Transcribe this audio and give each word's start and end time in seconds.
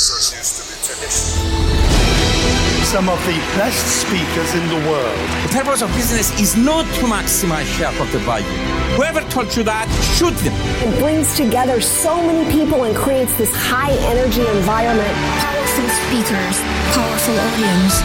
professors 0.00 0.32
used 0.32 0.56
to 0.56 0.62
be 0.64 0.76
finished. 0.80 1.36
Some 2.88 3.08
of 3.12 3.20
the 3.28 3.36
best 3.60 3.84
speakers 4.00 4.50
in 4.56 4.64
the 4.72 4.80
world. 4.88 5.18
The 5.44 5.52
purpose 5.60 5.82
of 5.82 5.92
business 5.92 6.32
is 6.40 6.56
not 6.56 6.86
to 6.96 7.02
maximize 7.04 7.68
shareholder 7.76 8.18
value. 8.24 8.56
Whoever 8.96 9.20
told 9.28 9.54
you 9.54 9.62
that, 9.64 9.86
shoot 10.16 10.32
them. 10.40 10.56
It 10.80 10.98
brings 10.98 11.36
together 11.36 11.82
so 11.82 12.16
many 12.16 12.50
people 12.50 12.84
and 12.84 12.96
creates 12.96 13.36
this 13.36 13.52
high 13.52 13.92
energy 14.12 14.40
environment. 14.56 15.14
Powerful 15.44 15.88
speakers, 16.00 16.56
powerful 16.96 17.36
audience. 17.36 18.00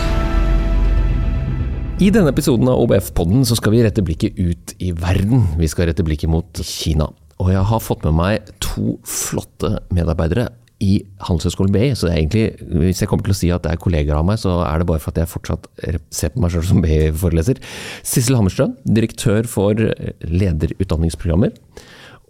I 2.04 2.12
denne 2.12 2.36
episoden 2.36 2.68
av 2.68 2.82
OBF-podden 2.84 3.48
så 3.48 3.56
skal 3.56 3.72
vi 3.72 3.86
rette 3.88 4.04
blikket 4.04 4.36
ut 4.36 4.76
i 4.84 4.92
verden. 4.92 5.48
Vi 5.56 5.72
skal 5.72 5.88
rette 5.88 6.04
blikket 6.04 6.28
mot 6.28 6.60
Kina. 6.60 7.08
Og 7.40 7.56
jeg 7.56 7.64
har 7.72 7.80
fått 7.84 8.04
med 8.04 8.20
meg 8.20 8.54
to 8.60 8.98
flotte 9.08 9.78
medarbeidere 9.96 10.50
i 10.84 11.06
Handelshøyskolen 11.24 11.72
BI. 11.72 11.90
Så 11.96 12.08
det 12.08 12.14
er 12.14 12.22
egentlig, 12.22 12.46
hvis 12.84 13.02
jeg 13.02 13.10
kommer 13.12 13.28
til 13.28 13.36
å 13.36 13.38
si 13.40 13.52
at 13.54 13.64
det 13.64 13.74
er 13.74 13.82
kolleger 13.82 14.18
av 14.18 14.26
meg, 14.28 14.40
så 14.42 14.58
er 14.68 14.82
det 14.82 14.88
bare 14.90 15.02
for 15.04 15.14
at 15.14 15.22
jeg 15.22 15.32
fortsatt 15.32 15.70
ser 16.14 16.34
på 16.34 16.44
meg 16.44 16.56
selv 16.56 16.68
som 16.68 16.82
BI-foreleser. 16.84 17.62
Sissel 18.04 18.38
Hammerstrøm, 18.40 18.76
direktør 18.98 19.48
for 19.50 19.80
lederutdanningsprogrammer. 19.80 21.56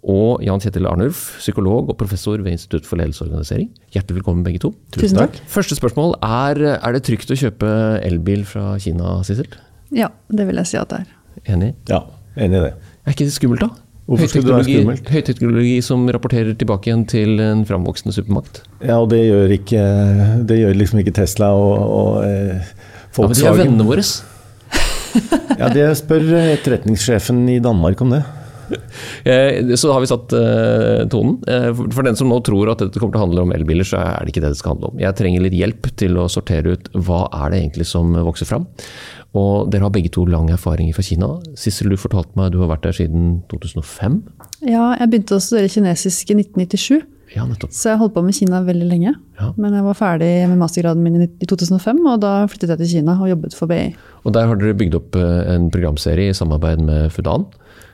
Og 0.06 0.44
Jan 0.46 0.60
Kjetil 0.62 0.86
Arnulf, 0.86 1.22
psykolog 1.40 1.88
og 1.90 1.96
professor 1.98 2.38
ved 2.38 2.54
Institutt 2.54 2.86
for 2.86 3.00
ledelsesorganisering. 3.00 3.72
Hjertelig 3.90 4.20
velkommen 4.20 4.44
begge 4.46 4.60
to. 4.62 4.70
Tusen 4.94 5.18
takk. 5.18 5.40
Første 5.50 5.74
spørsmål 5.74 6.14
er, 6.22 6.60
er 6.76 6.94
det 6.94 7.02
trygt 7.08 7.32
å 7.34 7.38
kjøpe 7.40 7.70
elbil 8.06 8.46
fra 8.46 8.76
Kina, 8.82 9.16
Sissel? 9.26 9.50
Ja, 9.94 10.12
det 10.30 10.46
vil 10.46 10.62
jeg 10.62 10.70
si 10.70 10.78
at 10.78 10.92
det 10.92 11.02
er. 11.02 11.10
Enig? 11.56 11.72
Ja, 11.90 12.04
enig 12.38 12.60
i 12.60 12.68
det. 12.68 12.76
Er 13.02 13.16
ikke 13.16 13.26
det 13.26 13.34
skummelt, 13.34 13.66
da? 13.66 13.85
Hvorfor 14.06 14.30
skulle 14.30 14.46
det 14.46 14.54
være 14.54 14.66
skummelt? 14.68 15.08
Høyteknologi 15.10 15.74
som 15.82 16.04
rapporterer 16.14 16.54
tilbake 16.58 16.90
igjen 16.92 17.02
til 17.10 17.40
en 17.42 17.64
framvoksende 17.66 18.14
supermakt. 18.14 18.62
Ja, 18.78 19.00
og 19.02 19.10
det 19.10 19.24
gjør, 19.24 19.54
ikke, 19.56 19.82
det 20.46 20.60
gjør 20.60 20.78
liksom 20.78 21.02
ikke 21.02 21.14
Tesla 21.16 21.50
og, 21.58 21.74
og 21.90 22.12
eh, 22.22 22.72
Ja, 23.16 23.26
men 23.26 23.34
de 23.34 23.46
er 23.50 23.60
vennene 23.64 23.88
våre. 23.88 24.06
Ja, 25.56 25.70
det 25.72 25.86
spør 25.96 26.26
etterretningssjefen 26.52 27.38
i 27.48 27.60
Danmark 27.64 28.02
om 28.04 28.10
det. 28.16 28.24
Eh, 29.26 29.74
Så 29.78 29.92
har 29.94 30.02
vi 30.02 30.08
satt 30.10 30.32
eh, 30.34 31.04
tonen. 31.10 31.36
Eh, 31.50 31.68
For 31.94 32.06
den 32.06 32.16
som 32.18 32.30
nå 32.30 32.40
tror 32.46 32.72
at 32.72 32.82
dette 32.82 32.98
kommer 32.98 33.14
til 33.14 33.20
å 33.20 33.24
handle 33.24 33.44
om 33.46 33.52
elbiler, 33.54 33.86
så 33.86 34.00
er 34.02 34.26
det 34.26 34.32
ikke 34.34 34.42
det 34.44 34.50
det 34.54 34.58
skal 34.60 34.74
handle 34.74 34.90
om. 34.92 35.00
Jeg 35.02 35.16
trenger 35.18 35.44
litt 35.44 35.54
hjelp 35.56 35.88
til 35.98 36.18
å 36.18 36.26
sortere 36.30 36.74
ut 36.76 36.90
hva 36.94 37.24
er 37.44 37.54
det 37.54 37.60
egentlig 37.62 37.86
som 37.90 38.10
vokser 38.26 38.46
fram. 38.50 38.66
Og 39.36 39.68
dere 39.72 39.84
har 39.84 39.92
begge 39.92 40.08
to 40.14 40.24
lang 40.28 40.48
erfaring 40.54 40.88
fra 40.96 41.04
Kina. 41.04 41.28
Sissel, 41.58 41.90
du 41.92 41.98
fortalte 42.00 42.32
meg 42.38 42.52
du 42.54 42.60
har 42.62 42.70
vært 42.72 42.86
der 42.86 42.96
siden 42.96 43.42
2005. 43.52 44.22
Ja, 44.64 44.94
jeg 45.00 45.10
begynte 45.12 45.36
å 45.36 45.42
studere 45.44 45.68
kinesisk 45.72 46.32
i 46.32 46.38
1997, 46.40 47.02
Ja, 47.34 47.44
nettopp. 47.44 47.72
så 47.74 47.90
jeg 47.90 47.98
holdt 48.00 48.14
på 48.14 48.22
med 48.24 48.36
Kina 48.38 48.62
veldig 48.64 48.86
lenge. 48.88 49.12
Ja. 49.40 49.50
Men 49.58 49.74
jeg 49.76 49.84
var 49.84 49.98
ferdig 49.98 50.30
med 50.48 50.56
mastergraden 50.62 51.02
min 51.04 51.20
i 51.26 51.28
i 51.42 51.46
2005, 51.50 52.00
og 52.06 52.20
da 52.22 52.32
flyttet 52.48 52.70
jeg 52.72 52.78
til 52.84 52.92
Kina 52.94 53.18
og 53.20 53.28
jobbet 53.32 53.54
for 53.58 53.66
BI. 53.68 53.94
Og 54.24 54.32
der 54.32 54.46
har 54.48 54.56
dere 54.56 54.78
bygd 54.78 54.94
opp 54.94 55.16
eh, 55.20 55.54
en 55.56 55.68
programserie 55.74 56.30
i 56.30 56.36
samarbeid 56.38 56.80
med 56.86 57.10
Fudan. 57.12 57.44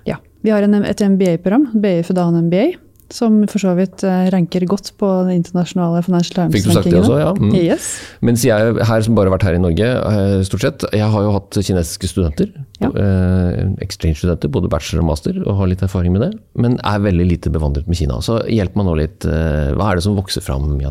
Ja, 0.07 0.17
Vi 0.45 0.51
har 0.51 0.63
en, 0.63 0.75
et 0.85 1.01
MBA-program, 1.01 1.69
BI 1.81 2.03
Fudan 2.07 2.39
MBA, 2.47 2.73
som 3.13 3.43
for 3.51 3.61
så 3.63 3.75
vidt 3.77 4.03
eh, 4.09 4.27
ranker 4.33 4.65
godt 4.71 4.93
på 5.01 5.09
de 5.29 5.35
internasjonale 5.37 6.01
Financial 6.07 6.51
Fikk 6.53 6.65
du 6.67 6.71
sagt 6.73 6.89
det 6.89 6.95
Times-rankingene. 6.95 7.05
også? 7.05 7.19
Ja. 7.21 7.33
Mm. 7.37 7.55
Yes. 7.61 7.89
Mens 8.25 8.45
jeg 8.49 8.87
her 8.89 9.05
som 9.07 9.15
bare 9.19 9.29
har 9.31 9.37
vært 9.37 9.47
her 9.51 9.59
i 9.59 9.63
Norge, 9.63 9.89
eh, 10.13 10.37
stort 10.49 10.65
sett, 10.65 10.87
jeg 10.97 11.09
har 11.15 11.27
jo 11.27 11.35
hatt 11.37 11.59
kinesiske 11.61 12.11
studenter. 12.11 12.51
Ja. 12.83 12.89
eh, 12.91 13.67
Exchange-studenter, 13.85 14.51
både 14.51 14.71
bachelor 14.73 15.05
og 15.05 15.11
master, 15.13 15.43
og 15.47 15.61
har 15.61 15.71
litt 15.71 15.85
erfaring 15.87 16.17
med 16.17 16.25
det. 16.27 16.33
Men 16.57 16.79
er 16.83 17.05
veldig 17.05 17.29
lite 17.29 17.53
bevandret 17.55 17.87
med 17.87 18.01
Kina. 18.01 18.19
Så 18.25 18.41
hjelp 18.49 18.75
meg 18.81 18.89
nå 18.89 18.97
litt. 19.05 19.25
eh, 19.29 19.71
Hva 19.77 19.93
er 19.93 20.01
det 20.01 20.07
som 20.09 20.17
vokser 20.19 20.43
fram? 20.43 20.81
Ja? 20.83 20.91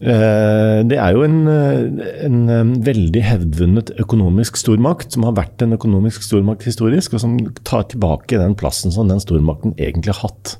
Eh, 0.00 0.82
Det 0.86 0.94
er 0.96 1.12
jo 1.16 1.24
en, 1.26 1.48
en 1.48 2.74
veldig 2.86 3.22
hevdvunnet 3.26 3.90
økonomisk 3.98 4.56
stormakt, 4.60 5.12
som 5.16 5.26
har 5.26 5.34
vært 5.34 5.64
en 5.66 5.74
økonomisk 5.74 6.22
stormakt 6.22 6.62
historisk, 6.68 7.14
og 7.16 7.20
som 7.24 7.36
tar 7.66 7.88
tilbake 7.90 8.38
den 8.38 8.54
plassen 8.54 8.94
som 8.94 9.08
den 9.10 9.18
stormakten 9.24 9.74
egentlig 9.76 10.14
har 10.14 10.28
hatt. 10.30 10.56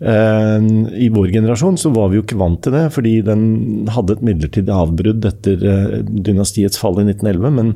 Eh, 0.00 0.68
I 1.06 1.08
vår 1.14 1.32
generasjon 1.36 1.78
så 1.80 1.92
var 1.94 2.10
vi 2.10 2.20
jo 2.20 2.26
ikke 2.26 2.40
vant 2.40 2.60
til 2.64 2.74
det, 2.76 2.86
fordi 2.94 3.18
den 3.26 3.88
hadde 3.94 4.18
et 4.18 4.24
midlertidig 4.26 4.74
avbrudd 4.74 5.26
etter 5.30 5.66
eh, 5.70 5.98
dynastiets 6.04 6.80
fall 6.80 7.00
i 7.00 7.08
1911. 7.08 7.50
men 7.58 7.74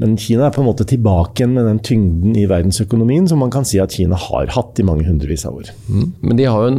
men 0.00 0.14
Kina 0.16 0.46
er 0.46 0.54
på 0.54 0.62
en 0.62 0.68
måte 0.70 0.86
tilbake 0.88 1.42
igjen 1.42 1.54
med 1.56 1.66
den 1.68 1.80
tyngden 1.84 2.36
i 2.40 2.46
verdensøkonomien 2.48 3.26
som 3.28 3.42
man 3.42 3.52
kan 3.52 3.66
si 3.68 3.80
at 3.82 3.92
Kina 3.92 4.16
har 4.16 4.52
hatt 4.54 4.80
i 4.80 4.86
mange 4.88 5.04
hundrevis 5.04 5.44
av 5.48 5.58
år. 5.60 5.72
Mm. 5.84 6.06
Men 6.22 6.38
de 6.38 6.46
en, 6.48 6.78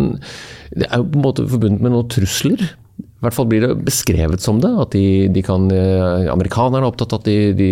det 0.74 0.88
er 0.88 1.02
jo 1.02 1.10
på 1.12 1.20
en 1.20 1.26
måte 1.28 1.46
forbundet 1.52 1.84
med 1.86 1.94
noen 1.94 2.10
trusler. 2.10 2.66
I 3.24 3.26
hvert 3.30 3.38
fall 3.38 3.48
blir 3.48 3.64
det 3.64 3.86
beskrevet 3.88 4.44
som 4.44 4.58
det. 4.60 4.68
At 4.84 4.92
de, 4.92 5.30
de 5.32 5.42
kan, 5.46 5.70
eh, 5.72 6.26
amerikanerne 6.28 6.82
er 6.82 6.90
opptatt 6.90 7.14
av 7.16 7.22
at 7.22 7.30
de, 7.30 7.54
de, 7.56 7.70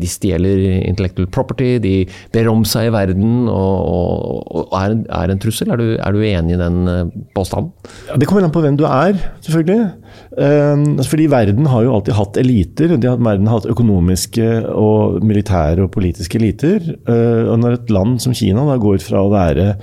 de 0.00 0.08
stjeler 0.08 0.62
intellectual 0.78 1.28
property, 1.28 1.74
de 1.84 1.92
ber 2.32 2.48
om 2.48 2.62
seg 2.64 2.88
i 2.88 2.94
verden 2.94 3.50
og, 3.52 3.74
og, 3.84 4.48
og 4.62 4.72
er, 4.80 4.94
en, 4.94 5.02
er 5.12 5.34
en 5.34 5.42
trussel. 5.44 5.74
Er 5.74 5.82
du, 5.82 5.84
er 5.98 6.16
du 6.16 6.24
enig 6.24 6.56
i 6.56 6.62
den 6.62 6.88
eh, 6.88 7.12
påstanden? 7.36 7.74
Ja, 8.08 8.16
det 8.16 8.30
kommer 8.30 8.48
an 8.48 8.54
på 8.56 8.64
hvem 8.64 8.80
du 8.80 8.86
er, 8.88 9.20
selvfølgelig. 9.44 9.92
Eh, 10.40 10.88
fordi 11.12 11.28
verden 11.36 11.68
har 11.68 11.84
jo 11.84 11.92
alltid 11.98 12.18
hatt 12.22 12.40
eliter. 12.40 12.96
De 12.96 13.12
har, 13.12 13.20
verden 13.20 13.52
har 13.52 13.60
hatt 13.60 13.70
økonomiske 13.76 14.50
og 14.72 15.20
militære 15.20 15.84
og 15.84 15.92
politiske 15.92 16.40
eliter. 16.40 16.94
Og 17.04 17.58
når 17.60 17.76
et 17.76 17.92
land 17.92 18.16
som 18.24 18.32
Kina 18.32 18.64
da 18.64 18.80
går 18.80 19.04
fra 19.04 19.20
å 19.20 19.32
være 19.32 19.74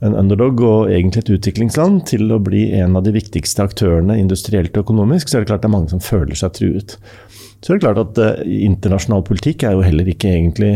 en 0.00 0.16
underdog 0.18 0.62
og 0.64 0.92
egentlig 0.92 1.24
et 1.24 1.34
utviklingsland 1.36 2.02
til 2.10 2.32
å 2.34 2.40
bli 2.42 2.66
en 2.80 2.96
av 2.98 3.04
de 3.06 3.14
viktigste 3.14 3.62
aktørene 3.64 4.18
industrielt 4.18 4.74
og 4.74 4.86
økonomisk, 4.86 5.28
så 5.28 5.38
er 5.38 5.44
det 5.44 5.52
klart 5.52 5.62
det 5.62 5.70
er 5.70 5.76
mange 5.76 5.92
som 5.92 6.02
føler 6.02 6.38
seg 6.38 6.56
truet. 6.58 6.96
Så 7.64 7.72
er 7.72 7.78
det 7.78 7.84
klart 7.86 8.02
at 8.02 8.18
eh, 8.20 8.56
internasjonal 8.66 9.24
politikk 9.26 9.64
er 9.64 9.76
jo 9.76 9.86
heller 9.86 10.08
ikke 10.10 10.32
egentlig 10.34 10.74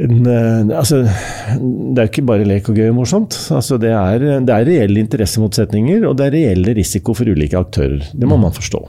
en, 0.00 0.24
eh, 0.24 0.78
altså, 0.78 1.02
det 1.04 2.00
er 2.00 2.08
jo 2.08 2.10
ikke 2.10 2.26
bare 2.30 2.48
lek 2.48 2.70
og 2.72 2.80
gøy 2.80 2.88
og 2.88 2.96
morsomt. 3.02 3.36
Altså, 3.52 3.76
det, 3.80 3.92
er, 3.92 4.24
det 4.42 4.56
er 4.56 4.66
reelle 4.68 5.02
interessemotsetninger, 5.04 6.06
og 6.08 6.16
det 6.18 6.28
er 6.28 6.36
reelle 6.38 6.74
risiko 6.78 7.14
for 7.16 7.28
ulike 7.28 7.60
aktører. 7.60 8.00
Det 8.10 8.28
må 8.28 8.40
man 8.40 8.56
forstå. 8.56 8.82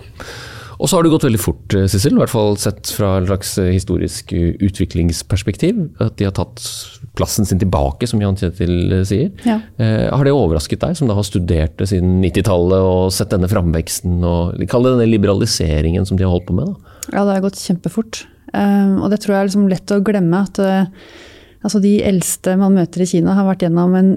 Og 0.79 0.89
så 0.89 0.97
har 0.97 1.05
det 1.05 1.13
gått 1.13 1.27
veldig 1.27 1.41
fort, 1.43 1.75
eh, 1.77 1.89
Sissel, 1.91 2.15
i 2.15 2.23
hvert 2.23 2.33
fall 2.33 2.57
sett 2.59 2.89
fra 2.95 3.17
et 3.19 3.27
slags 3.29 3.53
historisk 3.67 4.33
utviklingsperspektiv. 4.33 5.89
At 6.03 6.17
de 6.17 6.29
har 6.29 6.35
tatt 6.39 6.63
plassen 7.17 7.45
sin 7.45 7.61
tilbake, 7.61 8.07
som 8.09 8.21
Jan 8.21 8.37
Kjetil 8.39 8.97
eh, 8.99 9.05
sier. 9.07 9.29
Ja. 9.45 9.59
Eh, 9.77 10.09
har 10.09 10.25
det 10.25 10.33
overrasket 10.33 10.81
deg, 10.81 10.97
som 10.97 11.09
da 11.09 11.17
har 11.17 11.27
studert 11.27 11.75
det 11.79 11.89
siden 11.91 12.17
90-tallet 12.23 12.87
og 12.87 13.13
sett 13.13 13.33
denne 13.33 13.49
framveksten 13.51 14.23
og 14.25 14.63
kall 14.71 14.87
det 14.87 14.95
denne 14.95 15.11
liberaliseringen 15.11 16.07
som 16.09 16.17
de 16.19 16.25
har 16.25 16.33
holdt 16.33 16.49
på 16.49 16.57
med? 16.57 16.71
da? 16.71 16.97
Ja, 17.11 17.25
det 17.27 17.37
har 17.37 17.45
gått 17.45 17.61
kjempefort. 17.61 18.23
Um, 18.53 18.99
og 19.01 19.09
det 19.11 19.21
tror 19.21 19.33
jeg 19.33 19.41
er 19.41 19.47
liksom 19.49 19.69
lett 19.69 19.93
å 19.93 20.01
glemme. 20.05 20.43
at 20.45 20.59
uh, 20.61 21.13
altså 21.65 21.81
De 21.83 21.95
eldste 22.05 22.57
man 22.59 22.77
møter 22.77 23.03
i 23.03 23.09
Kina, 23.09 23.37
har 23.37 23.49
vært 23.49 23.65
gjennom 23.65 23.97
en 23.97 24.13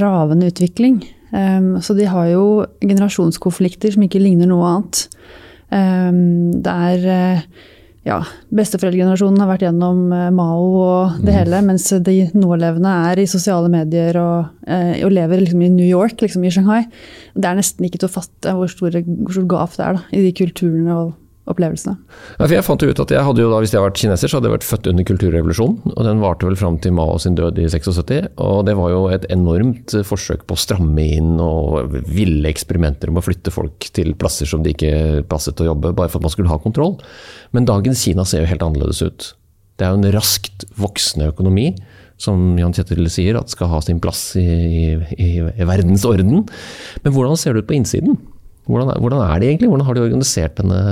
ravende 0.00 0.50
utvikling. 0.50 1.02
Um, 1.30 1.76
så 1.82 1.94
de 1.98 2.08
har 2.10 2.30
jo 2.32 2.44
generasjonskonflikter 2.82 3.94
som 3.94 4.06
ikke 4.06 4.22
ligner 4.22 4.50
noe 4.50 4.74
annet. 4.74 5.04
Um, 5.70 6.50
det 6.62 6.74
er 6.90 7.06
uh, 7.06 7.68
ja, 8.06 8.16
Besteforeldregenerasjonen 8.56 9.42
har 9.42 9.48
vært 9.50 9.64
gjennom 9.66 10.06
uh, 10.08 10.28
Mao 10.32 10.68
og 10.80 11.18
det 11.24 11.34
hele, 11.36 11.60
mens 11.66 11.84
de 12.06 12.16
nålevende 12.32 12.92
er 13.10 13.20
i 13.20 13.28
sosiale 13.28 13.68
medier 13.72 14.16
og, 14.20 14.54
eh, 14.64 15.02
og 15.04 15.12
lever 15.12 15.42
liksom 15.42 15.64
i 15.66 15.72
New 15.74 15.86
York, 15.86 16.16
liksom 16.24 16.46
i 16.46 16.52
Shanghai. 16.54 16.84
Det 17.36 17.50
er 17.50 17.58
nesten 17.58 17.84
ikke 17.84 18.00
til 18.00 18.08
å 18.08 18.14
fatte 18.14 18.54
hvor 18.56 18.72
stor, 18.72 18.96
hvor 19.04 19.36
stor 19.36 19.50
gap 19.52 19.76
det 19.76 19.84
er 19.84 19.98
da, 19.98 20.06
i 20.16 20.22
de 20.24 20.32
kulturene 20.40 20.96
og 20.96 21.12
opplevelsene. 21.52 21.96
Ja, 22.38 22.48
jeg 22.50 22.64
fant 22.66 22.82
jo 22.82 22.90
ut 22.90 23.02
at 23.02 23.12
jeg 23.14 23.24
hadde 23.26 23.42
jo 23.42 23.50
da, 23.52 23.60
Hvis 23.62 23.72
jeg 23.74 23.80
hadde 23.80 23.90
vært 23.90 24.00
kineser, 24.02 24.30
så 24.30 24.38
hadde 24.38 24.50
jeg 24.50 24.56
vært 24.56 24.68
født 24.68 24.88
under 24.92 25.06
kulturrevolusjonen. 25.10 25.94
og 25.96 26.06
Den 26.06 26.22
varte 26.22 26.48
vel 26.48 26.58
fram 26.60 26.78
til 26.82 26.94
Mao 26.96 27.18
sin 27.22 27.36
død 27.38 27.60
i 27.62 27.68
76. 27.70 28.30
og 28.40 28.64
Det 28.68 28.76
var 28.78 28.94
jo 28.94 29.02
et 29.14 29.26
enormt 29.32 29.94
eh, 29.98 30.06
forsøk 30.06 30.46
på 30.46 30.56
å 30.56 30.62
stramme 30.64 31.06
inn 31.18 31.34
og 31.42 31.96
ville 32.08 32.50
eksperimenter 32.50 33.12
om 33.12 33.20
å 33.20 33.24
flytte 33.24 33.54
folk 33.54 33.90
til 33.96 34.14
plasser 34.18 34.48
som 34.50 34.64
de 34.64 34.74
ikke 34.74 35.26
passet 35.30 35.58
til 35.58 35.68
å 35.68 35.72
jobbe, 35.74 35.94
bare 35.96 36.12
for 36.12 36.20
at 36.20 36.28
man 36.28 36.34
skulle 36.34 36.52
ha 36.52 36.60
kontroll. 36.62 36.98
Men 37.56 37.68
dagens 37.68 38.04
Kina 38.06 38.26
ser 38.28 38.44
jo 38.44 38.50
helt 38.50 38.64
annerledes 38.64 39.02
ut. 39.04 39.32
Det 39.80 39.86
er 39.86 39.94
jo 39.94 40.02
en 40.02 40.12
raskt 40.14 40.66
voksende 40.78 41.30
økonomi. 41.32 41.72
Som 42.20 42.58
Jan 42.60 42.74
Kjetil 42.76 43.06
sier, 43.08 43.38
at 43.38 43.48
skal 43.48 43.70
ha 43.72 43.78
sin 43.80 44.00
plass 44.02 44.34
i, 44.36 44.44
i, 45.16 45.28
i 45.40 45.64
verdens 45.64 46.04
orden. 46.04 46.42
Men 47.00 47.14
hvordan 47.14 47.38
ser 47.40 47.56
det 47.56 47.64
ut 47.64 47.70
på 47.70 47.78
innsiden? 47.78 48.18
Hvordan 48.68 48.92
er, 48.92 49.00
hvordan 49.00 49.22
er 49.24 49.40
det 49.40 49.48
egentlig? 49.48 49.70
Hvordan 49.72 49.86
har 49.88 49.96
de 49.96 50.04
organisert 50.04 50.60
denne 50.60 50.82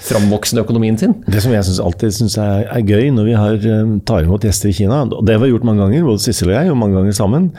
framvoksende 0.00 0.64
økonomien 0.64 0.98
sin. 1.00 1.14
Det 1.28 1.42
som 1.44 1.52
jeg 1.54 1.66
synes, 1.66 1.80
alltid 1.84 2.14
syns 2.16 2.36
er, 2.40 2.66
er 2.72 2.86
gøy 2.86 3.10
når 3.14 3.28
vi 3.28 3.36
har, 3.36 3.56
eh, 3.56 3.94
tar 4.08 4.26
imot 4.26 4.44
gjester 4.46 4.70
i 4.70 4.76
Kina, 4.76 5.02
og 5.04 5.24
det 5.26 5.36
har 5.36 5.42
vi 5.44 5.50
gjort 5.52 5.66
mange 5.68 5.84
ganger, 5.84 6.06
både 6.06 6.24
Sissel 6.24 6.52
og 6.52 6.56
jeg, 6.56 6.70
og 6.72 6.78
mange 6.80 6.98
ganger 6.98 7.16
sammen, 7.16 7.50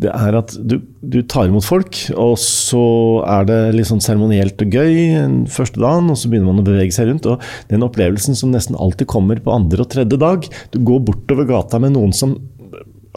det 0.00 0.12
er 0.14 0.38
at 0.38 0.54
du, 0.58 0.78
du 1.02 1.20
tar 1.22 1.48
imot 1.50 1.66
folk, 1.66 2.02
og 2.14 2.36
så 2.42 2.84
er 3.38 3.48
det 3.48 3.60
litt 3.76 3.90
sånn 3.90 4.04
seremonielt 4.04 4.62
og 4.64 4.78
gøy 4.78 4.92
den 5.16 5.40
første 5.50 5.82
dagen, 5.82 6.12
og 6.12 6.20
så 6.20 6.30
begynner 6.30 6.52
man 6.52 6.62
å 6.62 6.68
bevege 6.68 6.94
seg 6.94 7.10
rundt. 7.10 7.26
Og 7.28 7.42
den 7.72 7.86
opplevelsen 7.86 8.38
som 8.38 8.54
nesten 8.54 8.78
alltid 8.78 9.10
kommer 9.10 9.40
på 9.42 9.54
andre 9.54 9.84
og 9.84 9.90
tredje 9.92 10.20
dag, 10.20 10.46
du 10.72 10.80
går 10.86 11.04
bortover 11.10 11.48
gata 11.48 11.82
med 11.82 11.96
noen 11.96 12.14
som 12.16 12.38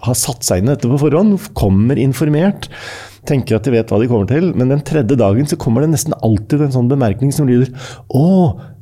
har 0.06 0.18
satt 0.18 0.46
seg 0.46 0.62
inn 0.62 0.70
i 0.70 0.74
dette 0.74 0.90
på 0.90 1.00
forhånd, 1.02 1.38
kommer 1.58 2.00
informert. 2.02 2.70
tenker 3.30 3.54
at 3.54 3.68
de 3.68 3.76
vet 3.76 3.92
hva 3.92 4.00
de 4.02 4.08
kommer 4.10 4.26
til, 4.26 4.48
men 4.58 4.72
den 4.72 4.82
tredje 4.82 5.14
dagen 5.14 5.46
så 5.46 5.58
kommer 5.62 5.84
det 5.84 5.92
nesten 5.92 6.16
alltid 6.26 6.64
en 6.66 6.74
sånn 6.74 6.88
bemerkning 6.90 7.30
som 7.30 7.46
lyder 7.46 7.70
Å, 8.10 8.24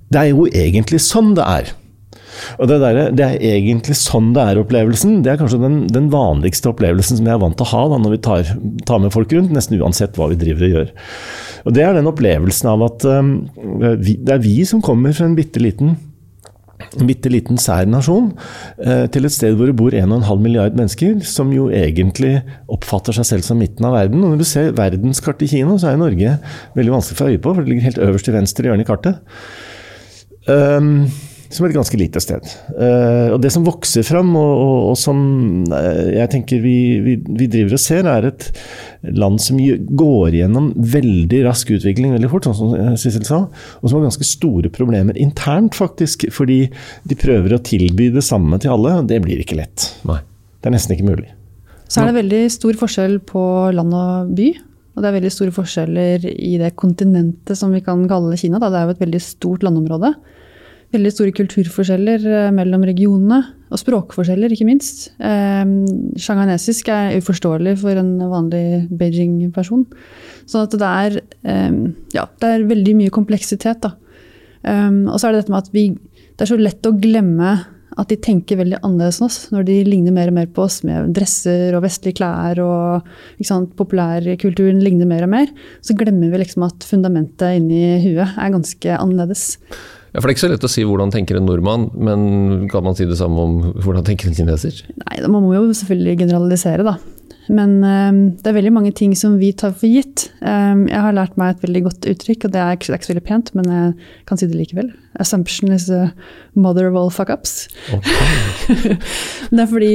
det 0.10 0.22
er 0.22 0.32
jo 0.32 0.48
egentlig 0.48 1.02
sånn 1.06 1.36
det 1.38 1.46
er. 1.46 1.76
Og 2.58 2.70
det, 2.70 2.80
der, 2.82 3.00
det 3.16 3.26
er 3.26 3.56
egentlig 3.58 3.98
sånn 4.00 4.32
det 4.36 4.44
er-opplevelsen. 4.52 5.20
Det 5.26 5.34
er 5.34 5.40
kanskje 5.42 5.62
den, 5.62 5.80
den, 5.92 6.10
vanligste 6.14 6.72
opplevelsen 6.72 7.20
som 7.20 7.28
jeg 7.28 7.36
er 7.36 7.42
vant 7.42 7.58
til 7.60 7.68
å 7.68 7.72
ha 7.74 7.86
da, 7.92 8.02
når 8.02 8.16
vi 8.16 8.22
tar, 8.26 8.52
tar, 8.88 9.02
med 9.04 9.14
folk 9.16 9.34
rundt, 9.36 9.54
nesten 9.56 9.80
uansett 9.80 10.18
hva 10.20 10.30
vi 10.32 10.40
driver 10.40 10.68
og 10.68 10.76
gjør. 10.76 10.94
Og 11.66 11.76
Det 11.76 11.86
er 11.86 11.98
den 11.98 12.10
opplevelsen 12.10 12.72
av 12.72 12.86
at 12.88 13.08
um, 13.10 13.34
vi, 14.00 14.16
det 14.24 14.38
er 14.38 14.46
vi 14.46 14.62
som 14.68 14.84
kommer 14.86 15.16
fra 15.16 15.28
en 15.28 15.38
bitte 15.38 15.62
liten 15.64 15.98
en 16.96 17.06
bitte 17.10 17.30
liten 17.30 17.60
sær 17.60 17.86
nasjon 17.92 18.30
eh, 18.80 19.04
til 19.12 19.28
et 19.28 19.34
sted 19.36 19.58
hvor 19.58 19.68
det 19.68 19.76
bor 19.78 19.94
1,5 19.94 20.40
milliard 20.42 20.78
mennesker, 20.80 21.20
som 21.28 21.52
jo 21.54 21.68
egentlig 21.76 22.40
oppfatter 22.72 23.18
seg 23.18 23.28
selv 23.28 23.46
som 23.46 23.60
midten 23.62 23.86
av 23.86 23.98
verden. 23.98 24.24
Og 24.24 24.34
når 24.34 24.40
du 24.42 24.48
ser 24.48 24.72
verdenskartet 24.78 25.46
i 25.46 25.52
Kina, 25.52 25.76
så 25.78 25.92
er 25.92 26.00
Norge 26.00 26.38
veldig 26.80 26.96
vanskelig 26.96 27.18
å 27.18 27.20
få 27.20 27.28
øye 27.34 27.42
på, 27.44 27.54
for 27.54 27.62
det 27.62 27.74
ligger 27.74 27.90
helt 27.92 28.02
øverst 28.08 28.30
til 28.30 28.38
venstre 28.40 28.72
hjørne 28.72 28.88
i 28.88 28.90
kartet. 28.90 29.20
Um, 30.48 31.10
som 31.50 31.66
et 31.66 31.74
ganske 31.74 31.98
lite 31.98 32.22
sted. 32.22 32.46
Uh, 32.78 33.34
og 33.34 33.40
Det 33.42 33.50
som 33.54 33.66
vokser 33.66 34.06
fram, 34.06 34.30
og, 34.38 34.52
og, 34.54 34.78
og 34.92 34.98
som 35.02 35.20
uh, 35.74 36.10
jeg 36.14 36.30
tenker 36.30 36.62
vi, 36.62 36.76
vi, 37.06 37.16
vi, 37.26 37.48
driver 37.50 37.76
og 37.76 37.82
ser, 37.82 38.10
er 38.10 38.30
et 38.30 38.50
land 39.18 39.42
som 39.42 39.58
går 39.58 40.38
gjennom 40.38 40.70
veldig 40.78 41.42
rask 41.48 41.74
utvikling 41.74 42.14
veldig 42.14 42.30
fort, 42.32 42.46
sånn 42.46 42.60
som 42.60 43.02
Sissel 43.02 43.26
sa, 43.28 43.42
og 43.82 43.86
som 43.90 43.98
har 43.98 44.08
ganske 44.10 44.30
store 44.30 44.72
problemer 44.74 45.18
internt, 45.18 45.78
faktisk. 45.80 46.30
Fordi 46.36 46.62
de 47.10 47.20
prøver 47.20 47.58
å 47.58 47.64
tilby 47.66 48.12
det 48.14 48.26
samme 48.28 48.62
til 48.62 48.78
alle, 48.78 49.00
og 49.02 49.10
det 49.10 49.22
blir 49.26 49.42
ikke 49.42 49.58
lett. 49.60 49.92
Nei. 50.08 50.22
Det 50.60 50.70
er 50.70 50.76
nesten 50.76 50.96
ikke 50.96 51.08
mulig. 51.08 51.30
Så 51.90 52.04
er 52.04 52.12
det 52.12 52.20
veldig 52.20 52.42
stor 52.54 52.78
forskjell 52.78 53.16
på 53.26 53.42
land 53.74 53.96
og 53.98 54.34
by. 54.38 54.52
Og 55.00 55.06
det 55.06 55.10
er 55.10 55.16
veldig 55.16 55.32
store 55.32 55.56
forskjeller 55.56 56.28
i 56.36 56.58
det 56.60 56.74
kontinentet 56.76 57.56
som 57.56 57.72
vi 57.72 57.80
kan 57.86 58.04
kalle 58.12 58.36
Kina. 58.38 58.60
Da. 58.60 58.68
Det 58.68 58.82
er 58.82 58.90
jo 58.90 58.98
et 58.98 59.06
veldig 59.08 59.24
stort 59.24 59.64
landområde 59.64 60.12
veldig 60.96 61.12
store 61.14 61.34
kulturforskjeller 61.38 62.26
eh, 62.26 62.52
mellom 62.56 62.84
regionene. 62.88 63.40
Og 63.70 63.78
språkforskjeller, 63.78 64.54
ikke 64.54 64.68
minst. 64.68 65.12
Eh, 65.22 65.64
Shanghainesisk 66.18 66.90
er 66.94 67.20
uforståelig 67.20 67.76
for 67.84 68.00
en 68.02 68.16
vanlig 68.32 68.64
Beijing-person. 68.98 69.86
Så 70.50 70.66
at 70.66 70.78
det 70.82 70.90
er, 70.90 71.20
eh, 71.46 71.82
ja, 72.16 72.26
det 72.42 72.54
er 72.54 72.70
veldig 72.70 72.96
mye 73.04 73.14
kompleksitet. 73.14 73.84
Da. 73.86 73.94
Um, 74.60 75.06
og 75.08 75.22
så 75.22 75.30
er 75.30 75.32
det 75.32 75.46
dette 75.46 75.54
med 75.54 75.62
at 75.64 75.70
vi, 75.72 75.84
det 76.36 76.44
er 76.44 76.50
så 76.50 76.58
lett 76.60 76.88
å 76.90 76.98
glemme 77.00 77.52
at 78.00 78.12
de 78.12 78.18
tenker 78.22 78.60
veldig 78.60 78.80
annerledes 78.80 79.20
enn 79.20 79.28
oss. 79.28 79.40
Når 79.54 79.68
de 79.68 79.78
ligner 79.88 80.16
mer 80.16 80.32
og 80.32 80.38
mer 80.40 80.50
på 80.56 80.64
oss 80.66 80.80
med 80.88 81.12
dresser 81.16 81.76
og 81.78 81.84
vestlige 81.86 82.20
klær 82.22 82.62
og 82.64 83.46
sant, 83.46 83.76
populærkulturen 83.80 84.82
ligner 84.84 85.10
mer 85.10 85.28
og 85.28 85.34
mer, 85.36 85.54
så 85.86 85.96
glemmer 86.00 86.32
vi 86.32 86.44
liksom 86.44 86.68
at 86.70 86.88
fundamentet 86.88 87.60
inni 87.60 88.00
huet 88.06 88.36
er 88.40 88.56
ganske 88.56 89.00
annerledes. 89.00 89.48
Ja, 90.10 90.22
for 90.22 90.26
Det 90.26 90.32
er 90.32 90.38
ikke 90.38 90.46
så 90.48 90.52
lett 90.56 90.66
å 90.66 90.72
si 90.72 90.84
hvordan 90.88 91.12
tenker 91.14 91.38
en 91.38 91.46
nordmann, 91.46 91.90
men 91.94 92.68
kan 92.72 92.86
man 92.86 92.98
si 92.98 93.06
det 93.06 93.20
samme 93.20 93.44
om 93.46 93.58
hvordan 93.78 94.08
tenker 94.08 94.32
en 94.32 94.38
kineser? 94.38 94.82
Nei, 95.04 95.22
Man 95.28 95.46
må 95.46 95.54
jo 95.54 95.68
selvfølgelig 95.70 96.24
generalisere, 96.24 96.88
da. 96.88 96.98
Men 97.50 97.80
um, 97.82 98.20
det 98.38 98.50
er 98.50 98.58
veldig 98.60 98.74
mange 98.76 98.92
ting 98.96 99.16
som 99.18 99.40
vi 99.42 99.52
tar 99.58 99.74
for 99.74 99.90
gitt. 99.90 100.28
Um, 100.40 100.86
jeg 100.90 101.02
har 101.02 101.16
lært 101.18 101.38
meg 101.40 101.56
et 101.56 101.64
veldig 101.66 101.84
godt 101.88 102.10
uttrykk, 102.12 102.46
og 102.46 102.54
det 102.54 102.62
er 102.62 102.76
det 102.80 102.92
er 102.94 103.00
ikke 103.00 103.08
så 103.08 103.14
veldig 103.16 103.26
pent, 103.26 103.54
men 103.58 103.70
jeg 103.74 103.94
kan 104.30 104.40
si 104.40 104.50
det 104.50 104.60
likevel. 104.60 104.92
Assumption 105.20 105.74
is 105.74 105.90
a 105.90 106.12
mother 106.54 106.90
of 106.90 106.98
all 107.00 107.10
fuck-ups. 107.14 107.68
Okay. 107.96 108.98
det 109.54 109.64
er 109.64 109.72
fordi 109.72 109.94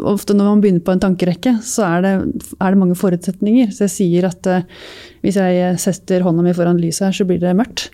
ofte 0.00 0.36
når 0.36 0.48
man 0.50 0.64
begynner 0.64 0.84
på 0.86 0.94
en 0.94 1.04
tankerekke, 1.04 1.58
så 1.64 1.84
er 1.90 2.06
det, 2.06 2.14
er 2.56 2.72
det 2.72 2.80
mange 2.80 2.96
forutsetninger. 2.98 3.74
Så 3.74 3.86
jeg 3.86 3.96
sier 3.98 4.30
at 4.30 4.48
uh, 4.48 4.64
hvis 5.24 5.40
jeg 5.40 5.76
setter 5.82 6.24
hånda 6.24 6.44
mi 6.44 6.56
foran 6.56 6.80
lyset 6.80 7.10
her, 7.10 7.18
så 7.20 7.28
blir 7.28 7.42
det 7.42 7.54
mørkt. 7.58 7.90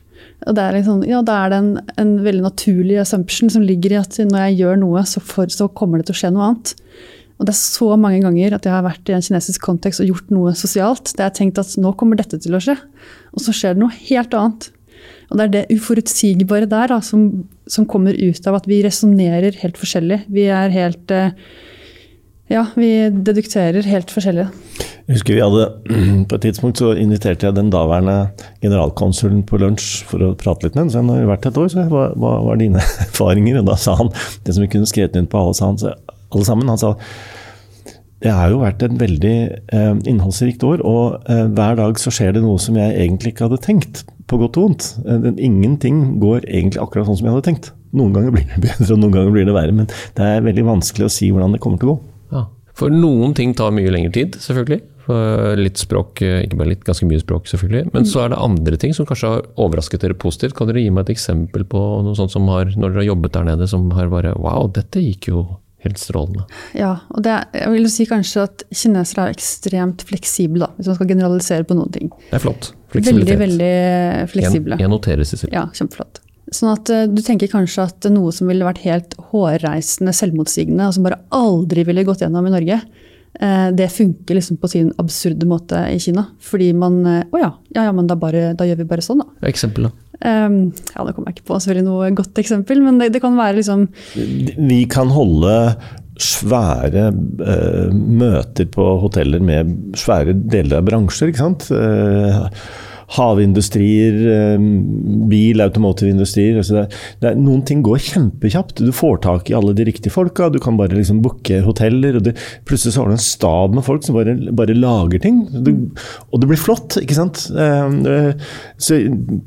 Og 0.48 0.56
det 0.56 0.64
er 0.64 0.76
liksom, 0.78 1.02
ja, 1.08 1.20
Da 1.26 1.36
er 1.44 1.52
det 1.52 1.58
en, 1.60 1.72
en, 2.00 2.12
veldig 2.24 2.44
naturlig 2.46 3.00
assumption 3.02 3.52
som 3.52 3.64
ligger 3.64 3.94
i 3.94 4.00
at 4.00 4.16
når 4.24 4.46
jeg 4.46 4.60
gjør 4.62 4.80
noe, 4.80 5.02
så, 5.08 5.22
for, 5.24 5.50
så, 5.52 5.68
kommer 5.68 6.00
det 6.00 6.08
til 6.08 6.16
å 6.16 6.20
skje 6.22 6.32
noe 6.34 6.46
annet. 6.48 6.74
Og 7.40 7.46
Det 7.48 7.54
er 7.54 7.56
så 7.56 7.94
mange 7.96 8.20
ganger 8.20 8.52
at 8.52 8.66
jeg 8.68 8.74
har 8.74 8.84
vært 8.84 9.08
i 9.08 9.14
en 9.16 9.24
kinesisk 9.24 9.64
kontekst 9.64 10.02
og 10.04 10.10
gjort 10.10 10.34
noe 10.34 10.52
sosialt. 10.58 11.08
Det 11.08 11.24
jeg 11.24 11.30
har 11.30 11.38
tenkt 11.38 11.60
at 11.62 11.72
nå 11.80 11.94
kommer 11.96 12.20
dette 12.20 12.36
til 12.36 12.52
å 12.52 12.60
skje, 12.60 12.76
og 13.32 13.40
så 13.40 13.54
skjer 13.56 13.78
det 13.78 13.80
noe 13.80 13.96
helt 14.10 14.36
annet. 14.36 14.68
Og 15.30 15.38
Det 15.38 15.46
er 15.46 15.54
det 15.54 15.78
uforutsigbare 15.78 16.68
der 16.68 16.92
da, 16.92 17.00
som, 17.00 17.46
som 17.70 17.88
kommer 17.88 18.12
ut 18.12 18.46
av 18.50 18.58
at 18.58 18.68
vi 18.68 18.82
resonnerer 18.84 19.56
helt 19.62 19.80
forskjellig. 19.80 20.24
Vi 20.28 20.46
er 20.52 20.74
helt 20.74 21.14
eh, 21.14 21.32
Ja, 22.50 22.66
vi 22.74 23.08
dedukterer 23.08 23.86
helt 23.86 24.10
forskjellig. 24.10 24.48
Jeg 25.06 25.16
husker 25.16 25.38
vi 25.38 25.42
hadde, 25.42 25.68
På 26.28 26.36
et 26.36 26.44
tidspunkt 26.44 26.82
så 26.82 26.92
inviterte 26.98 27.46
jeg 27.46 27.56
den 27.56 27.70
daværende 27.72 28.34
generalkonsulen 28.60 29.46
på 29.48 29.62
lunsj 29.62 30.04
for 30.10 30.26
å 30.26 30.34
prate 30.38 30.66
litt 30.66 30.76
med 30.76 30.84
henne. 30.84 30.92
Så 30.92 31.00
han 31.00 31.14
har 31.14 31.30
vært 31.30 31.48
et 31.48 31.62
år, 31.62 31.72
så 31.72 31.88
hva, 31.88 32.08
hva 32.18 32.36
var 32.50 32.60
dine 32.60 32.82
erfaringer? 33.06 33.62
Og 33.62 33.70
da 33.70 33.78
sa 33.80 33.96
han 34.02 34.12
det 34.44 34.58
som 34.58 34.66
vi 34.66 34.72
kunne 34.74 34.90
skrevet 34.90 35.16
inn 35.16 35.30
på 35.30 35.46
sa 35.56 35.70
han, 35.70 35.80
alle 36.30 36.48
sammen. 36.48 36.70
Han 36.70 36.80
sa 36.80 36.96
det 38.20 38.32
har 38.36 38.50
jo 38.52 38.60
vært 38.60 38.82
et 38.84 38.96
veldig 39.00 39.36
eh, 39.72 39.92
innholdsrikt 40.10 40.64
år, 40.68 40.82
og 40.84 41.30
eh, 41.32 41.46
hver 41.56 41.78
dag 41.78 42.00
så 42.00 42.12
skjer 42.12 42.34
det 42.36 42.42
noe 42.44 42.60
som 42.60 42.76
jeg 42.76 42.92
egentlig 42.92 43.32
ikke 43.32 43.46
hadde 43.46 43.62
tenkt, 43.64 44.02
på 44.28 44.36
godt 44.42 44.58
og 44.60 44.66
vondt. 44.66 44.88
Eh, 45.08 45.30
ingenting 45.40 46.18
går 46.20 46.44
egentlig 46.44 46.82
akkurat 46.84 47.08
sånn 47.08 47.16
som 47.16 47.30
jeg 47.30 47.36
hadde 47.38 47.46
tenkt. 47.48 47.70
Noen 47.96 48.12
ganger 48.12 48.36
blir 48.36 48.44
det 48.50 48.60
bedre, 48.66 48.90
og 48.92 49.00
noen 49.00 49.16
ganger 49.16 49.32
blir 49.38 49.48
det 49.48 49.56
verre, 49.56 49.76
men 49.78 49.88
det 49.88 50.26
er 50.26 50.44
veldig 50.44 50.66
vanskelig 50.68 51.08
å 51.08 51.14
si 51.16 51.30
hvordan 51.32 51.56
det 51.56 51.62
kommer 51.64 51.80
til 51.80 51.88
å 51.88 51.94
gå. 51.94 52.12
Ja. 52.36 52.44
For 52.76 52.92
noen 52.92 53.32
ting 53.36 53.56
tar 53.56 53.72
mye 53.76 53.92
lengre 53.92 54.12
tid, 54.18 54.36
selvfølgelig. 54.44 54.84
Litt 55.58 55.80
språk, 55.80 56.20
eh, 56.22 56.42
ikke 56.44 56.60
bare 56.60 56.74
litt, 56.74 56.84
ganske 56.86 57.08
mye 57.08 57.22
språk 57.22 57.48
selvfølgelig. 57.50 57.88
Men 57.96 58.04
så 58.06 58.26
er 58.26 58.34
det 58.34 58.44
andre 58.44 58.76
ting 58.78 58.92
som 58.94 59.08
kanskje 59.08 59.32
har 59.32 59.48
overrasket 59.64 60.04
dere 60.04 60.14
positivt. 60.14 60.54
Kan 60.58 60.68
dere 60.68 60.84
gi 60.84 60.92
meg 60.92 61.08
et 61.08 61.16
eksempel 61.16 61.64
på 61.66 61.80
noe 62.04 62.14
sånt 62.18 62.36
som 62.36 62.46
har, 62.52 62.68
når 62.76 62.92
dere 62.92 63.02
har 63.02 63.10
jobbet 63.14 63.34
der 63.34 63.48
nede, 63.48 63.70
som 63.72 63.88
har 63.96 64.12
bare 64.12 64.36
Wow, 64.36 64.68
dette 64.76 65.02
gikk 65.02 65.32
jo 65.32 65.42
helt 65.84 66.00
strålende. 66.00 66.46
Ja, 66.76 66.92
og 67.14 67.24
det, 67.26 67.36
jeg 67.56 67.74
vil 67.74 67.90
si 67.92 68.06
kanskje 68.08 68.46
at 68.48 68.64
kinesere 68.70 69.26
er 69.26 69.36
ekstremt 69.36 70.04
fleksible, 70.08 70.64
da, 70.64 70.70
hvis 70.76 70.90
man 70.90 70.98
skal 70.98 71.12
generalisere 71.12 71.68
på 71.68 71.76
noen 71.78 71.94
ting. 71.94 72.10
Det 72.28 72.40
er 72.40 72.44
flott. 72.44 72.72
Veldig, 72.94 73.36
veldig 73.38 73.74
fleksible. 74.32 74.76
Jeg, 74.76 74.84
jeg 74.84 74.92
noterer, 74.92 75.28
Cecilie. 75.28 75.54
Ja, 75.54 75.68
kjempeflott. 75.76 76.22
Sånn 76.50 76.72
at 76.72 76.90
uh, 76.90 77.04
Du 77.06 77.20
tenker 77.22 77.46
kanskje 77.46 77.84
at 77.86 78.08
noe 78.10 78.32
som 78.34 78.48
ville 78.50 78.66
vært 78.66 78.82
helt 78.82 79.14
hårreisende 79.30 80.14
selvmotsigende, 80.16 80.88
og 80.88 80.96
som 80.96 81.06
bare 81.06 81.20
aldri 81.36 81.86
ville 81.86 82.04
gått 82.08 82.24
gjennom 82.24 82.48
i 82.50 82.54
Norge, 82.56 82.80
Eh, 83.40 83.68
det 83.72 83.88
funker 83.88 84.34
liksom 84.34 84.56
på 84.56 84.68
sin 84.68 84.92
absurde 84.98 85.46
måte 85.46 85.86
i 85.90 85.98
Kina. 86.00 86.24
Fordi 86.40 86.72
man 86.72 87.06
eh, 87.06 87.24
oh 87.32 87.40
ja, 87.40 87.52
ja, 87.68 87.84
ja 87.84 87.92
men 87.92 88.06
da, 88.06 88.16
bare, 88.18 88.52
da, 88.54 88.66
gjør 88.66 88.82
vi 88.82 88.88
bare 88.90 89.04
sånn, 89.04 89.22
da. 89.22 89.48
Eksempel, 89.48 89.88
da? 89.88 90.09
Um, 90.20 90.72
ja, 90.92 91.04
Det 91.06 91.14
kommer 91.16 91.30
jeg 91.30 91.38
ikke 91.38 91.48
på 91.48 91.56
selvfølgelig 91.56 91.86
noe 91.86 92.10
godt 92.18 92.40
eksempel, 92.42 92.82
men 92.84 93.00
det, 93.00 93.12
det 93.14 93.22
kan 93.24 93.38
være 93.38 93.56
liksom 93.56 93.86
Vi 94.68 94.82
kan 94.92 95.12
holde 95.14 95.54
svære 96.20 97.06
uh, 97.14 97.88
møter 97.94 98.68
på 98.68 98.86
hoteller 99.00 99.40
med 99.40 99.96
svære 99.96 100.34
deler 100.36 100.82
av 100.82 100.90
bransjer, 100.90 101.32
ikke 101.32 101.40
sant. 101.40 101.70
Uh, 101.72 102.50
havindustrier, 103.16 104.18
eh, 104.30 104.64
bil, 105.30 105.62
automotive-industrier. 105.64 106.60
Altså 106.60 106.86
noen 107.38 107.64
ting 107.66 107.82
går 107.86 108.02
kjempekjapt. 108.06 108.82
Du 108.84 108.92
får 108.94 109.22
tak 109.26 109.50
i 109.50 109.56
alle 109.56 109.74
de 109.76 109.86
riktige 109.88 110.14
folka, 110.14 110.50
du 110.50 110.60
kan 110.62 110.78
bare 110.78 110.96
liksom 110.96 111.22
booke 111.24 111.62
hoteller. 111.66 112.16
og 112.16 112.24
det, 112.28 112.36
Plutselig 112.68 112.94
så 112.94 113.02
har 113.02 113.10
du 113.10 113.16
en 113.16 113.24
stab 113.24 113.74
med 113.74 113.84
folk 113.86 114.04
som 114.06 114.18
bare, 114.18 114.36
bare 114.52 114.76
lager 114.78 115.22
ting. 115.22 115.42
Det, 115.50 115.74
og 116.30 116.40
det 116.40 116.50
blir 116.50 116.60
flott, 116.60 116.98
ikke 117.00 117.18
sant. 117.18 117.46
Eh, 117.50 118.32
så 118.78 119.00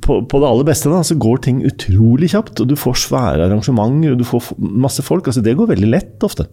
på, 0.04 0.20
på, 0.28 0.42
det 0.42 0.50
aller 0.50 0.68
beste 0.68 0.92
da, 0.92 1.04
så 1.06 1.20
går 1.20 1.44
ting 1.48 1.64
utrolig 1.68 2.34
kjapt, 2.34 2.60
og 2.60 2.70
du 2.70 2.76
får 2.80 3.00
svære 3.08 3.48
arrangementer 3.48 4.14
og 4.14 4.20
du 4.20 4.28
får 4.28 4.54
masse 4.60 5.04
folk. 5.06 5.28
altså 5.28 5.44
Det 5.44 5.56
går 5.58 5.72
veldig 5.76 5.92
lett 5.94 6.24
ofte. 6.26 6.48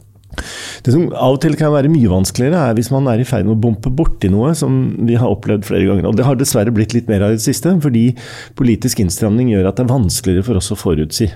Det 0.85 0.95
som 0.95 1.09
av 1.11 1.37
og 1.37 1.41
til 1.45 1.57
kan 1.59 1.75
være 1.75 1.93
mye 1.93 2.11
vanskeligere, 2.13 2.71
er 2.71 2.79
hvis 2.79 2.93
man 2.95 3.09
er 3.13 3.23
i 3.23 3.27
ferd 3.29 3.49
med 3.49 3.59
å 3.59 3.63
bompe 3.67 3.93
borti 3.93 4.31
noe, 4.33 4.55
som 4.59 4.81
vi 5.09 5.19
har 5.21 5.33
opplevd 5.33 5.69
flere 5.69 5.89
ganger. 5.89 6.09
Og 6.11 6.17
det 6.19 6.27
har 6.27 6.39
dessverre 6.41 6.75
blitt 6.75 6.97
litt 6.97 7.11
mer 7.11 7.27
av 7.27 7.35
i 7.35 7.41
det 7.41 7.45
siste, 7.45 7.75
fordi 7.85 8.11
politisk 8.59 9.03
innstramning 9.05 9.53
gjør 9.53 9.71
at 9.71 9.79
det 9.79 9.87
er 9.87 9.95
vanskeligere 9.95 10.47
for 10.47 10.61
oss 10.61 10.73
å 10.73 10.81
forutsi. 10.81 11.31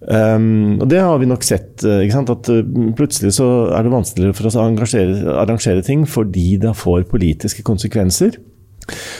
Um, 0.00 0.80
og 0.80 0.86
det 0.88 1.00
har 1.04 1.18
vi 1.20 1.28
nok 1.28 1.44
sett. 1.44 1.82
Eh, 1.84 2.08
at 2.08 2.48
uh, 2.48 2.60
Plutselig 2.96 3.34
så 3.36 3.48
er 3.76 3.84
det 3.84 3.92
vanskeligere 3.92 4.36
for 4.36 4.48
oss 4.48 4.56
å 4.56 4.64
arrangere 4.64 5.84
ting 5.84 6.06
fordi 6.08 6.54
det 6.62 6.72
får 6.78 7.04
politiske 7.10 7.64
konsekvenser. 7.66 8.38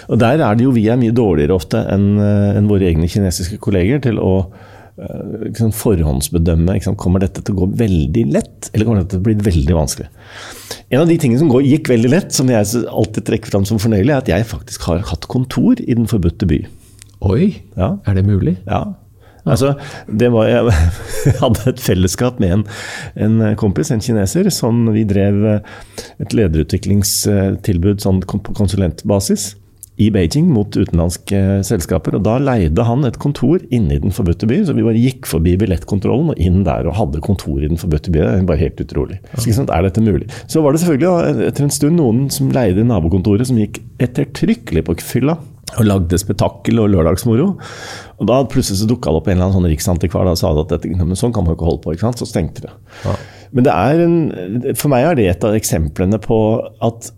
Og 0.08 0.18
Der 0.18 0.40
er 0.40 0.56
det 0.56 0.64
jo 0.64 0.72
vi 0.74 0.88
er 0.88 0.98
mye 0.98 1.14
dårligere 1.14 1.56
ofte 1.56 1.84
enn 1.92 2.14
uh, 2.16 2.56
en 2.56 2.70
våre 2.70 2.88
egne 2.88 3.10
kinesiske 3.12 3.60
kolleger 3.62 4.00
til 4.08 4.20
å 4.22 4.32
liksom 5.46 5.72
forhåndsbedømme 5.72 6.74
liksom, 6.76 6.96
kommer 7.00 7.22
dette 7.22 7.42
til 7.44 7.56
å 7.56 7.62
gå 7.62 7.68
veldig 7.80 8.24
lett, 8.34 8.70
eller 8.72 8.86
kommer 8.86 9.02
dette 9.02 9.14
til 9.14 9.22
å 9.22 9.26
bli 9.28 9.36
veldig 9.46 9.76
vanskelig. 9.76 10.08
En 10.90 11.02
av 11.02 11.10
de 11.10 11.16
tingene 11.20 11.40
som 11.40 11.50
går, 11.52 11.66
gikk 11.66 11.92
veldig 11.92 12.10
lett, 12.12 12.34
som 12.36 12.50
jeg 12.52 12.84
alltid 12.90 13.28
trekker 13.28 13.52
fram 13.52 13.66
som 13.68 13.80
fornøyelig, 13.80 14.12
er 14.12 14.24
at 14.24 14.32
jeg 14.32 14.48
faktisk 14.50 14.88
har 14.90 15.04
hatt 15.10 15.28
kontor 15.30 15.80
i 15.80 15.96
Den 15.96 16.10
forbudte 16.10 16.48
by. 16.50 16.64
Oi, 17.30 17.52
ja. 17.76 17.94
er 18.08 18.18
det 18.18 18.26
mulig? 18.28 18.58
Ja. 18.66 18.90
Altså, 19.48 19.72
det 20.06 20.28
var, 20.34 20.50
jeg 20.50 20.74
hadde 21.42 21.64
et 21.70 21.80
fellesskap 21.80 22.40
med 22.42 22.58
en, 22.58 22.66
en 23.16 23.56
kompis, 23.60 23.92
en 23.94 24.04
kineser, 24.04 24.50
som 24.52 24.84
vi 24.92 25.06
drev 25.08 25.40
et 26.20 26.36
lederutviklingstilbud 26.36 28.04
sånn 28.04 28.20
på 28.26 28.56
konsulentbasis 28.56 29.54
i 30.00 30.08
Beijing 30.14 30.48
mot 30.48 30.72
utenlandske 30.72 31.60
selskaper. 31.66 32.16
og 32.16 32.24
Da 32.24 32.38
leide 32.40 32.84
han 32.88 33.04
et 33.04 33.18
kontor 33.20 33.60
inne 33.70 33.96
i 33.96 34.00
Den 34.00 34.14
forbudte 34.16 34.48
by. 34.48 34.62
så 34.64 34.74
Vi 34.76 34.86
bare 34.86 35.02
gikk 35.02 35.28
forbi 35.28 35.56
billettkontrollen 35.60 36.32
og 36.32 36.40
inn 36.40 36.62
der 36.64 36.88
og 36.88 36.96
hadde 36.96 37.20
kontor 37.20 37.60
i 37.60 37.68
Den 37.68 37.80
forbudte 37.80 38.12
by. 38.12 38.22
Det 38.22 38.32
er 38.32 38.48
bare 38.48 38.62
helt 38.64 38.80
utrolig. 38.80 39.20
Så, 39.36 39.52
sant, 39.52 39.70
er 39.70 39.84
dette 39.84 40.00
mulig? 40.04 40.28
Så 40.48 40.64
var 40.64 40.72
det 40.72 40.82
selvfølgelig 40.82 41.46
etter 41.50 41.66
en 41.66 41.74
stund 41.74 42.00
noen 42.00 42.28
som 42.32 42.50
leide 42.54 42.86
nabokontoret 42.86 43.46
som 43.50 43.60
gikk 43.60 43.82
ettertrykkelig 44.00 44.86
på 44.88 44.98
fylla 45.04 45.36
og 45.78 45.86
lagde 45.86 46.18
spetakkel 46.18 46.80
og 46.82 46.90
lørdagsmoro. 46.90 47.52
Og 48.18 48.26
Da 48.26 48.40
plutselig 48.50 48.80
så 48.80 48.88
dukka 48.90 49.12
det 49.12 49.20
opp 49.20 49.28
en 49.28 49.36
eller 49.36 49.48
annen 49.48 49.60
sånn 49.60 49.70
riksantikvar 49.70 50.26
og 50.30 50.38
sa 50.40 50.50
at 50.50 50.72
dette, 50.72 50.90
men 50.96 51.18
sånn 51.18 51.32
kan 51.32 51.44
man 51.44 51.54
jo 51.54 51.60
ikke 51.60 51.68
holde 51.68 51.84
på. 51.84 51.94
ikke 51.94 52.08
sant? 52.08 52.18
Så 52.18 52.26
stengte 52.26 52.64
det. 52.66 52.72
Ja. 53.04 53.14
Men 53.52 53.66
det 53.66 53.74
er 53.74 54.04
en, 54.04 54.18
for 54.78 54.90
meg 54.92 55.06
er 55.06 55.18
det 55.18 55.28
et 55.30 55.46
av 55.46 55.56
eksemplene 55.58 56.20
på 56.22 56.38
at 56.82 57.10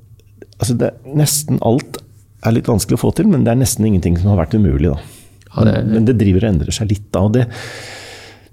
altså 0.58 0.76
det, 0.78 0.92
nesten 1.18 1.60
alt 1.64 2.00
er 2.42 2.54
litt 2.56 2.70
vanskelig 2.70 2.98
å 2.98 3.04
få 3.04 3.12
til, 3.16 3.28
men 3.30 3.46
det 3.46 3.52
er 3.54 3.60
nesten 3.60 3.86
ingenting 3.88 4.18
som 4.18 4.32
har 4.32 4.42
vært 4.44 4.56
umulig. 4.58 4.92
Ja, 5.52 5.66
det, 5.68 5.74
men 5.88 6.06
det 6.08 6.18
driver 6.20 6.46
og 6.46 6.54
endrer 6.54 6.74
seg 6.74 6.90
litt 6.90 7.08
da. 7.12 7.26
og 7.26 7.36
det 7.36 7.48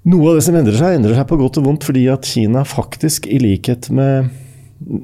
noe 0.08 0.30
av 0.30 0.38
det 0.38 0.44
som 0.46 0.56
endrer 0.56 0.78
seg, 0.78 0.94
endrer 0.96 1.18
seg 1.18 1.26
på 1.28 1.36
godt 1.36 1.58
og 1.60 1.66
vondt 1.66 1.84
fordi 1.84 2.06
at 2.08 2.28
Kina 2.28 2.62
faktisk, 2.64 3.26
i 3.28 3.40
likhet 3.42 3.90
med 3.92 4.30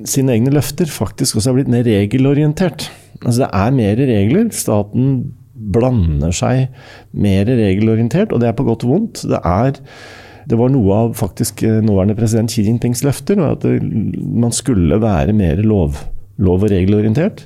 sine 0.08 0.32
egne 0.32 0.54
løfter, 0.54 0.88
faktisk 0.88 1.36
også 1.36 1.50
har 1.50 1.58
blitt 1.58 1.72
mer 1.72 1.84
regelorientert. 1.84 2.86
Altså 3.20 3.42
Det 3.42 3.50
er 3.50 3.74
mer 3.76 4.00
regler. 4.00 4.46
Staten 4.56 5.10
blander 5.52 6.32
seg 6.36 6.70
mer 7.12 7.48
regelorientert, 7.48 8.32
og 8.32 8.40
det 8.40 8.48
er 8.48 8.56
på 8.56 8.64
godt 8.64 8.86
og 8.86 8.94
vondt. 8.94 9.24
Det, 9.28 9.40
er, 9.40 9.76
det 10.48 10.60
var 10.60 10.72
noe 10.72 11.00
av 11.02 11.12
faktisk 11.20 11.60
eh, 11.66 11.82
nåværende 11.84 12.16
president 12.16 12.52
Xi 12.52 12.64
Jinpings 12.64 13.04
løfter, 13.04 13.40
at 13.44 13.66
man 13.66 14.54
skulle 14.56 15.00
være 15.02 15.36
mer 15.36 15.60
lov, 15.64 16.00
lov 16.40 16.64
og 16.64 16.72
regelorientert. 16.72 17.44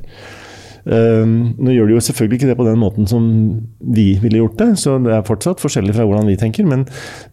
Um, 0.85 1.55
nå 1.61 1.75
gjør 1.75 1.91
de 1.91 1.97
jo 1.99 2.05
selvfølgelig 2.07 2.41
ikke 2.41 2.51
det 2.53 2.59
på 2.61 2.69
den 2.69 2.79
måten 2.81 3.09
som 3.11 3.25
vi 3.81 4.15
ville 4.23 4.41
gjort 4.41 4.61
det, 4.63 4.71
så 4.81 4.97
det 5.03 5.13
er 5.13 5.27
fortsatt 5.27 5.61
forskjellig 5.61 5.97
fra 5.97 6.07
hvordan 6.09 6.31
vi 6.31 6.39
tenker, 6.41 6.69
men, 6.69 6.87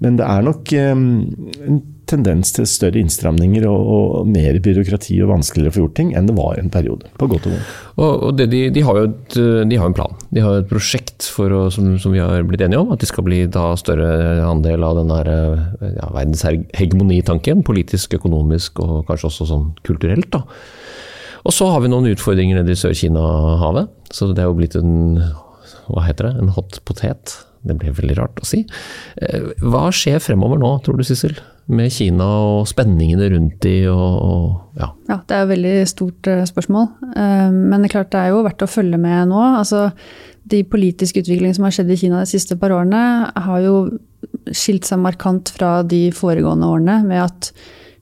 men 0.03 0.17
det 0.19 0.25
er 0.27 0.43
nok 0.43 0.73
um, 0.75 1.05
en 1.63 1.79
tendens 2.07 2.53
til 2.55 2.67
større 2.69 3.01
innstramninger 3.01 3.65
og, 3.67 3.89
og, 3.91 4.29
mer 4.31 4.59
byråkrati 4.63 5.17
og 5.23 5.31
vanskeligere 5.33 5.73
å 5.73 5.75
få 5.75 5.83
gjort 5.83 5.97
ting 5.99 6.13
enn 6.15 6.29
det 6.29 6.35
var 6.37 6.59
en 6.59 6.71
periode. 6.71 7.09
På 7.19 7.27
godt 7.27 7.49
og 7.49 7.55
vondt. 7.55 7.73
Og, 7.97 8.11
og 8.29 8.37
det, 8.39 8.47
de, 8.53 8.61
de, 8.73 8.83
har 8.87 8.99
jo 8.99 9.09
et, 9.09 9.37
de 9.67 9.79
har 9.79 9.89
en 9.89 9.97
plan. 9.97 10.15
De 10.31 10.43
har 10.43 10.61
et 10.61 10.69
prosjekt 10.69 11.27
å, 11.43 11.65
som, 11.73 11.89
som, 11.99 12.15
vi 12.15 12.23
har 12.23 12.47
blitt 12.47 12.63
enige 12.63 12.79
om. 12.79 12.93
At 12.95 13.03
de 13.03 13.09
skal 13.09 13.27
bli 13.27 13.41
da 13.51 13.69
større 13.79 14.07
andel 14.47 14.87
av 14.87 15.01
den 15.01 15.11
der 15.11 15.31
ja, 15.97 16.07
verdenshegemonitanken. 16.15 17.65
Politisk, 17.67 18.15
økonomisk 18.21 18.79
og 18.85 19.01
kanskje 19.09 19.31
også 19.31 19.51
sånn 19.51 19.71
kulturelt. 19.87 20.31
da. 20.31 20.45
Og 21.47 21.55
så 21.55 21.69
har 21.71 21.83
vi 21.83 21.91
noen 21.91 22.09
utfordringer 22.11 22.59
nede 22.59 22.73
i 22.73 22.79
Sør-Kina-havet. 22.79 23.91
Så 24.11 24.33
det 24.33 24.43
er 24.43 24.49
jo 24.49 24.57
blitt 24.57 24.75
en 24.75 25.21
hva 25.87 26.03
heter 26.03 26.27
det, 26.27 26.41
en 26.41 26.55
hot 26.55 26.79
potet. 26.87 27.37
Det 27.67 27.75
ble 27.79 27.93
veldig 27.95 28.17
rart 28.19 28.41
å 28.41 28.47
si. 28.47 28.63
Eh, 29.23 29.51
hva 29.63 29.87
skjer 29.95 30.19
fremover 30.23 30.59
nå, 30.61 30.71
tror 30.83 30.99
du 30.99 31.05
Sissel? 31.07 31.37
Med 31.67 31.91
Kina 31.91 32.27
og 32.45 32.67
spenningene 32.69 33.27
rundt 33.33 33.57
de 33.65 33.75
og, 33.91 34.13
og 34.23 34.79
ja. 34.79 34.91
ja. 35.09 35.17
Det 35.27 35.35
er 35.35 35.43
et 35.43 35.51
veldig 35.51 35.75
stort 35.89 36.29
eh, 36.31 36.45
spørsmål. 36.47 36.89
Eh, 37.11 37.47
men 37.55 37.79
det 37.79 37.89
er 37.89 37.95
klart 37.97 38.13
det 38.13 38.21
er 38.21 38.35
jo 38.35 38.43
verdt 38.45 38.63
å 38.63 38.71
følge 38.71 38.99
med 39.01 39.33
nå. 39.33 39.41
Altså, 39.61 39.87
de 40.47 40.61
politiske 40.67 41.23
utviklingene 41.23 41.57
som 41.57 41.67
har 41.67 41.75
skjedd 41.75 41.91
i 41.91 41.99
Kina 41.99 42.21
de 42.23 42.31
siste 42.31 42.59
par 42.59 42.75
årene, 42.75 43.01
har 43.47 43.65
jo 43.65 43.81
skilt 44.55 44.87
seg 44.87 45.01
markant 45.03 45.51
fra 45.55 45.81
de 45.83 46.07
foregående 46.15 46.69
årene 46.71 47.01
med 47.07 47.25
at 47.25 47.51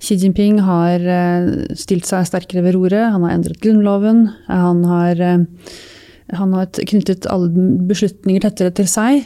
Xi 0.06 0.18
Jinping 0.22 0.60
har 0.62 1.02
eh, 1.02 1.48
stilt 1.78 2.06
seg 2.06 2.28
sterkere 2.30 2.62
ved 2.66 2.76
roret. 2.78 3.10
Han 3.14 3.26
har 3.26 3.34
endret 3.34 3.62
grunnloven. 3.64 4.28
Han 4.50 4.84
har, 4.86 5.22
eh, 5.22 5.46
han 6.38 6.54
har 6.54 6.70
knyttet 6.78 7.26
alle 7.32 7.50
beslutninger 7.90 8.46
tettere 8.46 8.74
til 8.78 8.90
seg. 8.90 9.26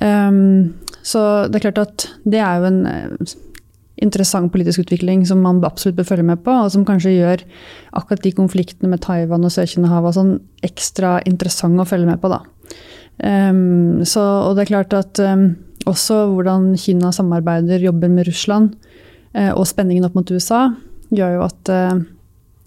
Ehm, 0.00 0.74
så 1.02 1.48
det 1.50 1.58
er 1.58 1.66
klart 1.66 1.82
at 1.82 2.06
det 2.24 2.40
er 2.40 2.60
jo 2.60 2.68
en 2.70 2.78
eh, 2.86 3.34
interessant 4.02 4.52
politisk 4.54 4.84
utvikling 4.86 5.26
som 5.28 5.42
man 5.44 5.60
absolutt 5.66 5.98
bør 5.98 6.08
følge 6.12 6.28
med 6.30 6.42
på, 6.46 6.54
og 6.54 6.70
som 6.74 6.86
kanskje 6.86 7.16
gjør 7.16 7.44
akkurat 7.98 8.22
de 8.24 8.32
konfliktene 8.34 8.90
med 8.90 9.02
Taiwan 9.04 9.44
og 9.46 9.52
Sør-Kina-havet 9.54 10.16
sånn 10.16 10.32
ekstra 10.66 11.18
interessant 11.28 11.82
å 11.82 11.86
følge 11.86 12.08
med 12.08 12.22
på. 12.22 12.30
Da. 12.32 12.40
Um, 13.22 14.02
så, 14.08 14.22
og 14.48 14.56
det 14.56 14.64
er 14.64 14.72
klart 14.72 14.96
at 14.96 15.20
um, 15.22 15.52
også 15.86 16.24
hvordan 16.32 16.72
Kina 16.80 17.12
samarbeider, 17.14 17.84
jobber 17.84 18.10
med 18.10 18.26
Russland, 18.26 18.72
og 19.32 19.66
spenningen 19.68 20.04
opp 20.04 20.16
mot 20.18 20.30
USA 20.34 20.66
gjør 21.16 21.38
jo 21.38 21.46
at 21.46 21.72
eh, 21.72 22.02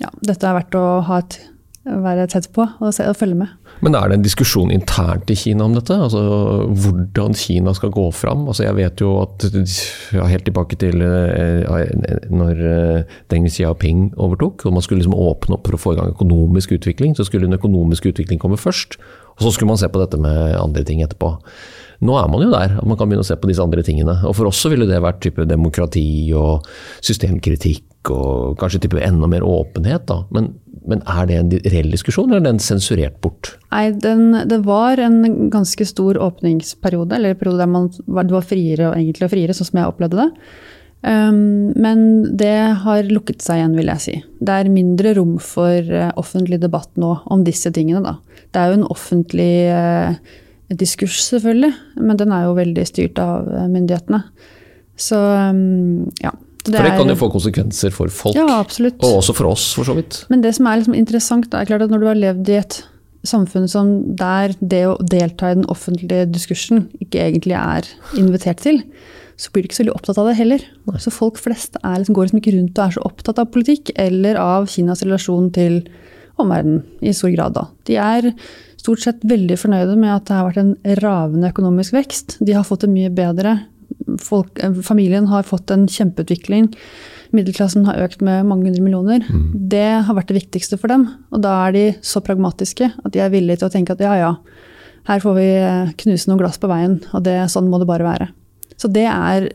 ja, 0.04 0.14
dette 0.26 0.48
er 0.48 0.58
verdt 0.58 0.78
å 0.78 0.86
et, 1.18 1.38
være 1.86 2.26
tett 2.32 2.48
på 2.54 2.64
og, 2.66 2.90
se, 2.96 3.06
og, 3.06 3.18
følge 3.18 3.38
med. 3.38 3.52
Men 3.86 3.98
er 3.98 4.10
det 4.10 4.18
en 4.18 4.26
diskusjon 4.26 4.72
internt 4.74 5.30
i 5.30 5.38
Kina 5.38 5.68
om 5.68 5.76
dette? 5.76 5.94
Altså 5.94 6.22
Hvordan 6.72 7.36
Kina 7.38 7.76
skal 7.78 7.94
gå 7.94 8.08
fram? 8.16 8.48
Altså 8.50 8.66
jeg 8.66 8.78
vet 8.80 9.04
jo 9.04 9.12
at 9.22 9.46
ja, 10.16 10.26
Helt 10.32 10.48
tilbake 10.48 10.80
til 10.82 11.04
eh, 11.06 12.26
når 12.34 12.64
Deng 13.32 13.46
Xiaoping 13.52 14.08
overtok, 14.16 14.66
og 14.66 14.78
man 14.78 14.86
skulle 14.86 15.04
liksom 15.04 15.18
åpne 15.18 15.60
opp 15.60 15.70
for 15.70 15.78
å 15.78 15.84
få 15.84 15.96
i 15.96 16.00
gang 16.02 16.14
økonomisk 16.16 16.74
utvikling, 16.80 17.14
så 17.18 17.28
skulle 17.28 17.50
den 17.50 17.60
økonomiske 17.60 18.16
utvikling 18.16 18.42
komme 18.42 18.60
først. 18.60 18.98
Og 19.36 19.46
så 19.46 19.54
skulle 19.54 19.74
man 19.74 19.82
se 19.82 19.92
på 19.92 20.02
dette 20.02 20.18
med 20.22 20.56
andre 20.58 20.86
ting 20.88 21.04
etterpå. 21.06 21.36
Nå 22.06 22.16
er 22.20 22.30
man 22.32 22.44
jo 22.46 22.52
der, 22.54 22.78
at 22.78 22.88
man 22.88 23.00
kan 23.00 23.10
begynne 23.10 23.26
å 23.26 23.28
se 23.28 23.38
på 23.40 23.50
disse 23.50 23.64
andre 23.64 23.84
tingene. 23.86 24.18
Og 24.28 24.36
For 24.38 24.50
oss 24.50 24.62
så 24.62 24.72
ville 24.74 24.88
det 24.90 25.02
vært 25.04 25.24
type 25.26 25.48
demokrati 25.50 26.06
og 26.38 26.68
systemkritikk 27.06 28.12
og 28.14 28.60
kanskje 28.62 28.84
type 28.86 29.02
enda 29.02 29.30
mer 29.32 29.46
åpenhet. 29.46 30.06
da. 30.10 30.22
Men, 30.36 30.54
men 30.86 31.02
er 31.10 31.30
det 31.30 31.40
en 31.40 31.52
reell 31.66 31.90
diskusjon, 31.94 32.30
eller 32.30 32.44
er 32.44 32.52
den 32.52 32.62
sensurert 32.64 33.18
bort? 33.26 33.56
Nei, 33.74 33.90
den, 34.06 34.30
Det 34.50 34.62
var 34.68 35.02
en 35.02 35.50
ganske 35.54 35.88
stor 35.90 36.20
åpningsperiode, 36.22 37.18
eller 37.18 37.34
en 37.34 37.42
periode 37.42 37.64
der 37.64 37.74
man, 37.74 37.90
det 37.90 38.38
var 38.38 38.46
friere 38.46 38.92
og 38.92 38.98
egentlig 39.00 39.32
friere, 39.34 39.58
sånn 39.58 39.72
som 39.72 39.82
jeg 39.82 39.94
opplevde 39.94 40.24
det. 40.24 40.32
Um, 41.06 41.70
men 41.78 42.00
det 42.38 42.56
har 42.82 43.06
lukket 43.12 43.44
seg 43.46 43.60
igjen, 43.60 43.76
vil 43.78 43.92
jeg 43.94 44.02
si. 44.02 44.16
Det 44.42 44.54
er 44.56 44.72
mindre 44.74 45.12
rom 45.20 45.36
for 45.44 45.92
uh, 45.92 46.10
offentlig 46.18 46.58
debatt 46.64 46.90
nå 46.98 47.12
om 47.30 47.44
disse 47.46 47.70
tingene. 47.76 48.02
Da. 48.02 48.42
Det 48.50 48.62
er 48.62 48.72
jo 48.72 48.80
en 48.80 48.88
offentlig 48.90 49.52
uh, 49.70 50.18
diskurs, 50.74 51.20
selvfølgelig, 51.30 51.74
men 52.02 52.18
den 52.18 52.34
er 52.34 52.48
jo 52.48 52.58
veldig 52.58 52.88
styrt 52.90 53.22
av 53.22 53.50
eh, 53.52 53.68
myndighetene. 53.70 54.24
Så 54.98 55.20
mm, 55.20 56.16
ja. 56.24 56.34
Det 56.66 56.80
for 56.80 56.88
det 56.88 56.96
kan 56.98 57.12
jo 57.12 57.18
få 57.20 57.28
konsekvenser 57.30 57.92
for 57.94 58.10
folk, 58.10 58.34
ja, 58.34 58.48
absolutt. 58.58 58.98
og 59.06 59.20
også 59.20 59.36
for 59.38 59.52
oss, 59.52 59.68
for 59.78 59.86
så 59.86 59.94
vidt. 59.94 60.24
Men 60.34 60.42
det 60.42 60.56
som 60.58 60.66
er 60.66 60.80
liksom 60.80 60.96
interessant, 60.98 61.54
er 61.54 61.68
klart 61.70 61.84
at 61.86 61.92
når 61.94 62.02
du 62.02 62.08
har 62.10 62.18
levd 62.18 62.50
i 62.50 62.56
et 62.58 62.80
samfunn 63.30 63.68
som 63.70 63.92
der 64.18 64.56
det 64.62 64.82
å 64.90 64.96
delta 65.02 65.52
i 65.52 65.60
den 65.60 65.68
offentlige 65.70 66.26
diskursen 66.30 66.88
ikke 67.04 67.22
egentlig 67.22 67.54
er 67.60 67.90
invitert 68.18 68.64
til, 68.66 68.82
så 69.38 69.52
blir 69.52 69.62
du 69.62 69.70
ikke 69.70 69.78
så 69.78 69.84
veldig 69.84 69.96
opptatt 69.98 70.20
av 70.22 70.30
det 70.30 70.38
heller. 70.40 70.66
Nei. 70.90 71.00
Så 71.04 71.14
folk 71.14 71.38
flest 71.42 71.78
liksom, 71.84 72.16
går 72.18 72.30
liksom 72.30 72.42
ikke 72.42 72.56
rundt 72.56 72.80
og 72.80 72.86
er 72.86 72.98
så 72.98 73.06
opptatt 73.06 73.42
av 73.42 73.52
politikk 73.54 73.92
eller 74.00 74.40
av 74.42 74.70
Kinas 74.72 75.04
relasjon 75.06 75.52
til 75.56 75.84
omverdenen 76.42 76.84
i 77.02 77.14
stor 77.16 77.34
grad. 77.36 77.56
Da. 77.58 77.68
De 77.88 77.98
er 78.02 78.32
stort 78.86 79.02
sett 79.06 79.24
veldig 79.26 79.58
fornøyde 79.60 79.96
med 79.98 80.14
at 80.14 80.28
det 80.28 80.38
har 80.38 80.50
vært 80.50 80.62
en 80.62 80.76
ravende 81.02 81.50
økonomisk 81.54 81.96
vekst. 81.96 82.38
De 82.46 82.56
har 82.56 82.68
fått 82.68 82.86
det 82.86 82.92
mye 82.94 83.14
bedre. 83.14 83.58
Folk, 84.22 84.60
eh, 84.62 84.82
familien 84.86 85.28
har 85.32 85.48
fått 85.48 85.72
en 85.74 85.88
kjempeutvikling. 85.88 86.70
Middelklassen 87.36 87.86
har 87.88 88.04
økt 88.06 88.22
med 88.22 88.46
mange 88.46 88.70
hundre 88.70 88.84
millioner. 88.84 89.26
Mm. 89.26 89.70
Det 89.70 90.06
har 90.06 90.16
vært 90.16 90.30
det 90.30 90.40
viktigste 90.42 90.80
for 90.80 90.92
dem. 90.92 91.08
Og 91.32 91.42
da 91.42 91.56
er 91.68 91.76
de 91.76 91.86
så 92.06 92.22
pragmatiske 92.22 92.92
at 92.92 93.12
de 93.14 93.24
er 93.24 93.34
villige 93.34 93.62
til 93.62 93.70
å 93.70 93.74
tenke 93.74 93.96
at 93.96 94.04
ja, 94.04 94.14
ja, 94.20 94.36
her 95.10 95.22
får 95.22 95.36
vi 95.38 95.50
eh, 95.58 95.96
knuse 96.02 96.30
noen 96.30 96.42
glass 96.42 96.62
på 96.62 96.70
veien, 96.70 97.00
og 97.14 97.26
det, 97.26 97.38
sånn 97.54 97.70
må 97.70 97.82
det 97.82 97.90
bare 97.90 98.08
være. 98.08 98.30
Så 98.82 98.90
det 98.92 99.06
er 99.08 99.50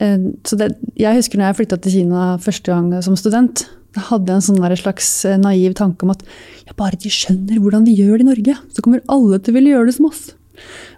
eh, 0.00 0.30
så 0.44 0.58
det, 0.58 0.72
Jeg 0.98 1.18
husker 1.20 1.38
når 1.38 1.52
jeg 1.52 1.60
flytta 1.62 1.80
til 1.82 1.98
Kina 2.00 2.28
første 2.42 2.72
gang 2.72 2.92
som 3.04 3.16
student. 3.16 3.66
Jeg 3.96 4.04
hadde 4.10 4.34
en 4.34 4.44
sånn 4.44 4.76
slags 4.78 5.08
eh, 5.26 5.38
naiv 5.40 5.74
tanke 5.78 6.04
om 6.04 6.12
at 6.12 6.24
ja, 6.66 6.74
bare 6.76 6.98
de 7.00 7.12
skjønner 7.12 7.60
hvordan 7.62 7.86
vi 7.88 7.96
gjør 7.96 8.18
det 8.18 8.26
i 8.26 8.28
Norge, 8.28 8.56
så 8.74 8.84
kommer 8.84 9.04
alle 9.08 9.40
til 9.40 9.54
å 9.54 9.56
ville 9.56 9.72
gjøre 9.72 9.88
det 9.88 9.96
som 9.96 10.10
oss. 10.10 10.22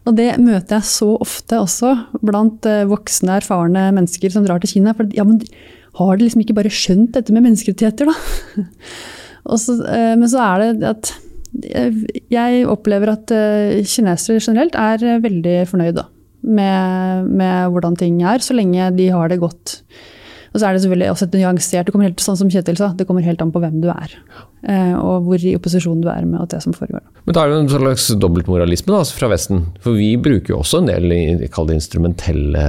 Og 0.08 0.16
det 0.16 0.30
møter 0.40 0.78
jeg 0.78 0.88
så 0.88 1.12
ofte 1.22 1.60
også 1.62 1.94
blant 2.24 2.66
eh, 2.66 2.86
voksne, 2.90 3.38
erfarne 3.38 3.90
mennesker 3.96 4.34
som 4.34 4.46
drar 4.46 4.62
til 4.62 4.74
Kina. 4.74 4.96
For 4.98 5.10
ja, 5.14 5.26
men 5.28 5.38
har 6.00 6.16
de 6.16 6.26
liksom 6.26 6.42
ikke 6.42 6.58
bare 6.58 6.72
skjønt 6.72 7.14
dette 7.14 7.34
med 7.34 7.46
menneskerettigheter, 7.46 8.10
da? 8.10 8.66
så, 9.64 9.80
eh, 9.86 10.14
men 10.18 10.30
så 10.32 10.44
er 10.48 10.64
det 10.80 10.94
at 10.94 11.14
jeg 12.30 12.66
opplever 12.70 13.10
at 13.10 13.32
kinesere 13.90 14.38
generelt 14.38 14.76
er 14.78 15.22
veldig 15.22 15.54
fornøyd 15.66 15.96
da, 15.96 16.04
med, 16.46 17.26
med 17.26 17.72
hvordan 17.74 17.98
ting 17.98 18.20
er, 18.22 18.38
så 18.38 18.54
lenge 18.54 18.86
de 18.94 19.08
har 19.10 19.32
det 19.32 19.40
godt 19.42 19.80
Og 20.50 20.58
så 20.58 20.66
er 20.66 20.74
det 20.74 20.82
selvfølgelig 20.82 21.10
også 21.12 21.26
et 21.28 21.34
nyansert 21.38 21.86
Det 21.86 21.92
kommer 21.94 22.08
helt 22.08 22.22
sånn 22.22 22.38
som 22.40 22.48
Kjetil 22.50 22.78
sa, 22.78 22.90
det 22.96 23.06
kommer 23.08 23.26
helt 23.26 23.42
an 23.42 23.52
på 23.54 23.62
hvem 23.62 23.78
du 23.82 23.88
er. 23.92 24.14
Eh, 24.66 24.94
og 24.98 25.26
hvor 25.28 25.42
i 25.46 25.54
opposisjon 25.56 26.02
du 26.02 26.08
er 26.12 26.26
med 26.26 26.50
det 26.52 26.62
som 26.64 26.74
foregår. 26.76 27.04
Men 27.24 27.36
da 27.36 27.44
er 27.44 27.52
det 27.52 27.60
en 27.60 27.70
slags 27.72 28.08
dobbeltmoralisme 28.20 28.92
da, 28.92 29.04
fra 29.16 29.30
Vesten. 29.30 29.68
For 29.84 29.98
vi 29.98 30.14
bruker 30.20 30.54
jo 30.56 30.62
også 30.64 30.82
en 30.82 30.90
del 30.90 31.46
kall 31.54 31.70
det 31.70 31.78
instrumentelle 31.78 32.64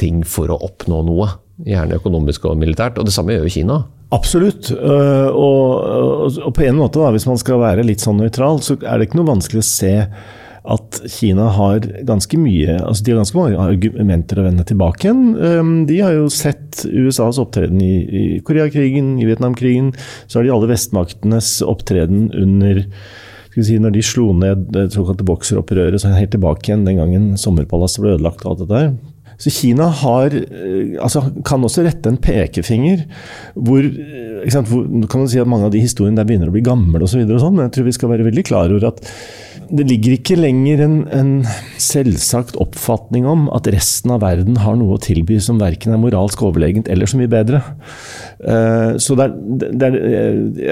ting 0.00 0.24
for 0.26 0.52
å 0.52 0.60
oppnå 0.70 1.02
noe. 1.10 1.28
Gjerne 1.66 2.00
økonomisk 2.00 2.48
og 2.48 2.56
militært. 2.60 2.98
Og 3.00 3.08
det 3.08 3.14
samme 3.14 3.36
gjør 3.36 3.46
jo 3.46 3.54
Kina. 3.58 3.78
Absolutt. 4.14 4.70
Øh, 4.72 5.28
og, 5.34 6.40
og, 6.40 6.50
på 6.56 6.66
en 6.66 6.78
måte, 6.78 7.02
da, 7.02 7.12
hvis 7.14 7.28
man 7.28 7.40
skal 7.42 7.60
være 7.62 7.86
litt 7.86 8.04
sånn 8.04 8.20
nøytral, 8.22 8.62
så 8.64 8.78
er 8.80 8.96
det 8.96 9.08
ikke 9.08 9.20
noe 9.20 9.32
vanskelig 9.34 9.64
å 9.64 9.68
se 9.68 9.94
at 10.66 11.00
Kina 11.10 11.48
har 11.54 11.84
ganske 12.08 12.38
mye 12.40 12.78
altså 12.80 13.04
de 13.04 13.12
har 13.12 13.20
ganske 13.20 13.38
mange 13.38 13.60
argumenter 13.62 14.40
å 14.40 14.46
vende 14.48 14.66
tilbake 14.66 15.06
igjen. 15.06 15.86
De 15.86 16.00
har 16.02 16.16
jo 16.16 16.26
sett 16.32 16.82
USAs 16.88 17.38
opptreden 17.42 17.78
i, 17.82 18.40
Koreakrigen, 18.46 19.14
i 19.22 19.28
Vietnamkrigen. 19.28 19.92
Så 20.26 20.40
har 20.40 20.46
de 20.46 20.54
alle 20.54 20.70
vestmaktenes 20.72 21.60
opptreden 21.66 22.28
under 22.34 22.82
si, 23.56 23.78
når 23.80 23.94
de 23.94 24.04
slo 24.04 24.30
ned 24.36 24.66
det 24.74 24.90
såkalte 24.92 25.24
bokseropprøret, 25.26 25.96
så 26.00 26.10
er 26.10 26.18
helt 26.20 26.34
tilbake 26.34 26.68
igjen 26.68 26.84
den 26.88 26.98
gangen 27.00 27.28
sommerpalasset 27.40 28.02
ble 28.02 28.16
ødelagt 28.16 28.44
og 28.44 28.52
alt 28.52 28.64
det 28.64 28.72
der. 28.74 28.90
Så 29.40 29.52
Kina 29.52 29.90
har, 29.92 30.32
altså, 31.04 31.26
kan 31.44 31.64
også 31.64 31.84
rette 31.84 32.08
en 32.08 32.20
pekefinger 32.20 33.02
hvor, 33.52 33.84
sant, 34.52 34.70
hvor 34.70 34.86
kan 35.12 35.20
man 35.22 35.28
si 35.28 35.40
at 35.42 35.50
Mange 35.50 35.68
av 35.68 35.74
de 35.74 35.82
historiene 35.84 36.16
der 36.16 36.28
begynner 36.28 36.48
å 36.48 36.54
bli 36.54 36.64
gamle, 36.64 37.02
og 37.02 37.10
så 37.10 37.20
videre, 37.20 37.36
og 37.36 37.44
sånn, 37.44 37.58
men 37.58 37.68
jeg 37.68 37.76
tror 37.76 37.88
vi 37.90 37.96
skal 37.98 38.12
være 38.14 38.28
veldig 38.30 38.46
klar 38.48 38.72
over 38.72 38.88
at 38.88 39.02
det 39.70 39.86
ligger 39.88 40.14
ikke 40.16 40.36
lenger 40.38 40.82
en, 40.84 40.96
en, 41.14 41.30
selvsagt 41.80 42.56
oppfatning 42.60 43.26
om 43.28 43.46
at 43.54 43.68
resten 43.72 44.12
av 44.14 44.22
verden 44.24 44.58
har 44.62 44.76
noe 44.78 44.96
å 44.96 45.02
tilby 45.02 45.38
som 45.42 45.60
verken 45.60 45.94
er 45.94 46.00
moralsk 46.00 46.42
overlegent 46.46 46.88
eller 46.92 47.10
så 47.10 47.20
mye 47.20 47.30
bedre. 47.30 47.60
Uh, 48.40 48.96
så 49.02 49.16
det 49.18 49.26
er, 49.26 49.34
det 49.66 49.88
er, 49.90 49.98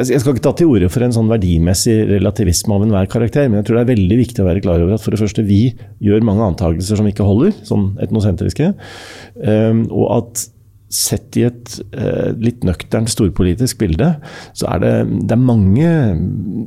jeg 0.06 0.22
skal 0.22 0.34
ikke 0.34 0.46
ta 0.46 0.54
til 0.58 0.72
orde 0.72 0.90
for 0.92 1.04
en 1.04 1.14
sånn 1.16 1.30
verdimessig 1.32 1.96
relativisme 2.14 2.76
av 2.76 2.86
enhver 2.86 3.10
karakter, 3.10 3.48
men 3.48 3.60
jeg 3.60 3.68
tror 3.68 3.80
det 3.80 3.84
er 3.84 3.92
veldig 3.94 4.20
viktig 4.22 4.44
å 4.44 4.48
være 4.48 4.64
klar 4.64 4.84
over 4.84 4.96
at 4.96 5.04
for 5.04 5.14
det 5.14 5.22
første 5.22 5.46
vi 5.46 5.62
gjør 6.04 6.26
mange 6.26 6.46
antakelser 6.52 7.00
som 7.00 7.08
ikke 7.10 7.26
holder, 7.26 7.54
sånn 7.66 7.92
etnosentriske, 8.04 8.72
uh, 8.74 9.84
og 9.90 10.06
at 10.20 10.48
sett 10.94 11.38
i 11.40 11.46
et 11.48 11.76
eh, 11.96 12.30
litt 12.40 12.64
nøkternt 12.66 13.10
storpolitisk 13.12 13.80
bilde, 13.82 14.14
så 14.56 14.68
er 14.72 14.82
det, 14.82 14.92
det 15.28 15.36
er 15.36 15.42
mange 15.42 15.90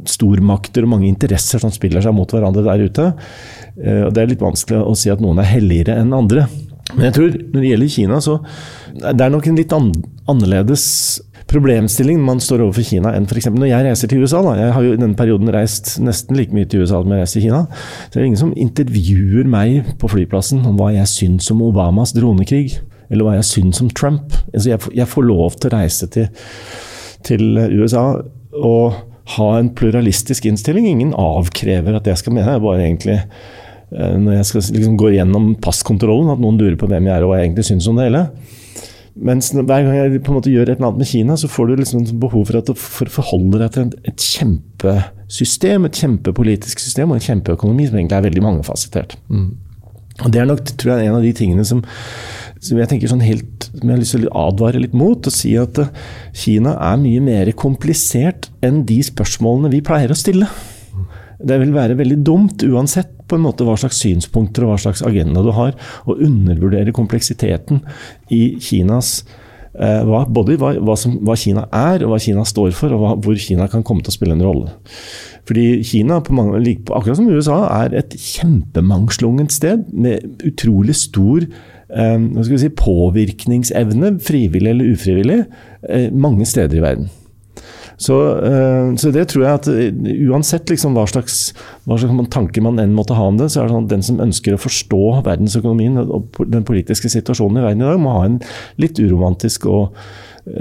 stormakter 0.10 0.86
og 0.86 0.94
mange 0.96 1.10
interesser 1.10 1.64
som 1.64 1.74
spiller 1.74 2.04
seg 2.04 2.16
mot 2.16 2.32
hverandre 2.32 2.66
der 2.68 2.86
ute. 2.88 3.12
Eh, 3.82 4.04
og 4.08 4.14
Det 4.16 4.24
er 4.24 4.34
litt 4.34 4.44
vanskelig 4.44 4.84
å 4.84 4.96
si 4.98 5.14
at 5.14 5.24
noen 5.24 5.42
er 5.44 5.52
helligere 5.52 6.00
enn 6.02 6.16
andre. 6.16 6.48
Men 6.94 7.10
jeg 7.10 7.18
tror 7.18 7.34
når 7.36 7.62
det 7.62 7.72
gjelder 7.72 7.96
Kina, 7.98 8.20
så 8.24 8.38
det 8.98 9.24
er 9.24 9.32
nok 9.34 9.48
en 9.50 9.58
litt 9.60 9.74
an 9.76 9.90
annerledes 10.28 10.86
problemstilling 11.48 12.20
man 12.24 12.42
står 12.44 12.66
overfor 12.66 12.84
Kina 12.84 13.14
enn 13.16 13.28
f.eks. 13.28 13.48
når 13.54 13.70
jeg 13.70 13.86
reiser 13.88 14.12
til 14.12 14.24
USA. 14.24 14.42
Da. 14.44 14.56
Jeg 14.60 14.74
har 14.76 14.84
jo 14.84 14.96
i 14.96 15.00
denne 15.00 15.18
perioden 15.20 15.52
reist 15.54 15.96
nesten 16.04 16.40
like 16.40 16.56
mye 16.56 16.68
til 16.68 16.84
USA 16.84 17.00
som 17.00 17.14
jeg 17.14 17.24
reiser 17.24 17.40
til 17.40 17.48
Kina. 17.48 17.64
Så 17.72 18.16
det 18.16 18.22
er 18.22 18.28
ingen 18.28 18.42
som 18.42 18.54
intervjuer 18.56 19.48
meg 19.52 19.94
på 20.02 20.12
flyplassen 20.12 20.66
om 20.68 20.80
hva 20.80 20.92
jeg 20.96 21.12
syns 21.12 21.52
om 21.54 21.64
Obamas 21.70 22.16
dronekrig 22.18 22.80
eller 23.10 23.28
hva 23.28 23.36
jeg 23.38 23.50
syns 23.50 23.82
om 23.84 23.92
Trump. 23.92 24.36
Altså 24.54 24.74
jeg, 24.74 24.82
jeg, 24.98 25.10
får 25.12 25.28
lov 25.28 25.58
til 25.58 25.70
å 25.70 25.78
reise 25.78 26.10
til, 26.14 26.28
til, 27.28 27.46
USA 27.80 28.08
og 28.58 29.00
ha 29.38 29.48
en 29.58 29.72
pluralistisk 29.76 30.48
innstilling. 30.48 30.88
Ingen 30.90 31.16
avkrever 31.18 31.98
at 31.98 32.08
jeg 32.08 32.22
skal 32.22 32.38
mene. 32.38 32.54
Det 32.56 32.64
bare 32.64 32.86
egentlig 32.86 33.18
eh, 33.18 34.16
når 34.20 34.40
jeg 34.40 34.50
skal 34.52 34.68
liksom 34.78 35.00
gå 35.00 35.12
gjennom 35.18 35.52
passkontrollen, 35.64 36.32
at 36.34 36.44
noen 36.44 36.60
lurer 36.60 36.80
på 36.80 36.90
hvem 36.90 37.10
jeg 37.10 37.16
er 37.16 37.26
og 37.26 37.34
hva 37.34 37.42
jeg 37.42 37.50
egentlig 37.50 37.68
syns 37.72 37.90
om 37.92 38.00
det 38.00 38.10
hele. 38.10 38.28
Mens 39.18 39.50
hver 39.50 39.66
gang 39.66 39.96
jeg 39.96 40.20
på 40.22 40.32
en 40.32 40.38
måte 40.38 40.52
gjør 40.54 40.68
et 40.70 40.76
eller 40.76 40.92
annet 40.92 41.02
med 41.02 41.10
Kina, 41.10 41.38
så 41.40 41.50
får 41.50 41.70
du 41.70 41.80
liksom 41.80 42.04
behov 42.22 42.44
for, 42.50 42.60
at, 42.60 42.70
for 42.78 43.10
å 43.10 43.16
forholde 43.16 43.62
deg 43.64 43.72
til 43.74 44.12
et 44.12 44.26
kjempesystem, 44.34 45.88
et 45.88 46.02
kjempepolitisk 46.04 46.84
system 46.84 47.12
og 47.12 47.18
en 47.18 47.26
kjempeøkonomi 47.26 47.88
som 47.88 47.98
egentlig 47.98 48.20
er 48.20 48.28
veldig 48.28 48.44
mangefasettert. 48.46 49.18
Mm. 49.34 49.48
Og 50.26 50.34
Det 50.34 50.42
er 50.42 50.50
nok 50.50 50.62
tror 50.74 50.94
jeg, 50.94 51.08
en 51.08 51.18
av 51.18 51.26
de 51.26 51.34
tingene 51.38 51.66
som 51.66 51.84
som 52.68 52.80
jeg 52.80 52.90
tenker 52.92 53.12
sånn 53.12 53.24
helt, 53.26 53.70
som 53.72 53.84
jeg 53.84 53.94
har 53.94 54.02
lyst 54.02 54.16
til 54.16 54.28
å 54.28 54.48
advare 54.48 54.82
litt 54.82 54.96
mot. 54.98 55.28
Å 55.28 55.34
si 55.34 55.54
at 55.60 55.80
eh, 55.82 55.92
Kina 56.38 56.76
er 56.92 57.00
mye 57.02 57.24
mer 57.24 57.52
komplisert 57.58 58.50
enn 58.66 58.84
de 58.88 59.00
spørsmålene 59.06 59.74
vi 59.74 59.84
pleier 59.86 60.14
å 60.14 60.18
stille. 60.18 60.50
Det 61.38 61.58
vil 61.62 61.74
være 61.76 61.98
veldig 62.00 62.22
dumt, 62.26 62.64
uansett 62.66 63.12
på 63.30 63.38
en 63.38 63.44
måte 63.44 63.66
hva 63.68 63.76
slags 63.78 64.00
synspunkter 64.02 64.66
og 64.66 64.74
hva 64.74 64.80
slags 64.82 65.04
agenda 65.06 65.44
du 65.46 65.52
har, 65.54 65.76
å 66.08 66.16
undervurdere 66.16 66.96
kompleksiteten 66.96 67.84
i 68.34 68.58
Kinas 68.64 69.20
eh, 69.78 70.02
hva, 70.08 70.24
både 70.26 70.58
hva, 70.58 70.74
hva, 70.82 70.98
som, 70.98 71.20
hva, 71.28 71.38
Kina 71.38 71.68
er, 71.70 72.06
og 72.06 72.16
hva 72.16 72.22
Kina 72.24 72.46
står 72.48 72.74
for, 72.78 72.96
og 72.96 73.26
hvor 73.26 73.38
Kina 73.42 73.70
kan 73.70 73.86
komme 73.86 74.06
til 74.06 74.16
å 74.16 74.18
spille 74.18 74.38
en 74.38 74.46
rolle. 74.48 74.74
Fordi 75.48 75.84
Kina, 75.88 76.20
mange, 76.34 76.60
akkurat 76.90 77.20
som 77.20 77.30
USA, 77.30 77.62
er 77.84 78.00
et 78.02 78.18
kjempemangslungent 78.18 79.54
sted 79.54 79.86
med 79.94 80.48
utrolig 80.48 80.98
stor 81.00 81.46
Ehm, 81.46 81.77
hva 81.88 82.44
skal 82.44 82.58
vi 82.58 82.64
si, 82.66 82.74
påvirkningsevne, 82.76 84.18
frivillig 84.20 84.74
eller 84.74 84.92
ufrivillig, 84.92 85.40
eh, 85.88 86.10
mange 86.12 86.46
steder 86.46 86.82
i 86.82 86.84
verden. 86.84 87.10
Så, 87.98 88.16
eh, 88.46 88.96
så, 88.96 89.10
det 89.12 89.26
tror 89.32 89.44
jeg 89.44 89.58
at 89.58 89.68
eh, 89.72 90.28
uansett 90.30 90.70
liksom 90.70 90.94
hva, 90.94 91.08
slags, 91.10 91.50
hva 91.90 91.98
slags 91.98 92.30
tanker 92.34 92.62
man 92.62 92.78
enn 92.82 92.94
måtte 92.94 93.18
ha 93.18 93.26
om 93.26 93.40
det, 93.40 93.50
så 93.50 93.64
er 93.64 93.68
det 93.68 93.74
sånn 93.74 93.88
at 93.88 93.94
den 93.96 94.06
som 94.06 94.22
ønsker 94.22 94.54
å 94.54 94.62
forstå 94.62 95.02
verdensøkonomien 95.26 95.98
og 96.04 96.38
den 96.46 96.66
politiske 96.68 97.10
situasjonen 97.10 97.58
i 97.58 97.66
verden 97.66 97.82
i 97.82 97.90
dag, 97.90 98.02
må 98.02 98.14
ha 98.20 98.28
en 98.28 98.38
litt 98.78 99.02
uromantisk 99.02 99.66
og 99.72 99.98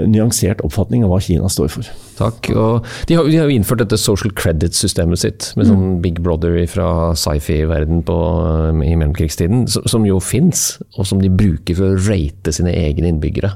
nyansert 0.07 0.61
oppfatning 0.65 1.05
av 1.05 1.13
hva 1.13 1.19
Kina 1.23 1.49
står 1.51 1.71
for. 1.71 1.87
Takk. 2.17 2.49
Og 2.57 2.85
de 3.09 3.17
har, 3.17 3.29
de 3.29 3.39
har 3.39 3.49
jo 3.49 3.55
innført 3.55 3.83
dette 3.83 3.99
social 4.01 4.33
credit-systemet 4.37 5.21
sitt, 5.21 5.49
med 5.59 5.69
sånn 5.69 5.83
mm. 5.83 5.97
Big 6.03 6.21
Brother 6.25 6.59
fra 6.71 6.89
sci-fi-verden 7.17 8.03
i 8.03 8.93
mellomkrigstiden, 8.99 9.65
som 9.69 10.07
jo 10.07 10.19
fins, 10.23 10.69
og 10.97 11.07
som 11.09 11.23
de 11.23 11.31
bruker 11.31 11.77
for 11.77 11.93
å 11.93 12.05
rate 12.09 12.55
sine 12.55 12.73
egne 12.75 13.13
innbyggere. 13.13 13.53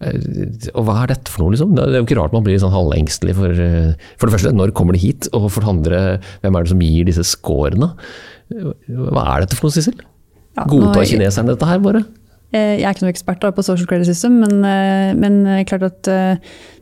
Eh, 0.00 0.70
og 0.72 0.86
hva 0.88 1.02
er 1.02 1.12
dette 1.12 1.32
for 1.32 1.44
noe, 1.44 1.54
liksom? 1.54 1.74
Det 1.76 1.86
er 1.86 1.98
jo 2.00 2.06
ikke 2.08 2.20
rart 2.20 2.36
man 2.36 2.46
blir 2.46 2.60
sånn 2.60 2.72
halvengstelig 2.72 3.34
for 3.36 3.64
eh, 3.66 3.90
For 4.16 4.28
det 4.28 4.36
første, 4.38 4.54
når 4.56 4.72
kommer 4.76 4.96
de 4.96 5.02
hit? 5.02 5.28
Og 5.36 5.50
for 5.52 5.62
det 5.62 5.74
andre, 5.74 5.98
hvem 6.44 6.56
er 6.56 6.64
det 6.64 6.72
som 6.72 6.86
gir 6.86 7.10
disse 7.10 7.26
scorene? 7.28 7.92
Hva 8.50 9.26
er 9.34 9.44
dette 9.44 9.58
for 9.58 9.68
noe, 9.68 9.76
Sissel? 9.76 10.00
Ja, 10.58 10.64
Godtar 10.66 11.06
kineserne 11.06 11.54
dette 11.54 11.68
her, 11.68 11.82
bare? 11.84 12.02
Eh, 12.50 12.80
jeg 12.80 12.82
er 12.82 12.94
ikke 12.96 13.04
noen 13.04 13.14
ekspert 13.14 13.44
på 13.54 13.62
social 13.62 13.86
credit 13.86 14.08
system, 14.10 14.40
men, 14.42 14.64
eh, 14.66 15.12
men 15.14 15.46
eh, 15.46 15.64
klart 15.68 15.84
at 15.86 16.08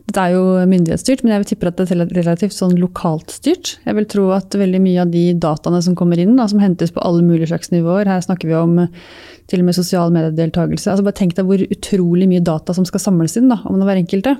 dette 0.09 0.23
er 0.23 0.33
jo 0.33 0.65
myndighetsstyrt. 0.65 1.21
Men 1.21 1.35
jeg 1.35 1.43
vil 1.43 1.49
tipper 1.51 1.69
at 1.69 1.77
det 1.77 1.91
er 1.93 2.09
relativt 2.17 2.55
sånn 2.55 2.73
lokalt 2.81 3.29
styrt. 3.35 3.75
Jeg 3.85 3.97
vil 3.99 4.07
tro 4.09 4.31
at 4.33 4.57
veldig 4.57 4.81
mye 4.81 5.03
av 5.03 5.13
de 5.13 5.27
dataene 5.37 5.81
som 5.85 5.97
kommer 5.99 6.17
inn, 6.17 6.33
da, 6.39 6.47
som 6.49 6.61
hentes 6.63 6.93
på 6.95 7.03
alle 7.05 7.21
mulige 7.21 7.51
slags 7.51 7.69
nivåer 7.69 8.09
Her 8.09 8.25
snakker 8.25 8.49
vi 8.49 8.57
om 8.57 8.87
til 9.49 9.61
og 9.61 9.69
med 9.69 9.77
sosial 9.77 10.09
mediedeltakelse. 10.13 10.89
Altså 10.89 11.05
bare 11.05 11.19
tenk 11.21 11.37
deg 11.37 11.45
hvor 11.45 11.61
utrolig 11.61 12.29
mye 12.29 12.41
data 12.41 12.73
som 12.73 12.85
skal 12.85 13.05
samles 13.05 13.37
inn 13.37 13.53
da, 13.53 13.61
om 13.69 13.77
hver 13.77 14.01
enkelte. 14.01 14.35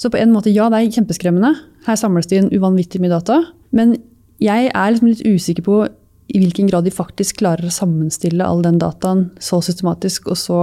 Så 0.00 0.08
på 0.12 0.20
en 0.20 0.32
måte, 0.32 0.52
ja, 0.52 0.70
det 0.72 0.80
er 0.80 0.96
kjempeskremmende. 0.96 1.52
Her 1.86 2.00
samles 2.00 2.28
det 2.28 2.40
inn 2.40 2.52
uvanvittig 2.52 3.00
mye 3.00 3.12
data. 3.12 3.42
Men 3.76 3.96
jeg 4.40 4.72
er 4.72 4.92
liksom 4.92 5.12
litt 5.12 5.24
usikker 5.24 5.64
på 5.64 5.84
i 6.26 6.40
hvilken 6.42 6.66
grad 6.70 6.86
de 6.86 6.94
faktisk 6.94 7.40
klarer 7.42 7.68
å 7.68 7.74
sammenstille 7.74 8.44
all 8.44 8.64
den 8.64 8.80
dataen 8.82 9.28
så 9.42 9.60
systematisk 9.62 10.32
og 10.32 10.40
så 10.40 10.60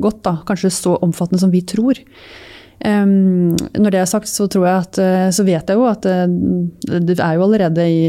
godt. 0.00 0.22
Da. 0.24 0.38
Kanskje 0.48 0.72
så 0.72 0.96
omfattende 1.04 1.42
som 1.42 1.52
vi 1.52 1.60
tror. 1.66 2.00
Um, 2.84 3.54
når 3.78 3.94
det 3.94 4.00
er 4.00 4.08
sagt, 4.10 4.28
så, 4.28 4.48
tror 4.50 4.66
jeg 4.66 4.82
at, 4.82 4.98
eh, 5.00 5.28
så 5.32 5.44
vet 5.46 5.70
jeg 5.70 5.78
jo 5.78 5.84
at 5.88 6.04
det, 6.04 6.16
eh, 6.90 6.98
det 7.06 7.16
er 7.22 7.36
jo 7.36 7.44
allerede 7.46 7.86
i 7.86 8.00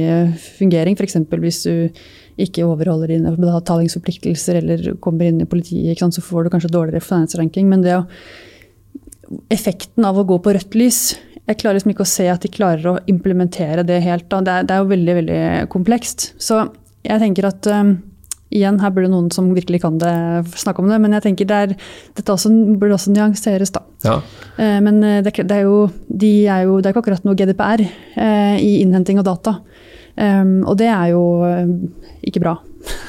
fungering. 0.58 0.98
F.eks. 0.98 1.20
hvis 1.30 1.62
du 1.68 2.02
ikke 2.42 2.66
overholder 2.68 3.14
dine 3.14 3.32
betalingsforpliktelser 3.38 4.60
eller 4.60 4.90
kommer 5.04 5.30
inn 5.30 5.44
i 5.44 5.48
politiet, 5.48 6.02
så 6.02 6.24
får 6.24 6.48
du 6.48 6.56
kanskje 6.56 6.74
dårligere 6.74 7.04
finance 7.04 7.38
ranking. 7.40 7.70
Men 7.72 7.86
det 7.86 7.96
å, 8.00 8.04
effekten 9.54 10.08
av 10.08 10.20
å 10.20 10.28
gå 10.28 10.42
på 10.44 10.56
rødt 10.58 10.76
lys 10.78 11.16
jeg 11.46 11.60
klarer 11.62 11.78
liksom 11.78 11.92
ikke 11.94 12.06
å 12.06 12.10
se 12.10 12.26
at 12.32 12.42
de 12.42 12.50
klarer 12.50 12.88
å 12.90 13.00
implementere 13.12 13.84
det 13.86 14.00
helt. 14.02 14.26
Det 14.26 14.50
er, 14.50 14.66
det, 14.66 14.74
er, 14.74 14.82
jo 14.82 14.90
veldig 14.90 15.16
veldig 15.20 15.42
komplekst. 15.70 16.32
Så 16.42 16.64
jeg 17.06 17.22
tenker 17.22 17.48
at 17.50 17.70
um, 17.72 17.96
igjen, 18.56 18.80
her 18.82 18.94
burde 18.94 19.10
noen 19.12 19.32
som 19.34 19.50
virkelig 19.56 19.82
kan 19.84 19.98
det, 20.02 20.14
snakke 20.60 20.84
om 20.84 20.92
det. 20.92 21.00
Men 21.04 21.18
jeg 21.18 21.26
tenker 21.28 21.50
det 21.50 21.62
er, 21.68 21.76
dette 22.18 22.36
også, 22.36 22.52
burde 22.80 22.98
også 22.98 23.14
nyanseres, 23.14 23.74
da. 23.76 23.84
Ja. 24.06 24.20
Uh, 24.60 24.80
men 24.86 25.02
eh, 25.04 25.22
det, 25.26 25.36
det, 25.42 25.60
er 25.60 25.66
jo, 25.68 25.90
de 26.08 26.34
er 26.52 26.68
jo, 26.70 26.80
det 26.80 26.90
er 26.90 26.96
ikke 26.96 27.06
akkurat 27.06 27.28
noe 27.28 27.38
GDPR 27.40 27.86
uh, 27.86 28.56
i 28.60 28.80
innhenting 28.84 29.22
av 29.22 29.30
data. 29.30 29.60
Um, 30.16 30.62
og 30.64 30.78
det 30.80 30.88
er 30.88 31.12
jo 31.12 31.24
ikke 32.24 32.42
bra. 32.44 32.56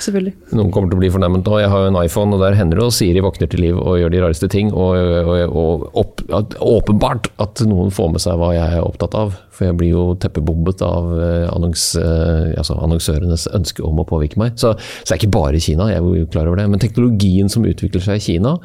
Selvfølgelig. 0.03 0.35
Noen 0.57 0.71
kommer 0.75 0.91
til 0.91 0.99
å 0.99 1.01
bli 1.01 1.11
fornærmet 1.13 1.47
nå. 1.47 1.57
Jeg 1.61 1.71
har 1.73 1.83
jo 1.85 1.91
en 1.91 1.99
iPhone, 2.01 2.37
og 2.37 2.43
der 2.43 2.57
hender 2.59 2.81
det 2.81 2.87
og 2.87 2.95
Siri 2.95 3.23
våkner 3.25 3.51
til 3.51 3.63
liv 3.65 3.79
og 3.81 3.99
gjør 4.01 4.13
de 4.13 4.23
rareste 4.23 4.49
ting. 4.53 4.71
Og, 4.73 4.97
og, 4.97 5.57
og 5.63 5.87
opp, 6.03 6.23
åpenbart 6.63 7.31
at 7.43 7.65
noen 7.69 7.93
får 7.95 8.13
med 8.15 8.25
seg 8.25 8.39
hva 8.41 8.53
jeg 8.57 8.79
er 8.79 8.85
opptatt 8.85 9.17
av. 9.19 9.35
For 9.57 9.69
jeg 9.69 9.79
blir 9.81 9.95
jo 9.95 10.05
teppebombet 10.21 10.85
av 10.85 11.09
eh, 11.17 11.47
annons, 11.53 11.89
eh, 12.01 12.53
altså 12.61 12.77
annonsørenes 12.85 13.49
ønske 13.57 13.85
om 13.87 14.03
å 14.03 14.09
påvirke 14.09 14.41
meg. 14.43 14.59
Så, 14.61 14.75
så 14.77 15.09
det 15.09 15.17
er 15.17 15.23
ikke 15.23 15.39
bare 15.39 15.63
Kina, 15.63 15.91
jeg 15.93 16.03
er 16.03 16.21
jo 16.21 16.31
klar 16.33 16.51
over 16.51 16.61
det. 16.61 16.69
Men 16.73 16.83
teknologien 16.83 17.53
som 17.53 17.67
utvikler 17.69 18.05
seg 18.05 18.21
i 18.21 18.27
Kina, 18.31 18.57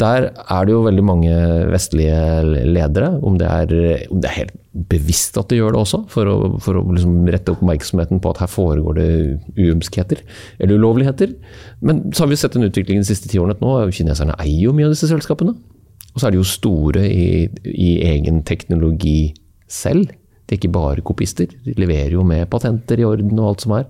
Der 0.00 0.30
er 0.30 0.66
det 0.66 0.72
jo 0.72 0.84
veldig 0.86 1.04
mange 1.04 1.34
vestlige 1.68 2.16
ledere, 2.64 3.10
om 3.26 3.36
det 3.40 3.48
er, 3.48 4.04
om 4.10 4.22
det 4.22 4.30
er 4.30 4.38
helt 4.38 4.54
bevisst 4.90 5.36
at 5.40 5.50
de 5.50 5.58
gjør 5.58 5.74
det 5.74 5.80
også, 5.82 6.02
for 6.12 6.30
å, 6.30 6.36
for 6.62 6.78
å 6.78 6.84
liksom 6.94 7.26
rette 7.28 7.52
oppmerksomheten 7.52 8.22
på 8.22 8.32
at 8.32 8.40
her 8.44 8.50
foregår 8.50 8.96
det 8.96 9.08
uømskheter 9.58 10.22
eller 10.58 10.80
ulovligheter. 10.80 11.34
Men 11.84 12.06
så 12.14 12.24
har 12.24 12.32
vi 12.32 12.38
sett 12.40 12.56
en 12.56 12.68
utvikling 12.68 13.02
de 13.02 13.10
siste 13.10 13.28
ti 13.30 13.40
årene 13.42 13.58
at 13.58 13.64
nå 13.64 13.74
kineserne 13.96 14.38
eier 14.40 14.68
jo 14.68 14.76
mye 14.76 14.88
av 14.88 14.94
disse 14.94 15.10
selskapene. 15.10 15.56
Og 16.10 16.18
så 16.18 16.28
er 16.28 16.34
de 16.34 16.40
jo 16.40 16.48
store 16.48 17.04
i, 17.06 17.28
i 17.70 17.90
egen 18.10 18.42
teknologi 18.46 19.32
selv. 19.70 20.10
De 20.50 20.56
er 20.56 20.58
ikke 20.58 20.72
bare 20.74 21.04
kopister. 21.06 21.46
De 21.62 21.76
leverer 21.78 22.16
jo 22.16 22.24
med 22.26 22.48
patenter 22.50 22.98
i 22.98 23.06
orden 23.06 23.38
og 23.38 23.52
alt 23.52 23.62
som 23.62 23.76
er. 23.76 23.86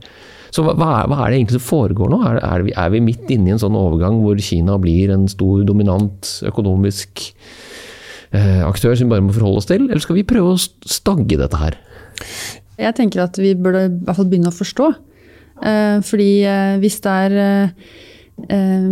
Så 0.53 0.65
hva, 0.67 0.75
hva, 0.77 0.91
er 1.23 1.31
det 1.31 1.39
egentlig 1.39 1.57
som 1.57 1.65
foregår 1.65 2.11
nå? 2.13 2.19
Er, 2.27 2.41
er, 2.45 2.65
vi, 2.67 2.75
er, 2.75 2.91
vi, 2.93 3.01
midt 3.07 3.31
inne 3.33 3.49
i 3.49 3.55
en 3.55 3.63
sånn 3.63 3.79
overgang 3.79 4.19
hvor 4.21 4.39
Kina 4.45 4.77
blir 4.83 5.13
en 5.15 5.25
stor, 5.31 5.63
dominant 5.65 6.33
økonomisk 6.51 7.23
eh, 8.37 8.61
aktør 8.67 8.93
som 8.99 9.09
vi 9.09 9.15
bare 9.15 9.25
må 9.25 9.33
forholde 9.37 9.63
oss 9.63 9.71
til, 9.71 9.87
eller 9.87 10.03
skal 10.05 10.19
vi 10.19 10.27
prøve 10.29 10.57
å 10.57 10.61
stagge 10.61 11.39
dette 11.41 11.63
her? 11.63 11.79
Jeg 12.81 12.97
tenker 12.99 13.25
at 13.25 13.41
vi 13.41 13.55
burde 13.57 13.87
i 13.89 13.95
hvert 13.95 14.19
fall 14.19 14.29
begynne 14.29 14.53
å 14.53 14.59
forstå. 14.59 14.91
Eh, 15.71 15.97
fordi 16.05 16.31
eh, 16.51 16.77
hvis 16.83 17.01
det 17.07 17.17
er 17.25 17.39
eh, 17.47 17.89
eh, 18.51 18.91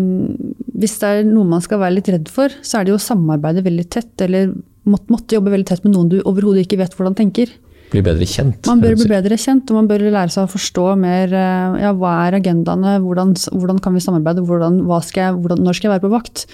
hvis 0.78 0.98
det 1.02 1.11
er 1.11 1.26
noe 1.26 1.48
man 1.57 1.64
skal 1.64 1.83
være 1.83 1.98
litt 1.98 2.11
redd 2.14 2.31
for, 2.33 2.54
så 2.62 2.78
er 2.78 2.87
det 2.87 2.94
jo 2.94 3.00
å 3.00 3.02
samarbeide 3.02 3.66
veldig 3.66 3.88
tett, 3.90 4.14
eller 4.24 4.54
måtte, 4.92 5.12
måtte 5.12 5.38
jobbe 5.38 5.53
veldig 5.55 5.68
tett 5.70 5.85
med 5.87 5.94
noen 5.94 6.12
du 6.12 6.20
overhodet 6.22 6.66
ikke 6.66 6.81
vet 6.81 6.94
hvordan 6.96 7.16
tenker. 7.18 7.53
Bli 7.88 8.03
bedre 8.05 8.27
kjent? 8.29 8.66
Man 8.68 8.83
bør 8.83 8.98
bli 9.01 9.07
bedre 9.09 9.38
kjent, 9.40 9.70
og 9.70 9.79
man 9.79 9.87
bør 9.88 10.03
lære 10.12 10.33
seg 10.33 10.44
å 10.44 10.53
forstå 10.53 10.88
mer 11.01 11.33
eh, 11.33 11.79
ja, 11.85 11.92
hva 11.96 12.16
er 12.27 12.37
agendaene, 12.37 12.98
hvordan, 13.05 13.33
hvordan 13.55 13.79
kan 13.85 13.96
vi 13.96 14.03
samarbeide, 14.05 14.44
hvordan, 14.44 14.83
skal 15.07 15.24
jeg, 15.24 15.38
hvordan, 15.38 15.62
når 15.64 15.79
skal 15.79 15.88
jeg 15.88 15.94
være 15.94 16.05
på 16.05 16.12
vakt, 16.12 16.44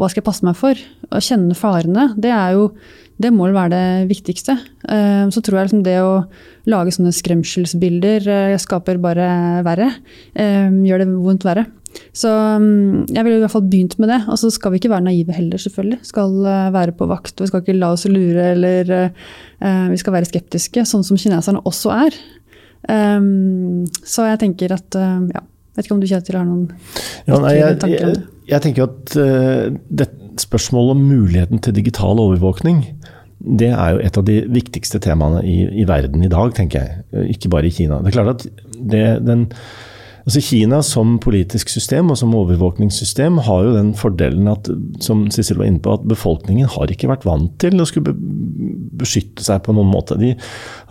hva 0.00 0.08
skal 0.10 0.22
jeg 0.22 0.26
passe 0.26 0.46
meg 0.48 0.58
for? 0.58 0.82
Å 1.14 1.22
kjenne 1.22 1.58
farene, 1.58 2.10
det 2.18 2.34
jo 2.56 2.72
det 3.20 3.28
må 3.36 3.44
vel 3.44 3.52
være 3.58 3.74
det 3.74 4.08
viktigste. 4.10 4.54
Eh, 4.88 5.26
så 5.28 5.42
tror 5.44 5.60
jeg 5.60 5.68
liksom 5.68 5.84
det 5.84 5.98
å 6.00 6.22
lage 6.72 6.94
sånne 6.96 7.12
skremselsbilder 7.12 8.30
eh, 8.32 8.56
skaper 8.58 8.98
bare 9.02 9.28
verre. 9.66 9.90
Gjør 10.34 11.04
det 11.04 11.10
vondt 11.12 11.44
verre. 11.46 11.66
Så 12.16 12.30
mm, 12.30 13.10
jeg 13.10 13.24
ville 13.24 13.38
i 13.38 13.42
hvert 13.42 13.54
fall 13.54 13.66
begynt 13.70 13.96
med 14.02 14.10
det. 14.12 14.20
Og 14.30 14.38
så 14.40 14.50
skal 14.54 14.72
vi 14.72 14.80
ikke 14.80 14.92
være 14.92 15.06
naive 15.08 15.36
heller, 15.36 15.60
selvfølgelig. 15.62 16.00
Skal 16.06 16.36
eh, 16.46 16.72
være 16.74 16.96
på 16.96 17.08
vakt. 17.10 17.34
og 17.36 17.46
Vi 17.46 17.50
skal 17.50 17.64
ikke 17.64 17.78
la 17.78 17.92
oss 17.94 18.06
lure, 18.10 18.50
eller 18.54 18.92
uh, 18.96 19.86
vi 19.90 20.00
skal 20.00 20.16
være 20.16 20.30
skeptiske, 20.30 20.84
sånn 20.88 21.06
som 21.06 21.20
kineserne 21.20 21.62
også 21.68 21.94
er. 22.06 22.18
Um, 22.88 23.86
så 24.06 24.30
jeg 24.30 24.40
tenker 24.42 24.76
at 24.76 24.98
uh, 24.98 25.22
ja. 25.30 25.46
Vet 25.76 25.86
ikke 25.86 25.94
om 25.94 26.00
du 26.02 26.08
Kjetil 26.10 26.34
har 26.34 26.46
noen 26.48 26.64
ja, 27.28 27.36
nei, 27.38 27.52
jeg, 27.54 27.76
tanker 27.78 28.06
om 28.08 28.14
det? 28.16 28.22
Jeg, 28.24 28.48
jeg 28.50 28.62
tenker 28.64 28.86
at 28.88 29.12
uh, 29.20 29.76
det, 30.00 30.06
spørsmålet 30.42 30.96
om 30.96 31.04
muligheten 31.12 31.60
til 31.62 31.76
digital 31.76 32.18
overvåkning 32.18 32.80
det 33.40 33.70
er 33.70 33.94
jo 33.94 34.00
et 34.04 34.18
av 34.20 34.24
de 34.26 34.40
viktigste 34.52 35.00
temaene 35.00 35.40
i, 35.48 35.62
i 35.80 35.86
verden 35.88 36.24
i 36.26 36.28
dag, 36.28 36.50
tenker 36.56 36.82
jeg. 36.82 37.28
Ikke 37.32 37.48
bare 37.52 37.70
i 37.70 37.72
Kina. 37.72 38.00
Det 38.02 38.10
er 38.10 38.16
klart 38.18 38.34
at 38.34 38.66
det, 38.76 39.04
den 39.24 39.46
Altså 40.30 40.44
Kina 40.46 40.78
som 40.86 41.16
politisk 41.18 41.72
system 41.72 42.12
og 42.12 42.18
som 42.20 42.34
overvåkningssystem 42.38 43.40
har 43.48 43.64
jo 43.66 43.72
den 43.74 43.88
fordelen 43.98 44.46
at 44.46 44.68
som 45.02 45.24
Sissel 45.34 45.58
var 45.58 45.66
inne 45.66 45.82
på, 45.82 45.96
at 45.96 46.04
befolkningen 46.06 46.70
har 46.70 46.92
ikke 46.94 47.10
vært 47.10 47.26
vant 47.26 47.56
til 47.58 47.82
å 47.82 47.86
skulle 47.88 48.14
beskytte 49.00 49.42
seg 49.42 49.64
på 49.66 49.74
noen 49.74 49.90
måte. 49.90 50.14
De 50.20 50.36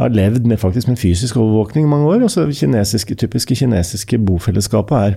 har 0.02 0.12
levd 0.12 0.44
med, 0.44 0.60
faktisk 0.60 0.92
med 0.92 1.00
fysisk 1.00 1.40
overvåkning 1.40 1.88
i 1.88 1.92
mange 1.94 2.12
år. 2.12 2.26
og 2.28 2.34
så 2.34 2.50
kinesiske, 2.52 3.16
Typiske 3.16 3.56
kinesiske 3.56 4.20
bofellesskapet 4.28 4.98
er 5.00 5.16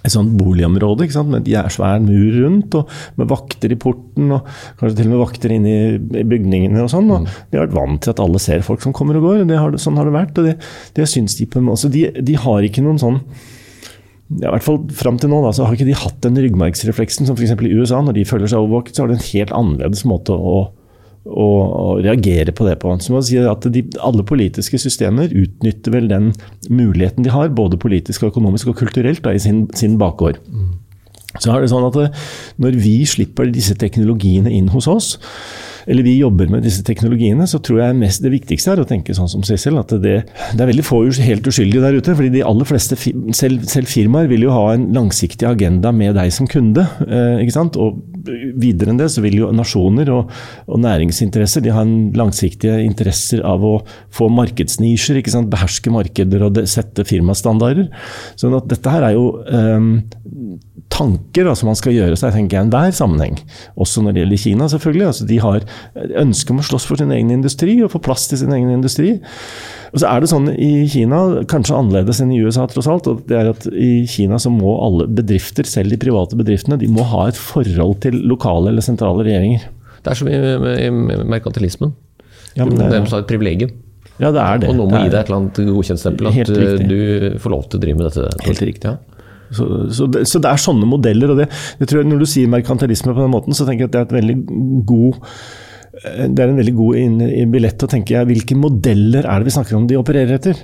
et 0.00 0.12
sånt 0.14 0.34
boligområde 0.38 1.06
ikke 1.06 1.16
sant? 1.16 1.30
med 1.32 1.48
en 1.48 1.72
svær 1.72 2.02
mur 2.02 2.38
rundt, 2.40 2.76
og 2.78 2.90
med 3.20 3.30
vakter 3.30 3.74
i 3.74 3.78
porten, 3.80 4.34
og 4.34 4.48
kanskje 4.80 4.98
til 4.98 5.10
og 5.10 5.14
med 5.14 5.22
vakter 5.22 5.56
inne 5.56 5.72
i 5.72 6.26
bygningene 6.28 6.84
og 6.84 6.92
sånn. 6.92 7.10
og 7.12 7.24
mm. 7.24 7.32
De 7.50 7.58
har 7.58 7.66
vært 7.68 7.78
vant 7.78 8.02
til 8.02 8.14
at 8.14 8.22
alle 8.24 8.42
ser 8.42 8.66
folk 8.66 8.84
som 8.84 8.94
kommer 8.96 9.18
og 9.20 9.28
går. 9.28 9.42
og 9.44 9.56
har, 9.62 9.80
Sånn 9.82 9.98
har 10.00 10.08
det 10.08 10.16
vært. 10.16 10.38
og 10.38 10.50
det, 10.50 10.58
det 10.98 11.08
syns 11.10 11.36
de 11.38 11.48
på 11.48 11.60
en 11.60 11.68
måte. 11.70 11.92
De, 11.92 12.08
de 12.18 12.38
har 12.38 12.66
ikke 12.66 12.84
noen 12.84 13.00
sånn 13.02 13.22
ja, 14.40 14.48
i 14.48 14.52
hvert 14.54 14.64
fall 14.64 14.78
Fram 14.96 15.18
til 15.20 15.28
nå 15.28 15.42
da, 15.44 15.50
så 15.52 15.66
har 15.66 15.76
ikke 15.76 15.88
de 15.90 15.98
hatt 15.98 16.22
den 16.24 16.38
ryggmargsrefleksen 16.40 17.28
som 17.28 17.36
f.eks. 17.36 17.52
i 17.52 17.74
USA. 17.76 18.00
Når 18.00 18.16
de 18.16 18.28
føler 18.28 18.48
seg 18.48 18.62
overvåket, 18.62 18.96
så 18.96 19.04
har 19.04 19.12
de 19.12 19.18
en 19.18 19.26
helt 19.26 19.52
annerledes 19.56 20.06
måte 20.08 20.36
å 20.36 20.62
å, 21.24 21.98
reagere 22.02 22.54
på 22.56 22.66
det 22.66 22.78
på. 22.82 22.92
Så 23.02 23.14
man 23.14 23.24
sier 23.26 23.48
at 23.50 23.66
de, 23.72 23.84
Alle 24.02 24.24
politiske 24.26 24.78
systemer 24.80 25.32
utnytter 25.32 25.94
vel 25.94 26.08
den 26.10 26.32
muligheten 26.68 27.26
de 27.26 27.34
har, 27.34 27.52
både 27.54 27.80
politisk, 27.80 28.22
og 28.22 28.34
økonomisk 28.34 28.72
og 28.72 28.78
kulturelt, 28.82 29.22
da, 29.24 29.34
i 29.34 29.42
sin, 29.42 29.66
sin 29.78 29.98
bakgård. 30.00 30.40
Mm. 30.48 30.72
Så 31.40 31.52
er 31.52 31.62
det 31.62 31.70
sånn 31.72 31.86
at 31.86 31.96
det, 31.96 32.08
Når 32.60 32.80
vi 32.82 32.96
slipper 33.08 33.48
disse 33.52 33.76
teknologiene 33.80 34.52
inn 34.52 34.68
hos 34.74 34.88
oss, 34.90 35.14
eller 35.86 36.06
vi 36.06 36.16
jobber 36.18 36.50
med 36.52 36.64
disse 36.66 36.84
teknologiene, 36.86 37.46
så 37.48 37.60
tror 37.64 37.80
jeg 37.82 37.98
mest, 37.98 38.22
det 38.24 38.32
viktigste 38.34 38.74
er 38.74 38.82
å 38.82 38.88
tenke 38.88 39.14
sånn 39.16 39.30
som 39.30 39.44
Sissel, 39.46 39.78
at 39.80 39.92
det, 40.02 40.14
det, 40.28 40.60
er 40.60 40.70
veldig 40.70 40.86
få 40.86 41.02
helt 41.24 41.46
uskyldige 41.48 41.82
der 41.82 41.98
ute. 41.98 42.14
fordi 42.18 42.32
de 42.36 42.44
aller 42.46 42.68
fleste, 42.68 42.98
selv, 42.98 43.66
selv, 43.70 43.90
firmaer, 43.90 44.30
vil 44.30 44.46
jo 44.46 44.54
ha 44.54 44.72
en 44.74 44.88
langsiktig 44.94 45.48
agenda 45.48 45.92
med 45.94 46.16
deg 46.18 46.32
som 46.34 46.48
kunde. 46.50 46.86
Eh, 47.06 47.42
ikke 47.44 47.56
sant? 47.56 47.78
Og 47.80 48.00
videre 48.62 48.92
enn 48.92 49.00
det 49.00 49.10
så 49.12 49.22
vil 49.24 49.40
jo 49.40 49.50
nasjoner 49.54 50.10
og, 50.14 50.30
og 50.68 50.82
næringsinteresser 50.82 51.64
de 51.64 51.72
har 51.74 51.86
en 51.86 52.12
langsiktige 52.16 52.78
interesser 52.86 53.42
av 53.46 53.64
å 53.66 53.74
få 54.14 54.30
markedsnisjer, 54.32 55.20
ikke 55.20 55.34
sant? 55.34 55.50
beherske 55.52 55.92
markeder 55.92 56.46
og 56.46 56.62
sette 56.70 57.04
firmastandarder. 57.08 57.90
sånn 58.38 58.54
at 58.56 58.68
dette 58.70 58.92
her 58.92 59.08
er 59.08 59.16
jo 59.16 59.26
um, 59.42 59.90
tanker 60.92 61.48
som 61.56 61.70
man 61.70 61.78
skal 61.78 61.94
gjøre 61.96 62.16
seg 62.20 62.34
tenker 62.36 62.58
jeg, 62.58 62.66
i 62.66 62.68
enhver 62.68 62.94
sammenheng. 62.96 63.38
Også 63.80 64.04
når 64.04 64.14
det 64.14 64.22
gjelder 64.22 64.42
Kina, 64.44 64.68
selvfølgelig. 64.72 65.06
Altså, 65.08 65.28
de 65.28 65.38
har 65.42 65.66
ønske 66.22 66.54
om 66.54 66.60
å 66.60 66.66
slåss 66.68 66.88
for 66.88 67.00
sin 67.00 67.12
egen 67.14 67.32
industri 67.34 67.78
og 67.82 67.92
få 67.94 68.02
plass 68.04 68.28
til 68.30 68.42
sin 68.42 68.52
egen 68.54 68.70
industri. 68.74 69.14
Og 69.92 70.00
så 70.00 70.08
er 70.08 70.22
det 70.22 70.30
sånn 70.32 70.48
i 70.52 70.70
Kina, 70.92 71.20
kanskje 71.50 71.76
annerledes 71.76 72.22
enn 72.24 72.32
i 72.32 72.40
USA, 72.40 72.66
tross 72.70 72.88
alt, 72.90 73.08
og 73.10 73.24
det 73.28 73.38
er 73.38 73.52
at 73.52 73.66
i 73.72 74.06
Kina 74.08 74.40
så 74.40 74.52
må 74.52 74.76
alle 74.84 75.08
bedrifter, 75.08 75.68
selv 75.68 75.92
de 75.92 76.00
private 76.00 76.38
bedriftene, 76.38 76.80
de 76.80 76.88
må 76.92 77.04
ha 77.12 77.28
et 77.28 77.40
forhold 77.40 77.98
til 78.04 78.16
lokale 78.28 78.72
eller 78.72 78.84
sentrale 78.84 79.26
regjeringer. 79.26 79.68
Det 80.02 80.12
er 80.12 80.18
som 80.18 80.30
i, 80.30 80.38
i 80.86 80.90
merkantilismen. 80.92 81.92
Ja, 82.56 82.66
det, 82.68 82.88
er 82.88 83.00
et 83.00 83.28
privilegium. 83.28 83.72
Ja, 84.20 84.30
det 84.30 84.42
er 84.42 84.60
det. 84.60 84.68
Og 84.70 84.76
noen 84.76 84.92
må 84.92 85.00
gi 85.04 85.12
deg 85.12 85.22
et 85.22 85.30
eller 85.30 85.40
annet 85.40 85.60
godkjentstempel 85.72 86.28
at 86.30 86.52
du 86.88 87.38
får 87.42 87.52
lov 87.52 87.64
til 87.68 87.80
å 87.80 87.82
drive 87.82 88.00
med 88.00 88.08
dette. 88.10 88.46
Helt 88.46 88.64
riktig. 88.68 88.92
Ja. 88.92 89.11
Så, 89.52 89.66
så, 89.92 90.06
det, 90.08 90.26
så, 90.28 90.40
det, 90.40 90.50
er 90.50 90.62
sånne 90.62 90.88
modeller. 90.88 91.34
og 91.34 91.42
det, 91.42 91.50
det 91.78 91.88
tror 91.90 92.02
jeg 92.02 92.10
Når 92.10 92.22
du 92.22 92.30
sier 92.30 92.48
merkantilisme 92.52 93.12
på 93.12 93.20
den 93.20 93.34
måten, 93.34 93.56
så 93.56 93.68
tenker 93.68 93.86
jeg 93.86 93.92
at 93.92 93.98
det 93.98 94.00
er 94.00 94.08
et 94.08 94.16
veldig 94.20 94.38
god 94.88 95.20
Eh, 95.92 96.28
det 96.28 96.40
er 96.40 96.50
en 96.50 96.58
veldig 96.58 96.74
god 96.76 96.98
inn, 97.00 97.18
billett 97.52 97.84
å 97.84 97.90
tenke 97.90 98.24
hvilke 98.28 98.56
modeller 98.58 99.26
er 99.28 99.40
det 99.40 99.50
vi 99.50 99.56
snakker 99.56 99.78
om 99.78 99.88
de 99.88 99.98
opererer 100.00 100.38
etter. 100.38 100.62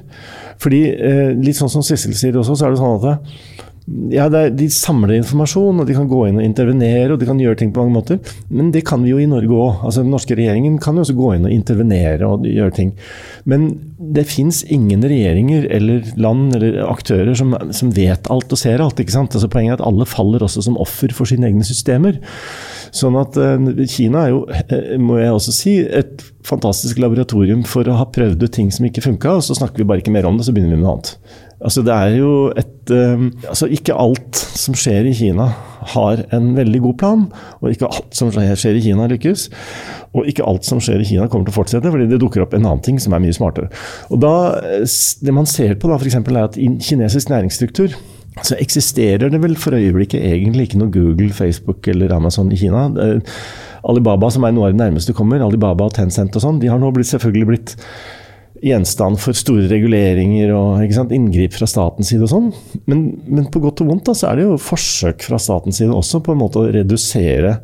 Fordi, 0.62 0.82
eh, 0.88 1.32
litt 1.36 1.58
sånn 1.58 1.70
som 1.70 1.84
Sissel 1.84 2.14
sier 2.16 2.38
også, 2.40 2.56
så 2.56 2.66
er 2.66 2.70
det 2.70 2.80
sånn 2.80 2.96
at 2.96 3.20
ja, 4.12 4.26
er, 4.28 4.50
de 4.52 4.68
samler 4.72 5.16
informasjon, 5.18 5.80
og 5.80 5.88
de 5.88 5.96
kan 5.96 6.08
gå 6.10 6.24
inn 6.28 6.40
og 6.40 6.44
intervenere, 6.44 7.12
og 7.14 7.20
de 7.20 7.28
kan 7.28 7.40
gjøre 7.40 7.60
ting 7.60 7.72
på 7.74 7.84
mange 7.84 7.96
måter. 7.96 8.34
Men 8.52 8.72
det 8.74 8.84
kan 8.88 9.04
vi 9.04 9.12
jo 9.12 9.20
i 9.22 9.28
Norge 9.30 9.54
òg. 9.54 9.84
Altså, 9.86 10.04
den 10.04 10.12
norske 10.12 10.36
regjeringen 10.38 10.78
kan 10.82 10.98
jo 10.98 11.04
også 11.06 11.16
gå 11.18 11.32
inn 11.36 11.48
og 11.48 11.54
intervenere 11.54 12.28
og 12.28 12.46
gjøre 12.48 12.74
ting. 12.76 12.92
Men 13.48 13.70
det 13.98 14.26
fins 14.30 14.60
ingen 14.70 15.02
regjeringer 15.04 15.66
eller 15.74 16.10
land 16.20 16.56
eller 16.58 16.80
aktører 16.86 17.34
som, 17.38 17.56
som 17.74 17.92
vet 17.96 18.28
alt 18.32 18.52
og 18.54 18.60
ser 18.60 18.84
alt. 18.84 19.00
ikke 19.00 19.16
sant? 19.16 19.34
Altså, 19.34 19.50
poenget 19.52 19.76
er 19.76 19.80
at 19.80 19.86
alle 19.88 20.08
faller 20.08 20.44
også 20.44 20.64
som 20.68 20.78
offer 20.80 21.14
for 21.16 21.30
sine 21.30 21.48
egne 21.48 21.66
systemer. 21.66 22.20
Sånn 22.94 23.18
at 23.20 23.36
uh, 23.40 23.84
Kina 23.90 24.26
er 24.26 24.34
jo, 24.34 24.44
uh, 24.48 24.94
må 25.02 25.20
jeg 25.20 25.34
også 25.34 25.54
si, 25.54 25.76
et 25.84 26.24
fantastisk 26.48 27.00
laboratorium 27.02 27.64
for 27.68 27.88
å 27.88 27.98
ha 27.98 28.08
prøvd 28.12 28.46
ut 28.46 28.54
ting 28.54 28.72
som 28.72 28.86
ikke 28.88 29.04
funka, 29.04 29.38
og 29.38 29.44
så 29.44 29.56
snakker 29.58 29.82
vi 29.82 29.88
bare 29.88 30.04
ikke 30.04 30.14
mer 30.14 30.28
om 30.28 30.38
det, 30.38 30.46
så 30.46 30.54
begynner 30.54 30.76
vi 30.76 30.80
med 30.80 30.86
noe 30.86 30.96
annet. 30.96 31.44
Altså 31.58 31.82
det 31.82 31.94
er 31.94 32.12
jo 32.20 32.32
et 32.54 32.92
uh, 32.94 33.24
altså 33.50 33.66
Ikke 33.74 33.96
alt 33.98 34.38
som 34.58 34.76
skjer 34.78 35.08
i 35.10 35.14
Kina 35.16 35.48
har 35.88 36.20
en 36.36 36.50
veldig 36.52 36.80
god 36.84 36.96
plan, 37.00 37.20
og 37.62 37.70
ikke 37.72 37.88
alt 37.88 38.16
som 38.16 38.28
skjer 38.34 38.76
i 38.76 38.82
Kina 38.84 39.06
lykkes. 39.08 39.46
Og 40.12 40.26
ikke 40.28 40.44
alt 40.44 40.66
som 40.68 40.82
skjer 40.84 41.00
i 41.00 41.06
Kina 41.08 41.28
kommer 41.30 41.48
til 41.48 41.54
å 41.54 41.56
fortsette, 41.56 41.92
fordi 41.94 42.08
det 42.10 42.18
dukker 42.20 42.44
opp 42.44 42.52
en 42.52 42.66
annen 42.66 42.82
ting 42.84 42.98
som 43.00 43.14
er 43.16 43.22
mye 43.24 43.32
smartere. 43.32 43.70
Og 44.12 44.20
da, 44.20 44.34
Det 44.84 45.32
man 45.32 45.48
ser 45.48 45.78
på, 45.78 45.88
da, 45.88 45.96
for 45.96 46.10
eksempel, 46.10 46.36
er 46.36 46.50
at 46.50 46.58
i 46.60 46.68
kinesisk 46.76 47.32
næringsstruktur 47.32 47.96
så 48.44 48.58
eksisterer 48.60 49.32
det 49.32 49.40
vel 49.42 49.56
for 49.58 49.74
øyeblikket 49.78 50.20
egentlig 50.20 50.68
ikke 50.68 50.82
noe 50.82 50.92
Google, 50.92 51.32
Facebook 51.32 51.88
eller 51.88 52.12
Amazon 52.14 52.52
i 52.52 52.58
Kina. 52.60 52.84
Alibaba, 53.88 54.30
som 54.30 54.44
er 54.44 54.52
noe 54.52 54.68
av 54.68 54.76
det 54.76 54.82
nærmeste 54.82 55.14
kommer, 55.16 55.42
Alibaba 55.42 55.88
og 55.88 55.96
Tencent 55.96 56.36
og 56.36 56.44
sånn, 56.44 56.60
de 56.60 56.68
har 56.70 56.80
nå 56.82 56.90
blitt, 56.94 57.08
selvfølgelig 57.10 57.48
blitt 57.48 57.76
gjenstand 58.64 59.20
for 59.22 59.36
store 59.36 59.66
reguleringer 59.70 60.52
og 60.56 61.12
inngrip 61.14 61.54
fra 61.56 61.68
statens 61.68 62.10
side 62.12 62.26
og 62.26 62.32
sånn. 62.32 62.48
Men, 62.90 63.02
men, 63.26 63.48
på 63.52 63.62
godt 63.62 63.82
og 63.84 63.92
vondt 63.92 64.08
da, 64.08 64.14
så 64.16 64.30
er 64.30 64.38
det 64.38 64.46
jo 64.46 64.60
forsøk 64.62 65.24
fra 65.26 65.40
statens 65.42 65.80
side 65.80 65.94
også 65.94 66.22
på 66.24 66.34
en 66.34 66.42
måte 66.42 66.62
å 66.62 66.70
redusere 66.74 67.58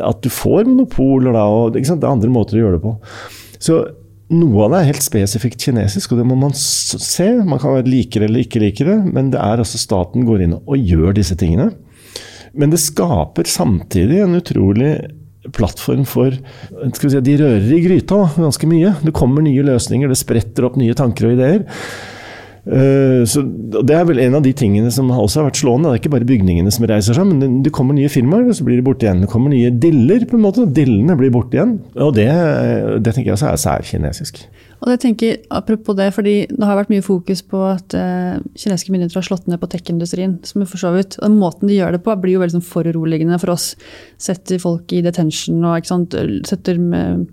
at 0.00 0.22
du 0.24 0.30
får 0.32 0.64
monopoler 0.68 1.36
da, 1.36 1.44
og 1.44 1.74
det 1.74 1.84
er 1.84 2.08
andre 2.08 2.32
måter 2.32 2.58
å 2.58 2.64
gjøre 2.64 2.78
det 2.78 2.84
på. 2.84 2.94
Så 3.62 3.80
noe 4.34 4.64
av 4.64 4.72
det 4.72 4.80
er 4.80 4.90
helt 4.92 5.04
spesifikt 5.04 5.66
kinesisk, 5.66 6.12
og 6.12 6.22
det 6.22 6.28
må 6.28 6.36
man 6.40 6.54
se. 6.56 7.28
Man 7.44 7.60
kan 7.60 7.76
være 7.76 7.90
likere 7.90 8.28
eller 8.28 8.44
ikke 8.44 8.62
likere, 8.62 9.00
men 9.04 9.30
det 9.34 9.40
er 9.42 9.60
altså 9.62 9.80
staten 9.80 10.24
går 10.28 10.46
inn 10.46 10.56
og 10.58 10.78
gjør 10.80 11.16
disse 11.18 11.36
tingene. 11.38 11.70
Men 12.54 12.70
det 12.72 12.80
skaper 12.82 13.48
samtidig 13.50 14.22
en 14.22 14.38
utrolig 14.38 14.94
plattform 15.52 16.06
for 16.08 16.32
si, 16.32 17.20
De 17.20 17.36
rører 17.40 17.70
i 17.76 17.82
gryta 17.84 18.24
ganske 18.36 18.68
mye. 18.70 18.94
Det 19.04 19.14
kommer 19.16 19.44
nye 19.44 19.66
løsninger, 19.66 20.08
det 20.08 20.20
spretter 20.20 20.68
opp 20.68 20.78
nye 20.80 20.96
tanker 20.96 21.28
og 21.28 21.36
ideer. 21.36 21.64
Uh, 22.64 23.20
så 23.28 23.42
Det 23.44 23.92
er 23.92 24.06
vel 24.08 24.22
en 24.24 24.38
av 24.38 24.44
de 24.44 24.54
tingene 24.56 24.88
som 24.94 25.10
også 25.12 25.42
har 25.42 25.50
vært 25.50 25.60
slående. 25.60 25.90
Det 25.90 25.98
er 25.98 26.02
ikke 26.02 26.14
bare 26.16 26.28
bygningene 26.28 26.72
som 26.72 26.86
reiser 26.88 27.18
seg, 27.18 27.28
men 27.28 27.60
det 27.64 27.74
kommer 27.76 27.96
nye 27.96 28.12
firmaer, 28.12 28.46
og 28.48 28.56
så 28.56 28.64
blir 28.64 28.80
de 28.80 28.86
borte 28.86 29.04
igjen. 29.04 29.20
Det 29.24 29.30
kommer 29.32 29.52
nye 29.52 29.72
diller, 29.72 30.24
på 30.30 30.38
en 30.38 30.46
måte. 30.46 30.68
Dillene 30.72 31.18
blir 31.20 31.34
borte 31.34 31.58
igjen. 31.58 31.76
Og 32.00 32.14
det, 32.16 32.30
det 33.04 33.12
tenker 33.12 33.34
jeg 33.34 33.36
også 33.36 33.52
er 33.52 33.64
særkinesisk. 33.66 34.46
Og 34.84 34.92
jeg 34.92 35.00
tenker, 35.00 35.36
Apropos 35.54 35.96
det, 35.96 36.10
fordi 36.12 36.34
det 36.50 36.66
har 36.68 36.76
vært 36.76 36.92
mye 36.92 37.04
fokus 37.04 37.40
på 37.48 37.60
at 37.70 37.94
eh, 37.96 38.40
kinesiske 38.52 38.92
myndigheter 38.92 39.20
har 39.20 39.26
slått 39.26 39.46
ned 39.48 39.60
på 39.62 39.70
tech-industrien. 39.72 40.38
som 40.44 40.66
for 40.68 40.80
så 40.80 40.92
vidt, 40.94 41.16
og 41.22 41.30
Måten 41.32 41.70
de 41.70 41.78
gjør 41.78 41.96
det 41.96 42.02
på, 42.04 42.16
blir 42.20 42.36
jo 42.36 42.42
veldig 42.42 42.58
sånn 42.58 42.68
foruroligende 42.68 43.40
for 43.40 43.54
oss. 43.54 43.72
Setter 44.20 44.60
folk 44.60 44.92
i 44.92 45.00
detention 45.04 45.64
og 45.64 45.88
sant, 45.88 46.16
setter 46.44 46.78
med, 46.78 47.26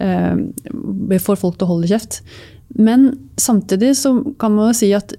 eh, 0.00 1.18
får 1.20 1.36
folk 1.36 1.58
til 1.58 1.68
å 1.68 1.72
holde 1.74 1.92
kjeft. 1.92 2.22
Men 2.78 3.10
samtidig 3.36 3.96
så 3.98 4.14
kan 4.38 4.54
man 4.54 4.70
jo 4.70 4.78
si 4.78 4.92
at 4.94 5.12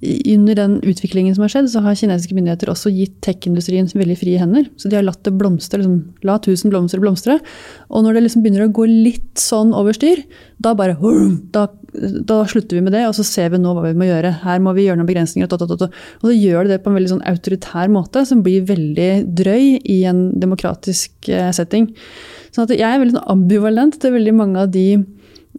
under 0.00 0.54
den 0.54 0.76
utviklingen 0.86 1.34
som 1.34 1.42
har 1.42 1.50
skjedd, 1.50 1.68
så 1.72 1.80
har 1.82 1.96
kinesiske 1.98 2.34
myndigheter 2.36 2.70
også 2.70 2.92
gitt 2.94 3.16
tech-industrien 3.26 3.88
veldig 3.90 4.16
frie 4.20 4.38
hender. 4.38 4.68
Så 4.78 4.90
de 4.90 4.94
har 4.94 5.02
latt 5.02 5.24
det 5.26 5.32
blomstre, 5.34 5.80
liksom, 5.80 5.96
la 6.26 6.36
tusen 6.44 6.70
blomster 6.70 7.02
blomstre. 7.02 7.40
Og 7.90 8.04
når 8.06 8.14
det 8.14 8.22
liksom 8.28 8.44
begynner 8.44 8.68
å 8.68 8.70
gå 8.76 8.86
litt 8.86 9.42
sånn 9.42 9.74
over 9.74 9.96
styr, 9.96 10.22
da 10.62 10.76
bare 10.78 10.94
da, 11.50 11.66
da, 11.98 12.38
slutter 12.46 12.78
vi 12.78 12.84
med 12.86 12.94
det, 12.94 13.02
og 13.08 13.16
så 13.18 13.26
ser 13.26 13.50
vi 13.50 13.58
nå 13.58 13.74
hva 13.74 13.88
vi 13.88 13.98
må 13.98 14.06
gjøre. 14.06 14.36
Her 14.44 14.62
må 14.62 14.76
vi 14.78 14.86
gjøre 14.86 15.02
noen 15.02 15.10
begrensninger. 15.10 15.50
Og, 15.50 15.66
og, 15.66 15.74
og, 15.74 16.00
og 16.22 16.30
så 16.30 16.36
gjør 16.36 16.68
de 16.68 16.76
det 16.76 16.80
på 16.84 16.92
en 16.92 16.98
veldig 17.00 17.14
sånn 17.16 17.26
autoritær 17.34 17.90
måte, 17.90 18.22
som 18.28 18.46
blir 18.46 18.70
veldig 18.70 19.12
drøy 19.34 19.80
i 19.82 20.00
en 20.06 20.28
demokratisk 20.38 21.32
eh, 21.32 21.50
setting. 21.56 21.90
Så 22.54 22.70
jeg 22.70 22.86
er 22.86 23.02
veldig 23.02 23.18
sånn 23.18 23.32
ambivalent 23.34 23.98
til 23.98 24.14
veldig 24.14 24.38
mange 24.38 24.62
av 24.62 24.70
de 24.74 24.92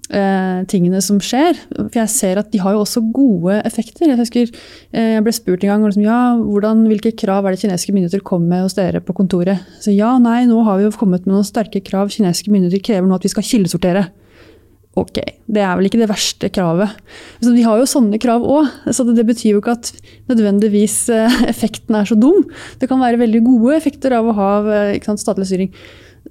eh, 0.10 0.62
tingene 0.70 1.02
som 1.04 1.20
skjer. 1.24 1.58
For 1.78 2.00
jeg 2.02 2.12
ser 2.14 2.42
at 2.42 2.52
de 2.54 2.62
har 2.64 2.76
jo 2.76 2.84
også 2.84 3.04
gode 3.14 3.60
effekter. 3.68 4.08
Jeg 4.10 4.20
husker 4.20 4.48
eh, 4.50 5.16
jeg 5.16 5.26
ble 5.26 5.36
spurt 5.36 5.66
en 5.66 5.74
gang 5.74 5.86
liksom, 5.86 6.06
ja, 6.06 6.22
hvordan, 6.40 6.86
hvilke 6.92 7.14
krav 7.20 7.46
er 7.48 7.56
det 7.56 7.64
kinesiske 7.64 7.96
myndigheter 7.96 8.26
kommer 8.26 8.56
med 8.56 8.66
hos 8.68 8.78
dere 8.80 9.04
på 9.04 9.16
kontoret. 9.18 9.66
Så 9.84 9.94
ja, 9.96 10.16
nei, 10.22 10.42
nå 10.50 10.64
har 10.68 10.80
vi 10.80 10.88
jo 10.88 10.96
kommet 10.98 11.28
med 11.28 11.38
noen 11.38 11.48
sterke 11.48 11.84
krav. 11.86 12.12
Kinesiske 12.14 12.54
myndigheter 12.54 12.84
krever 12.92 13.10
nå 13.10 13.20
at 13.20 13.28
vi 13.28 13.34
skal 13.34 13.46
kildesortere. 13.46 14.10
Ok, 14.98 15.20
det 15.46 15.62
er 15.62 15.78
vel 15.78 15.88
ikke 15.88 16.02
det 16.02 16.10
verste 16.10 16.50
kravet. 16.52 16.98
Så 17.40 17.54
de 17.54 17.64
har 17.64 17.80
jo 17.80 17.88
sånne 17.88 18.20
krav 18.20 18.44
òg. 18.44 18.68
Så 18.92 19.06
det, 19.08 19.24
betyr 19.28 19.54
jo 19.54 19.62
ikke 19.62 19.78
at 19.78 19.92
nødvendigvis 20.32 21.02
eh, 21.14 21.42
effekten 21.54 21.96
er 22.00 22.10
så 22.10 22.18
dum. 22.20 22.48
Det 22.82 22.90
kan 22.92 23.02
være 23.02 23.22
veldig 23.22 23.44
gode 23.46 23.78
effekter 23.78 24.18
av 24.18 24.28
å 24.28 24.38
ha 24.38 24.52
eh, 24.74 24.96
sant, 25.06 25.22
statlig 25.22 25.48
styring. 25.48 25.74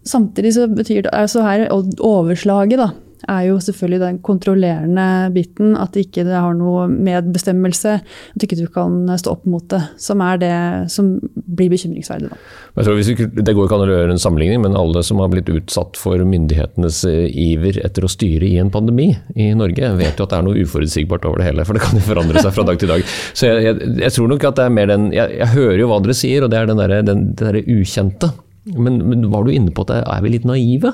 Samtidig 0.06 0.52
så 0.56 0.66
betyr 0.70 1.06
det 1.06 1.14
altså 1.16 1.44
her 1.46 1.68
overslaget, 1.72 2.82
da 2.82 2.90
er 3.28 3.44
jo 3.48 3.58
selvfølgelig 3.62 4.00
den 4.02 4.18
kontrollerende 4.24 5.06
biten. 5.34 5.74
At 5.78 5.94
det 5.94 6.06
ikke 6.06 6.24
har 6.28 6.56
noe 6.56 6.86
medbestemmelse. 6.90 7.98
At 8.34 8.44
ikke 8.44 8.58
du 8.58 8.66
kan 8.72 9.04
stå 9.20 9.36
opp 9.36 9.46
mot 9.50 9.64
det. 9.72 9.82
Som 10.00 10.22
er 10.24 10.40
det 10.42 10.54
som 10.92 11.14
blir 11.34 11.70
bekymringsverdig. 11.72 12.30
det 12.74 13.54
går 13.54 13.66
ikke 13.66 13.78
an 13.78 13.84
å 13.84 13.90
gjøre 13.90 14.14
en 14.14 14.22
sammenligning, 14.22 14.62
men 14.64 14.78
alle 14.78 15.02
som 15.06 15.20
har 15.22 15.30
blitt 15.32 15.50
utsatt 15.52 15.98
for 16.00 16.22
myndighetenes 16.24 17.02
eh, 17.08 17.26
iver 17.32 17.80
etter 17.84 18.06
å 18.06 18.12
styre 18.12 18.46
i 18.48 18.58
en 18.62 18.72
pandemi 18.74 19.10
i 19.34 19.50
Norge, 19.58 19.92
vet 19.98 20.18
jo 20.18 20.26
at 20.26 20.34
det 20.34 20.40
er 20.40 20.46
noe 20.46 20.64
uforutsigbart 20.64 21.26
over 21.28 21.42
det 21.42 21.50
hele. 21.50 21.66
For 21.68 21.76
det 21.76 21.84
kan 21.84 21.98
jo 21.98 22.06
forandre 22.06 22.42
seg 22.44 22.54
fra 22.54 22.66
dag 22.68 22.80
til 22.80 22.92
dag. 22.92 23.06
Så 23.32 23.50
jeg, 23.50 23.64
jeg, 23.68 23.94
jeg 24.04 24.16
tror 24.16 24.32
nok 24.32 24.50
at 24.50 24.60
det 24.60 24.66
er 24.66 24.76
mer 24.76 24.92
den 24.92 25.08
jeg, 25.14 25.38
jeg, 25.40 25.52
hører 25.54 25.80
jo 25.80 25.88
hva 25.90 26.02
dere 26.04 26.16
sier, 26.16 26.44
og 26.44 26.52
det 26.52 26.60
er 26.60 26.70
den 26.70 26.80
derre 26.80 27.02
der 27.04 27.62
ukjente. 27.64 28.32
Men, 28.76 29.00
men 29.08 29.28
var 29.32 29.46
du 29.46 29.52
inne 29.54 29.72
på 29.72 29.86
at 29.86 29.94
er 30.02 30.24
vi 30.24 30.34
litt 30.34 30.46
naive? 30.48 30.92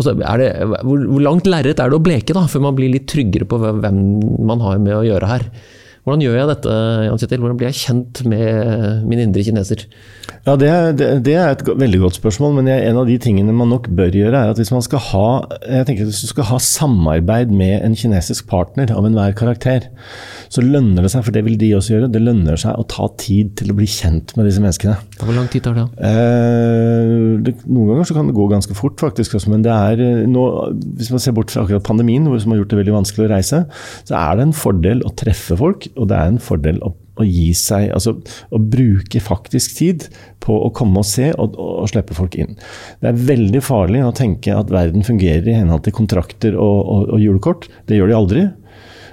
Altså, 0.00 0.14
det, 0.16 0.48
hvor, 0.64 1.02
hvor, 1.04 1.20
langt 1.24 1.48
lerret 1.50 1.80
er 1.82 1.92
det 1.92 1.98
å 1.98 2.02
bleke 2.02 2.36
da, 2.36 2.46
før 2.48 2.64
man 2.70 2.78
blir 2.78 2.92
litt 2.94 3.08
tryggere 3.10 3.48
på 3.48 3.60
hvem 3.60 4.00
man 4.48 4.64
har 4.64 4.80
med 4.80 4.96
å 4.96 5.04
gjøre 5.04 5.28
her? 5.28 5.46
Hvordan 6.04 6.24
gjør 6.24 6.38
jeg 6.38 6.48
dette, 6.48 6.76
Jan 7.04 7.20
Kjetil? 7.20 7.42
Hvordan 7.42 7.60
blir 7.60 7.68
jeg 7.68 7.80
kjent 7.82 8.22
med 8.30 9.04
min 9.10 9.20
indre 9.26 9.44
kineser? 9.44 9.84
Ja, 10.46 10.54
det, 10.56 10.70
det, 10.96 11.08
det, 11.26 11.34
er 11.36 11.52
et 11.52 11.62
veldig 11.66 11.98
godt 12.00 12.16
spørsmål, 12.16 12.54
men 12.56 12.70
en 12.72 13.00
av 13.02 13.08
de 13.08 13.18
tingene 13.20 13.52
man 13.52 13.68
nok 13.68 13.90
bør 13.92 14.14
gjøre, 14.16 14.32
er 14.38 14.52
at 14.54 14.60
hvis 14.60 14.72
man 14.72 14.84
skal 14.84 15.02
ha, 15.10 15.26
jeg 15.68 15.88
tenker 15.88 16.08
hvis 16.08 16.22
du 16.24 16.30
skal 16.30 16.48
ha 16.48 16.60
samarbeid 16.64 17.52
med 17.52 17.84
en 17.84 17.96
kinesisk 17.98 18.48
partner 18.48 18.92
av 18.94 19.04
enhver 19.04 19.36
karakter, 19.36 19.90
så 20.48 20.64
lønner 20.64 21.04
det 21.04 21.12
seg, 21.12 21.26
for 21.26 21.36
det 21.36 21.44
vil 21.44 21.58
de 21.60 21.74
også 21.76 21.92
gjøre, 21.92 22.08
det 22.14 22.22
lønner 22.24 22.56
seg 22.60 22.80
å 22.80 22.86
ta 22.88 23.10
tid 23.20 23.52
til 23.60 23.74
å 23.74 23.76
bli 23.76 23.88
kjent 23.90 24.32
med 24.38 24.48
disse 24.48 24.64
menneskene. 24.64 24.96
Hvor 25.20 25.36
lang 25.36 25.50
tid 25.52 25.66
tar 25.66 25.76
det? 25.76 25.84
Eh, 26.08 27.12
det 27.44 27.54
noen 27.68 27.92
ganger 27.92 28.08
så 28.08 28.16
kan 28.16 28.30
det 28.30 28.36
gå 28.38 28.48
ganske 28.48 28.78
fort, 28.78 28.96
faktisk. 29.02 29.36
Men 29.52 29.66
det 29.66 29.74
er 29.74 30.00
eh, 30.06 30.24
nå, 30.30 30.46
hvis 30.96 31.12
man 31.12 31.22
ser 31.22 31.36
bort 31.36 31.52
fra 31.52 31.66
akkurat 31.66 31.84
pandemien, 31.84 32.24
som 32.40 32.54
har 32.54 32.62
gjort 32.62 32.72
det 32.72 32.80
veldig 32.80 32.96
vanskelig 32.96 33.28
å 33.28 33.32
reise, 33.34 33.62
så 34.08 34.16
er 34.16 34.40
det 34.40 34.48
en 34.48 34.56
fordel 34.56 35.04
å 35.04 35.12
treffe 35.20 35.58
folk, 35.60 35.89
og 35.96 36.10
det 36.10 36.18
er 36.18 36.32
en 36.32 36.42
fordel 36.42 36.82
å 36.86 36.94
å 37.20 37.26
gi 37.26 37.50
seg, 37.56 37.90
altså 37.94 38.16
å 38.54 38.60
bruke 38.60 39.20
faktisk 39.22 39.76
tid 39.80 40.06
på 40.42 40.56
å 40.66 40.70
komme 40.76 41.02
og 41.02 41.08
se 41.08 41.30
og, 41.32 41.56
og, 41.60 41.88
slippe 41.90 42.16
folk 42.16 42.36
inn. 42.40 42.56
Det 43.02 43.10
er 43.10 43.20
veldig 43.30 43.62
farlig 43.64 44.02
å 44.06 44.14
tenke 44.16 44.54
at 44.56 44.72
verden 44.72 45.06
fungerer 45.06 45.50
i 45.50 45.58
henhold 45.58 45.84
til 45.86 45.96
kontrakter 45.96 46.56
og, 46.56 46.80
og, 46.80 47.06
og 47.16 47.22
julekort. 47.22 47.68
Det 47.88 47.98
gjør 47.98 48.12
de 48.12 48.18
aldri. 48.18 48.46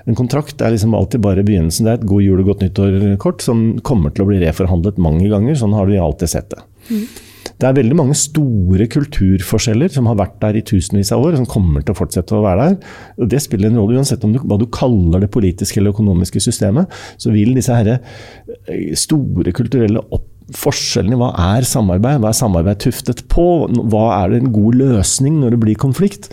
En 0.08 0.16
kontrakt 0.16 0.62
er 0.64 0.72
liksom 0.72 0.96
alltid 0.96 1.24
bare 1.24 1.44
begynnelsen. 1.48 1.88
Det 1.88 1.94
er 1.94 2.00
et 2.00 2.10
god 2.10 2.24
jul 2.24 2.42
og 2.44 2.52
godt 2.54 2.64
nyttår-kort 2.64 3.44
som 3.44 3.66
kommer 3.88 4.14
til 4.16 4.24
å 4.24 4.30
bli 4.30 4.40
reforhandlet 4.46 5.02
mange 5.04 5.28
ganger. 5.32 5.58
Sånn 5.60 5.76
har 5.76 5.90
de 5.90 6.00
alltid 6.00 6.32
sett 6.32 6.54
det. 6.54 6.64
Mm. 6.88 7.08
Det 7.58 7.66
er 7.66 7.78
veldig 7.80 7.98
mange 7.98 8.16
store 8.18 8.86
kulturforskjeller 8.94 9.90
som 9.94 10.06
har 10.10 10.20
vært 10.20 10.38
der 10.44 10.60
i 10.60 10.66
tusenvis 10.66 11.10
av 11.16 11.24
år, 11.26 11.34
og 11.34 11.42
som 11.42 11.50
kommer 11.50 11.82
til 11.82 11.96
å 11.96 11.98
fortsette 11.98 12.38
å 12.38 12.44
være 12.46 12.68
der. 12.70 12.96
Og 13.18 13.32
det 13.34 13.42
spiller 13.42 13.72
en 13.72 13.80
rolle 13.82 13.98
uansett 13.98 14.26
om 14.28 14.36
du, 14.36 14.42
hva 14.46 14.60
du 14.62 14.68
kaller 14.70 15.26
det 15.26 15.32
politiske 15.34 15.82
eller 15.82 15.96
økonomiske 15.96 16.44
systemet. 16.46 16.94
Så 17.18 17.34
vil 17.34 17.58
disse 17.58 17.74
her 17.74 17.96
eh, 17.98 18.94
store 18.98 19.56
kulturelle 19.58 20.06
opp 20.06 20.34
forskjellene. 20.56 21.18
Hva 21.20 21.32
er 21.58 21.68
samarbeid? 21.68 22.22
Hva 22.24 22.32
er 22.32 22.38
samarbeid 22.38 22.80
tuftet 22.86 23.26
på? 23.32 23.46
Hva 23.92 24.04
er 24.22 24.32
det 24.32 24.42
en 24.44 24.54
god 24.56 24.78
løsning 24.80 25.42
når 25.42 25.56
det 25.56 25.62
blir 25.66 25.80
konflikt? 25.80 26.30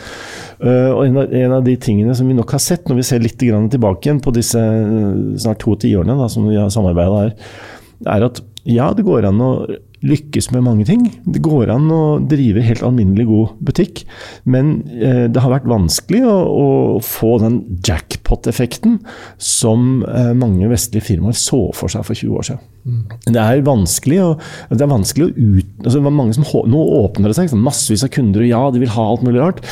Uh, 0.61 0.93
og 0.95 1.01
en 1.09 1.19
av, 1.19 1.33
en 1.35 1.57
av, 1.57 1.65
de 1.67 1.75
tingene 1.81 2.15
som 2.17 2.29
vi 2.31 2.37
nok 2.37 2.55
har 2.55 2.63
sett, 2.63 2.87
når 2.89 3.01
vi 3.01 3.07
ser 3.09 3.25
litt 3.25 3.41
tilbake 3.41 4.07
igjen 4.07 4.23
på 4.23 4.33
disse 4.37 4.61
eh, 4.61 5.17
snart 5.41 5.61
to 5.65 5.75
tiårene 5.83 6.29
som 6.31 6.47
vi 6.47 6.61
har 6.61 6.71
samarbeida 6.73 7.25
her, 7.25 7.35
er 8.15 8.29
at 8.29 8.39
ja, 8.71 8.93
det 8.97 9.05
går 9.05 9.27
an 9.29 9.43
å 9.45 9.51
lykkes 10.05 10.51
med 10.53 10.65
mange 10.67 10.85
ting. 10.89 11.07
Det 11.25 11.43
går 11.45 11.73
an 11.73 11.89
å 11.93 12.03
drive 12.29 12.63
helt 12.65 12.85
alminnelig 12.87 13.27
god 13.29 13.55
butikk, 13.65 14.05
men 14.45 14.77
eh, 14.93 15.25
det 15.33 15.43
har 15.43 15.53
vært 15.55 15.69
vanskelig 15.71 16.23
å, 16.29 16.37
å 16.45 16.69
få 17.05 17.39
den 17.43 17.61
jackpot-effekten 17.87 19.01
som 19.41 20.05
eh, 20.09 20.33
mange 20.37 20.69
vestlige 20.71 21.09
firmaer 21.09 21.37
så 21.39 21.67
for 21.77 21.93
seg 21.93 22.07
for 22.07 22.19
20 22.19 22.39
år 22.39 22.49
siden. 22.51 22.65
Mm. 22.85 23.03
Det 23.33 23.43
er 23.43 23.67
vanskelig 23.67 24.23
å, 24.23 24.31
det 24.73 24.85
er 24.85 24.93
vanskelig 24.93 25.29
å 25.29 25.35
ut... 25.35 25.77
Altså, 25.85 26.05
mange 26.05 26.37
som, 26.37 26.47
nå 26.71 26.87
åpner 27.03 27.33
det 27.33 27.39
seg, 27.39 27.53
massevis 27.57 28.05
av 28.07 28.13
kunder, 28.15 28.45
og 28.45 28.51
ja, 28.51 28.65
de 28.75 28.85
vil 28.85 28.97
ha 28.97 29.11
alt 29.11 29.25
mulig 29.27 29.41
rart 29.43 29.65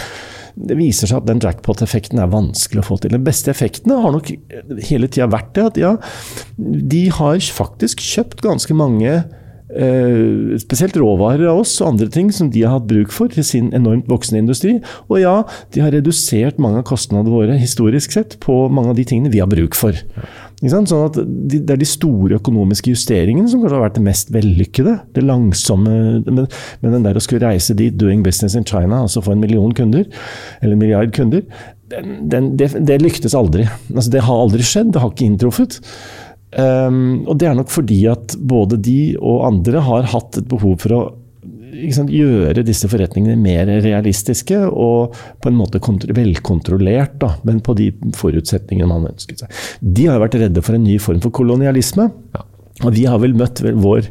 det 0.53 0.77
viser 0.77 1.09
seg 1.09 1.23
at 1.23 1.29
den 1.29 1.41
jackpot-effekten 1.43 2.21
er 2.21 2.33
vanskelig 2.33 2.83
å 2.83 2.89
få 2.91 2.99
til. 3.01 3.15
Den 3.15 3.25
beste 3.25 3.53
effektene 3.53 4.01
har 4.03 4.13
nok 4.15 4.29
hele 4.85 5.09
tida 5.09 5.31
vært 5.33 5.55
det 5.57 5.65
at 5.71 5.81
ja, 5.81 5.93
de 6.59 7.07
har 7.17 7.41
faktisk 7.57 8.03
kjøpt 8.05 8.45
ganske 8.45 8.77
mange 8.77 9.23
Eh, 9.73 10.59
spesielt 10.61 10.97
råvarer 11.01 11.47
av 11.49 11.63
oss 11.63 11.79
og 11.81 11.95
andre 11.95 12.09
ting 12.13 12.29
som 12.35 12.51
de 12.53 12.61
har 12.67 12.77
hatt 12.77 12.89
bruk 12.91 13.13
for 13.15 13.33
til 13.33 13.47
sin 13.47 13.71
enormt 13.73 14.09
voksende 14.11 14.43
industri. 14.43 14.77
Og 15.09 15.23
ja, 15.23 15.39
de 15.73 15.85
har 15.85 15.95
redusert 15.95 16.61
mange 16.61 16.83
av 16.83 16.89
kostnadene 16.91 17.33
våre 17.33 17.57
historisk 17.61 18.13
sett 18.13 18.37
på 18.45 18.67
mange 18.69 18.93
av 18.93 19.01
de 19.01 19.07
tingene 19.09 19.33
vi 19.33 19.41
har 19.41 19.51
bruk 19.51 19.79
for. 19.79 19.97
Sånn 20.63 20.87
at 20.95 21.17
Det 21.51 21.73
er 21.75 21.81
de 21.81 21.89
store 21.89 22.37
økonomiske 22.39 22.93
justeringene 22.93 23.51
som 23.51 23.63
kanskje 23.63 23.79
har 23.81 23.87
vært 23.89 23.99
det 23.99 24.07
mest 24.07 24.31
vellykkede. 24.35 24.99
Det 25.17 25.25
langsomme, 25.25 26.23
men, 26.23 26.47
men 26.83 26.97
den 26.99 27.07
der 27.09 27.19
å 27.19 27.23
skulle 27.25 27.43
reise 27.49 27.75
dit, 27.75 27.97
doing 27.99 28.23
business 28.23 28.55
in 28.55 28.69
China, 28.69 29.03
altså 29.03 29.25
få 29.25 29.35
en 29.35 29.43
million 29.43 29.73
kunder, 29.75 30.05
eller 30.61 30.77
en 30.77 30.83
milliard 30.85 31.15
kunder, 31.17 31.43
den, 31.93 32.29
den, 32.31 32.57
det, 32.57 32.71
det, 32.87 33.01
lyktes 33.03 33.35
aldri. 33.37 33.67
Altså, 33.95 34.11
det 34.15 34.25
har 34.25 34.45
aldri 34.45 34.65
skjedd, 34.65 34.93
det 34.95 35.03
har 35.03 35.13
ikke 35.13 35.27
inntruffet. 35.27 35.81
Um, 36.53 37.25
og 37.25 37.39
det 37.41 37.49
er 37.49 37.57
nok 37.57 37.71
fordi 37.73 38.03
at 38.13 38.35
både 38.37 38.77
de 38.85 39.15
og 39.17 39.47
andre 39.49 39.81
har 39.87 40.11
hatt 40.13 40.37
et 40.37 40.49
behov 40.51 40.83
for 40.83 40.97
å 40.97 41.03
sant, 41.95 42.13
gjøre 42.13 42.65
disse 42.67 42.89
forretningene 42.93 43.39
mer 43.41 43.71
realistiske 43.85 44.59
og 44.69 45.17
på 45.43 45.51
en 45.51 45.59
måte 45.59 45.81
velkontrollert, 46.13 47.17
da, 47.23 47.35
men 47.49 47.63
på 47.65 47.77
de 47.79 47.91
forutsetningene 48.19 48.91
man 48.91 49.09
ønsket 49.15 49.45
seg. 49.45 49.61
De 49.81 50.09
har 50.11 50.21
vært 50.23 50.39
redde 50.43 50.65
for 50.65 50.77
en 50.77 50.85
ny 50.85 50.99
form 51.03 51.23
for 51.25 51.35
kolonialisme. 51.35 52.11
Ja. 52.37 52.47
Og 52.83 52.95
vi 52.97 53.05
har 53.07 53.21
vel 53.23 53.35
møtt 53.37 53.61
vår 53.63 54.07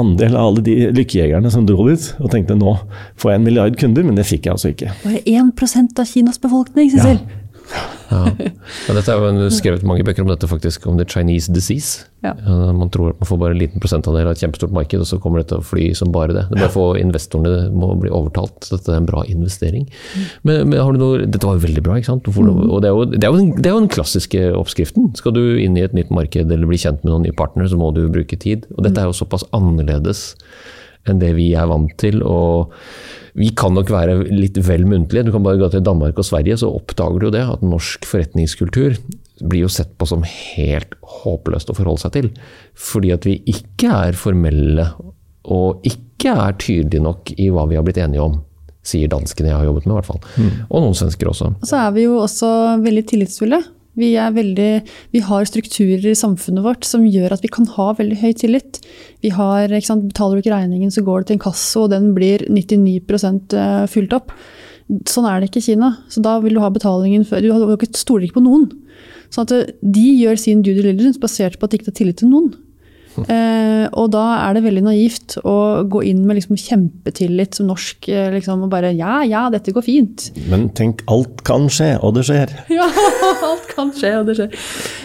andel 0.00 0.32
av 0.34 0.48
alle 0.48 0.62
de 0.64 0.76
lykkejegerne 0.96 1.50
som 1.52 1.66
dro 1.68 1.84
dit 1.90 2.06
og 2.18 2.32
tenkte 2.32 2.56
nå 2.58 2.72
får 3.20 3.30
jeg 3.30 3.40
en 3.40 3.44
milliard 3.44 3.76
kunder, 3.78 4.06
men 4.06 4.16
det 4.18 4.24
fikk 4.26 4.48
jeg 4.48 4.56
altså 4.56 4.72
ikke. 4.72 4.94
Bare 5.04 5.20
1% 5.28 6.00
av 6.02 6.08
Kinas 6.08 6.40
befolkning, 6.42 6.90
Cecil. 6.94 7.20
Ja. 7.20 7.47
Ja. 7.68 7.84
Ja, 8.08 8.94
dette 8.96 9.12
er 9.12 9.20
jo 9.20 9.48
skrevet 9.52 9.84
mange 9.86 10.04
bøker 10.06 10.24
om 10.24 10.30
dette, 10.30 10.48
faktisk, 10.48 10.86
om 10.88 10.96
the 10.96 11.04
Chinese 11.08 11.52
disease. 11.52 12.06
Ja. 12.24 12.32
Man 12.74 12.90
tror 12.92 13.12
at 13.12 13.20
man 13.20 13.28
får 13.28 13.40
bare 13.42 13.54
en 13.54 13.60
liten 13.60 13.82
prosentandel 13.82 14.26
av 14.26 14.32
et 14.32 14.42
kjempestort 14.42 14.72
marked, 14.74 15.02
og 15.02 15.08
så 15.10 15.18
kommer 15.22 15.42
det 15.42 15.50
til 15.50 15.60
å 15.60 15.66
fly 15.66 15.90
som 15.98 16.12
bare 16.14 16.34
det. 16.34 16.46
Det 16.48 16.60
bare 16.62 16.72
for 16.72 16.98
Investorene 17.00 17.68
må 17.74 17.92
bli 18.00 18.12
overtalt. 18.14 18.70
Dette 18.72 18.94
er 18.94 19.02
en 19.02 19.08
bra 19.08 19.22
investering. 19.28 19.86
Men, 20.48 20.70
men 20.72 20.80
har 20.80 20.96
du 20.96 21.02
noe, 21.02 21.28
Dette 21.28 21.46
var 21.46 21.58
jo 21.58 21.66
veldig 21.66 21.84
bra, 21.84 21.98
ikke 22.00 22.12
sant? 22.14 22.30
Og 22.32 22.80
det 22.82 22.90
er, 22.90 22.96
jo, 22.96 23.04
det, 23.12 23.22
er 23.22 23.36
den, 23.36 23.52
det 23.58 23.70
er 23.70 23.76
jo 23.76 23.84
den 23.84 23.92
klassiske 23.92 24.48
oppskriften. 24.56 25.12
Skal 25.20 25.36
du 25.36 25.44
inn 25.60 25.76
i 25.78 25.84
et 25.84 25.96
nytt 25.96 26.12
marked 26.14 26.48
eller 26.48 26.70
bli 26.70 26.80
kjent 26.80 27.04
med 27.04 27.12
noen 27.12 27.28
nye 27.28 27.36
partnere, 27.36 27.70
så 27.70 27.78
må 27.80 27.92
du 27.96 28.06
bruke 28.12 28.40
tid. 28.40 28.66
Og 28.76 28.88
dette 28.88 29.04
er 29.04 29.10
jo 29.10 29.20
såpass 29.20 29.46
annerledes 29.56 30.30
enn 31.08 31.22
det 31.22 31.34
vi 31.38 31.52
er 31.56 31.70
vant 31.70 31.94
til. 32.00 32.22
og 32.22 32.74
vi 33.38 33.52
kan 33.54 33.74
nok 33.76 33.90
være 33.92 34.16
litt 34.34 34.56
vel 34.66 34.82
muntlige. 34.88 35.28
Du 35.28 35.30
kan 35.34 35.44
bare 35.44 35.60
gå 35.60 35.68
til 35.70 35.84
Danmark 35.86 36.18
og 36.18 36.26
Sverige, 36.26 36.56
så 36.58 36.72
oppdager 36.74 37.22
du 37.22 37.28
det. 37.30 37.44
At 37.46 37.62
norsk 37.62 38.06
forretningskultur 38.08 38.96
blir 39.46 39.62
jo 39.62 39.70
sett 39.70 39.92
på 39.98 40.08
som 40.10 40.24
helt 40.26 40.96
håpløst 41.22 41.70
å 41.70 41.76
forholde 41.76 42.02
seg 42.02 42.16
til. 42.16 42.32
Fordi 42.74 43.12
at 43.14 43.28
vi 43.28 43.36
ikke 43.52 43.92
er 44.08 44.18
formelle 44.18 44.88
og 45.48 45.86
ikke 45.86 46.34
er 46.34 46.58
tydelige 46.58 47.04
nok 47.04 47.30
i 47.38 47.46
hva 47.54 47.68
vi 47.70 47.78
har 47.78 47.86
blitt 47.86 48.00
enige 48.02 48.26
om. 48.26 48.40
Sier 48.88 49.10
danskene 49.12 49.52
jeg 49.52 49.60
har 49.60 49.68
jobbet 49.68 49.86
med, 49.86 49.92
i 49.92 49.98
hvert 50.00 50.10
fall. 50.10 50.20
Og 50.66 50.82
noen 50.82 50.98
svensker 50.98 51.30
også. 51.30 51.52
Og 51.60 51.70
så 51.70 51.78
er 51.84 51.94
vi 51.94 52.08
jo 52.08 52.18
også 52.24 52.50
veldig 52.82 53.04
tillitsfulle. 53.12 53.62
Vi, 53.98 54.12
veldig, 54.14 54.70
vi 55.14 55.22
har 55.26 55.48
strukturer 55.48 56.06
i 56.12 56.18
samfunnet 56.18 56.64
vårt 56.64 56.86
som 56.86 57.06
gjør 57.06 57.34
at 57.34 57.42
vi 57.42 57.50
kan 57.50 57.66
ha 57.74 57.90
veldig 57.98 58.20
høy 58.20 58.30
tillit. 58.38 58.78
Vi 59.26 59.32
har, 59.34 59.66
ikke 59.68 59.90
sant, 59.90 60.06
Betaler 60.12 60.38
du 60.38 60.44
ikke 60.44 60.54
regningen, 60.54 60.92
så 60.94 61.02
går 61.02 61.24
det 61.24 61.30
til 61.30 61.38
en 61.38 61.44
kasso, 61.48 61.84
og 61.84 61.92
den 61.92 62.12
blir 62.16 62.46
99% 62.46 63.58
fylt 63.90 64.14
opp. 64.14 64.32
Sånn 65.08 65.26
er 65.28 65.40
det 65.40 65.50
ikke 65.50 65.60
i 65.60 65.66
Kina. 65.72 65.90
Så 66.08 66.22
da 66.24 66.38
vil 66.40 66.56
du 66.56 66.62
ha 66.62 66.70
betalingen 66.72 67.26
før 67.28 67.44
du 67.44 67.88
stoler 67.98 68.28
ikke 68.28 68.38
på 68.38 68.46
noen. 68.46 68.70
Sånn 69.32 69.44
at 69.44 69.54
eh, 69.56 69.74
de 69.82 70.06
gjør 70.22 70.40
sin 70.40 70.64
due 70.64 70.78
diligence 70.78 71.20
basert 71.20 71.58
på 71.58 71.68
at 71.68 71.74
de 71.74 71.80
ikke 71.80 71.92
har 71.92 71.98
tillit 72.00 72.20
til 72.22 72.32
noen. 72.32 72.54
Eh, 73.26 73.84
og 73.98 74.10
da 74.14 74.24
er 74.44 74.56
det 74.56 74.64
veldig 74.66 74.84
naivt 74.86 75.36
å 75.42 75.56
gå 75.90 76.02
inn 76.10 76.24
med 76.28 76.38
liksom 76.38 76.58
kjempetillit 76.60 77.58
som 77.58 77.68
norsk 77.70 78.08
eh, 78.12 78.30
liksom, 78.36 78.66
og 78.66 78.72
bare 78.72 78.94
ja, 78.96 79.20
ja, 79.26 79.46
dette 79.52 79.74
går 79.74 79.86
fint. 79.86 80.28
Men 80.52 80.68
tenk, 80.78 81.04
alt 81.10 81.42
kan 81.48 81.68
skje, 81.72 81.94
og 82.02 82.16
det 82.18 82.26
skjer. 82.28 82.54
Ja, 82.78 82.86
alt 83.44 83.68
kan 83.72 83.92
skje, 83.96 84.12
og 84.20 84.28
det 84.28 84.38
skjer. 84.38 84.58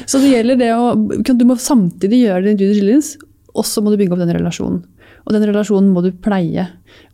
Så 0.10 0.22
det 0.22 0.34
gjelder 0.34 0.60
det 0.60 0.72
å 0.76 0.94
Du 1.34 1.46
må 1.48 1.58
samtidig 1.60 2.24
gjøre 2.26 2.48
din 2.48 2.60
due 2.60 2.76
diligence, 2.76 3.18
og 3.54 3.66
så 3.68 3.82
må 3.84 3.94
du 3.94 3.98
bygge 4.00 4.16
opp 4.16 4.24
den 4.24 4.36
relasjonen. 4.36 4.84
Og 5.24 5.36
den 5.36 5.46
relasjonen 5.48 5.92
må 5.96 6.04
du 6.04 6.12
pleie. 6.24 6.66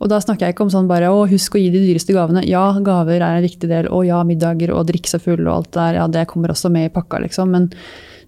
Og 0.02 0.10
da 0.10 0.18
snakker 0.22 0.48
jeg 0.48 0.56
ikke 0.56 0.66
om 0.66 0.72
sånn 0.72 0.88
bare 0.90 1.12
å 1.14 1.26
husk 1.30 1.54
å 1.54 1.60
gi 1.60 1.70
de 1.72 1.82
dyreste 1.84 2.14
gavene. 2.16 2.42
Ja, 2.48 2.64
gaver 2.82 3.22
er 3.22 3.38
en 3.38 3.46
viktig 3.46 3.70
del, 3.70 3.88
og 3.92 4.06
ja, 4.08 4.20
middager 4.26 4.72
og 4.74 4.88
drikke 4.90 5.12
seg 5.12 5.22
full 5.24 5.44
og 5.44 5.52
alt 5.54 5.70
det 5.70 5.78
der, 5.78 5.98
ja, 6.00 6.06
det 6.10 6.26
kommer 6.30 6.52
også 6.52 6.72
med 6.74 6.88
i 6.88 6.94
pakka, 6.94 7.22
liksom. 7.22 7.54
Men 7.54 7.68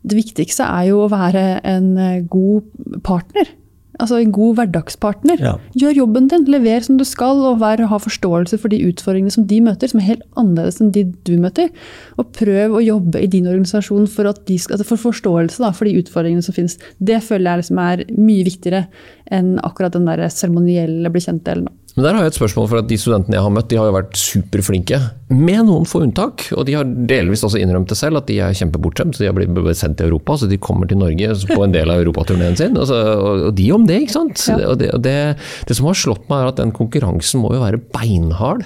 det 0.03 0.19
viktigste 0.19 0.67
er 0.67 0.91
jo 0.91 1.05
å 1.05 1.11
være 1.13 1.61
en 1.69 1.93
eh, 2.01 2.23
god 2.31 3.03
partner. 3.07 3.51
Altså 4.01 4.19
en 4.19 4.33
god 4.35 4.57
hverdagspartner. 4.57 5.43
Ja. 5.45 5.53
Gjør 5.79 5.99
jobben 6.01 6.27
din, 6.31 6.47
lever 6.51 6.83
som 6.83 6.97
du 6.99 7.05
skal, 7.07 7.39
og 7.47 7.61
vær, 7.61 7.83
ha 7.87 7.99
forståelse 8.01 8.57
for 8.59 8.73
de 8.73 8.81
utfordringene 8.89 9.35
som 9.35 9.45
de 9.47 9.61
møter, 9.63 9.91
som 9.93 10.01
er 10.01 10.09
helt 10.09 10.25
annerledes 10.41 10.81
enn 10.83 10.91
de 10.95 11.05
du 11.29 11.35
møter. 11.43 11.69
Og 12.19 12.33
prøv 12.35 12.79
å 12.79 12.83
jobbe 12.83 13.21
i 13.23 13.29
din 13.31 13.47
organisasjon 13.51 14.09
for, 14.11 14.31
at 14.31 14.43
de 14.49 14.57
skal, 14.59 14.79
altså 14.79 14.89
for 14.89 15.05
forståelse 15.11 15.63
da, 15.63 15.71
for 15.77 15.87
de 15.87 16.01
utfordringene 16.01 16.43
som 16.43 16.57
finnes. 16.57 16.79
Det 16.99 17.21
føler 17.23 17.51
jeg 17.51 17.63
liksom 17.63 17.83
er 17.85 18.05
mye 18.17 18.49
viktigere 18.49 18.87
enn 19.33 19.55
akkurat 19.63 19.95
den 19.95 20.09
der 20.09 20.25
seremonielle 20.33 21.13
bli 21.13 21.23
kjent-delen. 21.23 21.69
Men 21.93 22.07
der 22.07 22.17
har 22.17 22.25
jeg 22.25 22.33
et 22.33 22.39
spørsmål, 22.39 22.69
for 22.71 22.81
at 22.81 22.89
De 22.89 22.97
studentene 22.97 23.37
jeg 23.37 23.45
har 23.45 23.53
møtt, 23.53 23.69
de 23.69 23.77
har 23.77 23.89
jo 23.91 23.95
vært 23.95 24.17
superflinke. 24.17 24.99
Med 25.33 25.67
noen 25.69 25.85
få 25.89 26.03
unntak. 26.07 26.47
Og 26.57 26.65
de 26.69 26.77
har 26.79 26.89
delvis 26.89 27.43
også 27.45 27.61
innrømt 27.61 27.91
det 27.93 27.99
selv, 28.01 28.23
at 28.23 28.29
de 28.31 28.39
er 28.41 28.57
kjempebortskjemt. 28.57 29.17
Så 29.17 29.25
de 29.25 29.29
har 29.29 29.37
blitt 29.37 29.81
sendt 29.81 29.99
til 30.01 30.09
Europa, 30.09 30.39
så 30.41 30.49
de 30.49 30.61
kommer 30.63 30.89
til 30.89 31.01
Norge 31.03 31.37
på 31.51 31.59
en 31.65 31.75
del 31.75 31.93
av 31.93 32.01
europaturneen 32.01 32.57
sin. 32.57 32.79
Altså, 32.81 32.97
og 33.49 33.53
de 33.59 33.69
om 33.77 33.85
det, 33.89 34.01
ikke 34.07 34.17
sant. 34.17 34.45
Ja. 34.49 34.59
Og 34.73 34.81
det, 34.81 34.89
og 34.97 35.05
det, 35.05 35.17
det 35.69 35.77
som 35.77 35.91
har 35.91 36.01
slått 36.01 36.25
meg, 36.33 36.39
er 36.41 36.53
at 36.53 36.63
den 36.63 36.73
konkurransen 36.77 37.45
må 37.45 37.53
jo 37.57 37.65
være 37.65 37.83
beinhard 37.93 38.65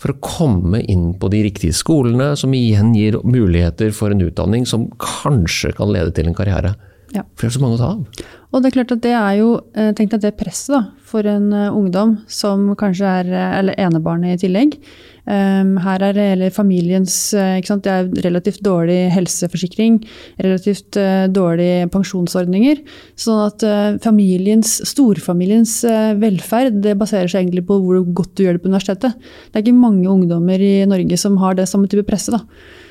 for 0.00 0.14
å 0.14 0.20
komme 0.24 0.80
inn 0.88 1.10
på 1.20 1.28
de 1.32 1.44
riktige 1.48 1.76
skolene, 1.76 2.32
som 2.40 2.56
igjen 2.56 2.94
gir 2.96 3.20
muligheter 3.20 3.92
for 3.96 4.14
en 4.14 4.24
utdanning 4.24 4.64
som 4.68 4.88
kanskje 5.02 5.74
kan 5.76 5.92
lede 5.92 6.14
til 6.16 6.30
en 6.30 6.38
karriere. 6.38 6.72
Ja. 7.12 7.26
For 7.36 7.44
det 7.44 7.52
er 7.52 7.58
så 7.58 7.66
mange 7.66 7.76
å 7.76 7.82
ta 7.82 7.92
av. 7.98 8.30
Og 8.52 8.60
det 8.60 8.68
er 8.68 8.76
klart 8.76 8.92
at 8.92 9.04
det 9.04 9.14
er 9.16 9.36
jo, 9.40 9.52
eh, 9.72 9.92
tenk 9.96 10.12
deg 10.12 10.26
det 10.26 10.36
presset 10.36 10.74
da, 10.74 10.82
for 11.08 11.24
en 11.28 11.52
eh, 11.56 11.72
ungdom 11.72 12.18
som 12.28 12.66
kanskje 12.76 13.08
er, 13.22 13.30
eh, 13.32 13.58
eller 13.60 13.78
enebarnet 13.80 14.36
i 14.36 14.42
tillegg. 14.44 14.76
Um, 15.22 15.76
her 15.78 16.02
er 16.02 16.16
det 16.16 16.22
hele 16.32 16.48
familiens, 16.50 17.14
eh, 17.38 17.60
det 17.62 17.90
er 17.92 18.08
relativt 18.24 18.58
dårlig 18.66 19.06
helseforsikring, 19.14 20.00
relativt 20.42 20.98
uh, 20.98 21.28
dårlige 21.30 21.86
pensjonsordninger. 21.94 22.80
Sånn 23.14 23.44
at 23.44 23.62
uh, 23.62 23.98
familiens, 24.02 24.80
storfamiliens 24.90 25.76
uh, 25.86 26.18
velferd 26.18 26.80
det 26.82 26.96
baserer 26.98 27.30
seg 27.30 27.44
egentlig 27.44 27.68
på 27.70 27.78
hvor 27.84 28.02
godt 28.02 28.34
du 28.34 28.44
gjør 28.44 28.58
det 28.58 28.64
på 28.64 28.72
universitetet. 28.72 29.14
Det 29.52 29.60
er 29.60 29.66
ikke 29.66 29.78
mange 29.78 30.10
ungdommer 30.10 30.58
i 30.58 30.74
Norge 30.90 31.20
som 31.20 31.38
har 31.38 31.54
det 31.54 31.70
samme 31.70 31.86
type 31.86 32.06
presse. 32.08 32.34
da. 32.34 32.42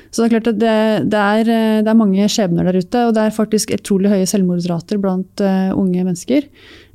Så 0.08 0.22
det 0.22 0.30
er 0.30 0.34
klart 0.38 0.50
at 0.54 0.60
det, 0.60 0.80
det, 1.12 1.20
er, 1.20 1.84
det 1.84 1.88
er 1.88 2.00
mange 2.00 2.32
skjebner 2.32 2.68
der 2.68 2.80
ute, 2.80 3.06
og 3.08 3.14
det 3.16 3.26
er 3.26 3.36
faktisk 3.36 3.76
utrolig 3.76 4.12
høye 4.12 4.26
selvmordsrater 4.28 5.00
blant 5.00 5.44
uh, 5.44 5.72
unge 5.76 6.00
mennesker. 6.00 6.48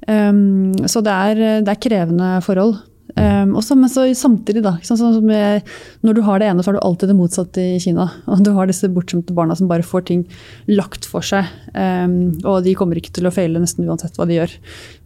Um, 0.09 0.73
så 0.89 1.05
det 1.05 1.13
er, 1.13 1.47
det 1.61 1.73
er 1.73 1.83
krevende 1.85 2.37
forhold. 2.45 2.79
Um, 3.17 3.55
også, 3.57 3.75
men 3.79 3.89
så 3.91 4.05
samtidig, 4.17 4.61
da. 4.65 4.75
ikke 4.77 4.89
sant, 4.91 5.01
sånn 5.01 5.15
som 5.17 5.31
jeg, 5.33 5.63
når 6.05 6.17
du 6.17 6.21
har 6.27 6.41
det 6.41 6.49
ene, 6.51 6.63
så 6.63 6.71
har 6.71 6.77
du 6.77 6.83
alltid 6.85 7.11
det 7.11 7.17
motsatte 7.17 7.63
i 7.63 7.79
Kina. 7.81 8.05
Og 8.29 8.43
du 8.45 8.51
har 8.55 8.69
disse 8.69 8.89
bortskjemte 8.93 9.35
barna 9.37 9.57
som 9.57 9.69
bare 9.69 9.85
får 9.85 10.05
ting 10.11 10.25
lagt 10.69 11.07
for 11.09 11.25
seg. 11.25 11.49
Um, 11.73 12.35
og 12.43 12.61
de 12.67 12.75
kommer 12.77 12.99
ikke 12.99 13.15
til 13.17 13.29
å 13.29 13.33
feile 13.33 13.61
nesten 13.63 13.87
uansett 13.87 14.19
hva 14.19 14.27
de 14.29 14.37
gjør. 14.37 14.53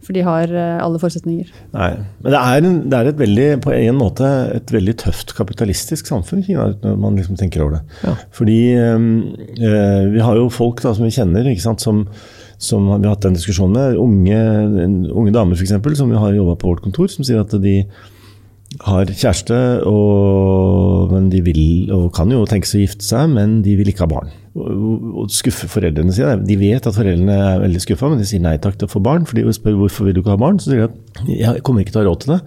For 0.02 0.16
de 0.16 0.26
har 0.26 0.52
uh, 0.52 0.82
alle 0.84 1.00
forutsetninger. 1.02 1.54
Nei, 1.72 1.90
men 2.24 2.36
det 2.36 2.42
er, 2.42 2.68
en, 2.68 2.78
det 2.92 3.00
er 3.00 3.10
et 3.12 3.22
veldig, 3.22 3.48
på 3.64 3.74
en 3.78 3.98
måte 3.98 4.28
et 4.58 4.74
veldig 4.74 4.96
tøft 5.06 5.34
kapitalistisk 5.38 6.10
samfunn 6.10 6.44
i 6.44 6.50
Kina, 6.50 6.68
når 6.84 7.00
man 7.00 7.18
liksom 7.20 7.40
tenker 7.40 7.64
over 7.64 7.78
det. 7.78 7.82
Ja. 8.04 8.16
Fordi 8.36 8.60
um, 8.92 9.10
uh, 9.56 10.04
vi 10.12 10.22
har 10.22 10.38
jo 10.40 10.52
folk 10.52 10.84
da, 10.84 10.94
som 10.96 11.08
vi 11.08 11.14
kjenner, 11.14 11.48
ikke 11.48 11.64
sant, 11.64 11.84
som, 11.84 12.04
som 12.62 12.86
vi 12.86 13.04
har 13.04 13.14
hatt 13.16 13.26
den 13.26 13.36
diskusjonen 13.36 13.76
med. 13.76 14.00
Unge, 14.00 15.06
unge 15.10 15.34
damer 15.34 15.58
f.eks., 15.58 15.74
som 15.98 16.10
vi 16.12 16.20
har 16.20 16.34
jobba 16.36 16.56
på 16.60 16.70
vårt 16.70 16.84
kontor, 16.84 17.10
som 17.10 17.26
sier 17.26 17.42
at 17.42 17.54
de 17.62 17.80
har 18.80 19.10
kjæreste, 19.10 19.56
og, 19.88 21.10
men 21.12 21.26
de 21.32 21.42
vil 21.44 21.90
og 21.92 22.06
kan 22.16 22.30
jo 22.32 22.44
tenke 22.48 22.68
seg 22.68 22.80
å 22.80 22.84
gifte 22.86 23.04
seg, 23.04 23.28
men 23.34 23.58
de 23.66 23.74
vil 23.76 23.90
ikke 23.92 24.06
ha 24.06 24.12
barn. 24.14 24.30
Og, 24.52 25.10
og 25.24 25.32
skuffe 25.32 25.68
foreldrene 25.70 26.14
sine. 26.14 26.38
De 26.46 26.56
vet 26.60 26.86
at 26.88 26.96
foreldrene 26.96 27.36
er 27.36 27.60
veldig 27.66 27.82
skuffa, 27.84 28.08
men 28.12 28.22
de 28.22 28.28
sier 28.28 28.42
nei 28.44 28.56
takk 28.62 28.78
til 28.80 28.88
å 28.88 28.94
få 28.94 29.02
barn. 29.04 29.26
For 29.28 29.38
de 29.38 29.52
spør 29.56 29.76
hvorfor 29.82 30.08
vil 30.08 30.16
du 30.16 30.22
ikke 30.22 30.34
ha 30.34 30.40
barn, 30.40 30.60
så 30.60 30.72
sier 30.72 30.86
de 30.86 30.88
at 30.88 31.36
jeg 31.36 31.66
kommer 31.66 31.84
ikke 31.84 31.94
til 31.94 32.02
å 32.02 32.04
ha 32.04 32.10
råd 32.10 32.24
til 32.24 32.34
det. 32.34 32.40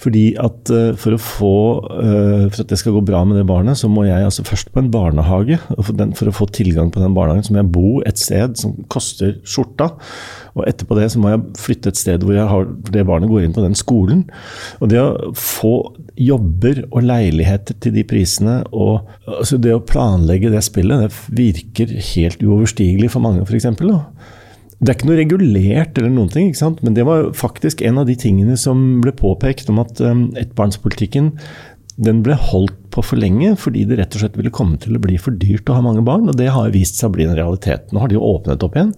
Fordi 0.00 0.24
at 0.40 0.70
eh, 0.74 0.92
for, 1.00 1.16
å 1.16 1.20
få, 1.20 1.54
eh, 2.00 2.46
for 2.50 2.64
at 2.64 2.72
det 2.72 2.78
skal 2.80 2.96
gå 2.96 3.02
bra 3.06 3.22
med 3.26 3.38
det 3.38 3.46
barnet, 3.48 3.78
så 3.78 3.90
må 3.90 4.06
jeg 4.08 4.26
altså 4.26 4.44
først 4.46 4.72
på 4.74 4.82
en 4.82 4.90
barnehage. 4.92 5.58
og 5.76 5.82
For, 5.86 5.96
den, 5.98 6.14
for 6.18 6.30
å 6.30 6.34
få 6.34 6.48
tilgang 6.54 6.90
på 6.94 7.02
den 7.02 7.16
barnehagen 7.16 7.46
så 7.46 7.54
må 7.54 7.62
jeg 7.62 7.72
bo 7.74 7.92
et 8.06 8.20
sted 8.20 8.58
som 8.60 8.76
koster 8.92 9.38
skjorta. 9.46 9.92
Og 10.54 10.66
etterpå 10.70 10.98
det 10.98 11.08
så 11.12 11.22
må 11.22 11.32
jeg 11.32 11.42
flytte 11.58 11.90
et 11.92 12.00
sted 12.00 12.26
hvor 12.26 12.38
har, 12.38 12.68
det 12.90 13.06
barnet 13.06 13.30
går 13.30 13.46
inn 13.46 13.56
på 13.56 13.64
den 13.64 13.76
skolen. 13.78 14.24
Og 14.80 14.90
det 14.92 15.00
å 15.02 15.32
få 15.38 15.74
jobber 16.20 16.84
og 16.90 17.06
leiligheter 17.06 17.78
til 17.82 17.96
de 17.96 18.06
prisene, 18.06 18.60
og 18.70 19.06
altså 19.26 19.58
det 19.62 19.74
å 19.74 19.82
planlegge 19.82 20.52
det 20.52 20.62
spillet, 20.66 21.06
det 21.06 21.38
virker 21.38 21.94
helt 22.14 22.42
uoverstigelig 22.42 23.10
for 23.14 23.24
mange, 23.24 23.46
f.eks. 23.46 23.70
Det 24.80 24.90
er 24.90 24.96
ikke 24.96 25.08
noe 25.08 25.20
regulert, 25.20 25.98
eller 25.98 26.12
noen 26.12 26.32
ting, 26.32 26.50
men 26.82 26.96
det 26.96 27.04
var 27.06 27.30
faktisk 27.36 27.82
en 27.86 28.00
av 28.02 28.08
de 28.08 28.16
tingene 28.18 28.56
som 28.60 29.00
ble 29.04 29.14
påpekt 29.16 29.70
om 29.72 29.78
at 29.82 30.00
um, 30.02 30.26
ettbarnspolitikken 30.40 31.34
den 32.04 32.24
ble 32.26 32.34
holdt 32.50 32.78
på 32.94 33.02
for 33.02 33.18
lenge 33.20 33.54
fordi 33.58 33.84
det 33.88 33.98
rett 33.98 34.14
og 34.14 34.22
slett 34.22 34.36
ville 34.38 34.52
komme 34.54 34.78
til 34.80 34.96
å 34.96 35.02
bli 35.02 35.18
for 35.20 35.34
dyrt 35.38 35.68
å 35.70 35.78
ha 35.78 35.84
mange 35.84 36.04
barn. 36.06 36.28
Og 36.30 36.38
det 36.38 36.50
har 36.54 36.72
vist 36.74 37.00
seg 37.00 37.10
å 37.10 37.14
bli 37.16 37.26
en 37.26 37.36
realitet. 37.36 37.90
Nå 37.92 38.02
har 38.02 38.10
de 38.10 38.18
jo 38.18 38.24
åpnet 38.24 38.62
opp 38.64 38.78
igjen. 38.78 38.92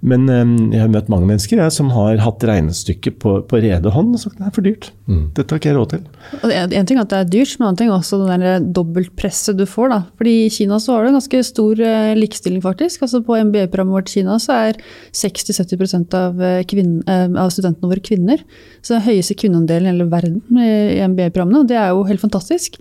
Men 0.00 0.26
um, 0.30 0.54
jeg 0.74 0.82
har 0.82 0.90
møtt 0.92 1.10
mange 1.12 1.28
mennesker 1.30 1.60
jeg, 1.60 1.74
som 1.74 1.90
har 1.94 2.20
hatt 2.22 2.44
regnestykket 2.46 3.18
på, 3.22 3.38
på 3.48 3.62
rede 3.62 3.92
hånd 3.94 4.14
og 4.14 4.22
sagt 4.22 4.38
det 4.38 4.48
er 4.48 4.54
for 4.54 4.66
dyrt. 4.66 4.90
Dette 5.36 5.54
har 5.54 5.60
ikke 5.60 5.70
jeg 5.70 5.78
råd 5.78 5.92
til. 5.94 6.04
Og 6.42 6.54
en, 6.54 6.88
ting 6.88 6.98
er 6.98 7.04
at 7.04 7.12
det 7.12 7.20
er 7.20 7.30
dyrt, 7.32 7.54
men 7.56 7.64
en 7.64 7.68
annen 7.70 7.80
ting 7.80 7.90
er 7.90 7.96
også 7.96 8.20
det 8.20 8.38
der 8.42 8.66
dobbeltpresset 8.78 9.58
du 9.58 9.64
får. 9.68 9.92
da. 9.94 10.00
Fordi 10.20 10.34
I 10.44 10.50
Kina 10.52 10.78
så 10.82 10.94
har 10.94 11.04
du 11.04 11.10
en 11.10 11.18
ganske 11.18 11.42
stor 11.48 11.82
eh, 11.82 12.14
likestilling, 12.18 12.62
faktisk. 12.64 13.04
Altså 13.06 13.22
På 13.24 13.38
MBA-programmet 13.38 13.98
vårt 13.98 14.12
i 14.12 14.18
Kina 14.18 14.38
så 14.42 14.58
er 14.68 14.80
60-70 15.16 16.16
av, 16.18 16.42
eh, 16.42 16.62
eh, 16.62 17.28
av 17.42 17.52
studentene 17.54 17.92
våre 17.92 18.04
kvinner. 18.04 18.42
Så 18.82 18.96
den 18.96 19.06
høyeste 19.06 19.38
kvinneandelen 19.38 19.88
i 19.88 19.94
hele 19.94 20.10
verden 20.10 20.42
i 20.58 21.00
MBA-programmene. 21.06 21.62
og 21.62 21.70
Det 21.70 21.78
er 21.80 21.94
jo 21.94 22.06
helt 22.08 22.22
fantastisk. 22.22 22.78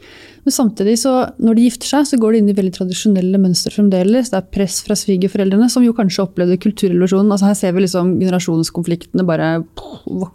Men 0.47 0.53
samtidig, 0.55 0.93
så 1.01 1.11
når 1.43 1.57
de 1.57 1.63
gifter 1.65 1.89
seg, 1.89 2.05
så 2.07 2.17
går 2.21 2.31
de 2.31 2.39
inn 2.39 2.51
i 2.53 2.53
veldig 2.55 2.71
tradisjonelle 2.77 3.39
mønstre 3.43 3.73
fremdeles. 3.73 4.29
Det 4.31 4.37
er 4.39 4.45
press 4.55 4.77
fra 4.85 4.95
svigerforeldrene, 4.95 5.67
som 5.67 5.83
jo 5.83 5.91
kanskje 5.97 6.23
opplevde 6.23 6.55
kulturrevolusjonen. 6.63 7.33
Altså 7.35 7.49
her 7.49 7.57
ser 7.59 7.73
vi 7.75 7.83
liksom 7.83 8.13
generasjonskonfliktene 8.21 9.25
bare 9.27 9.49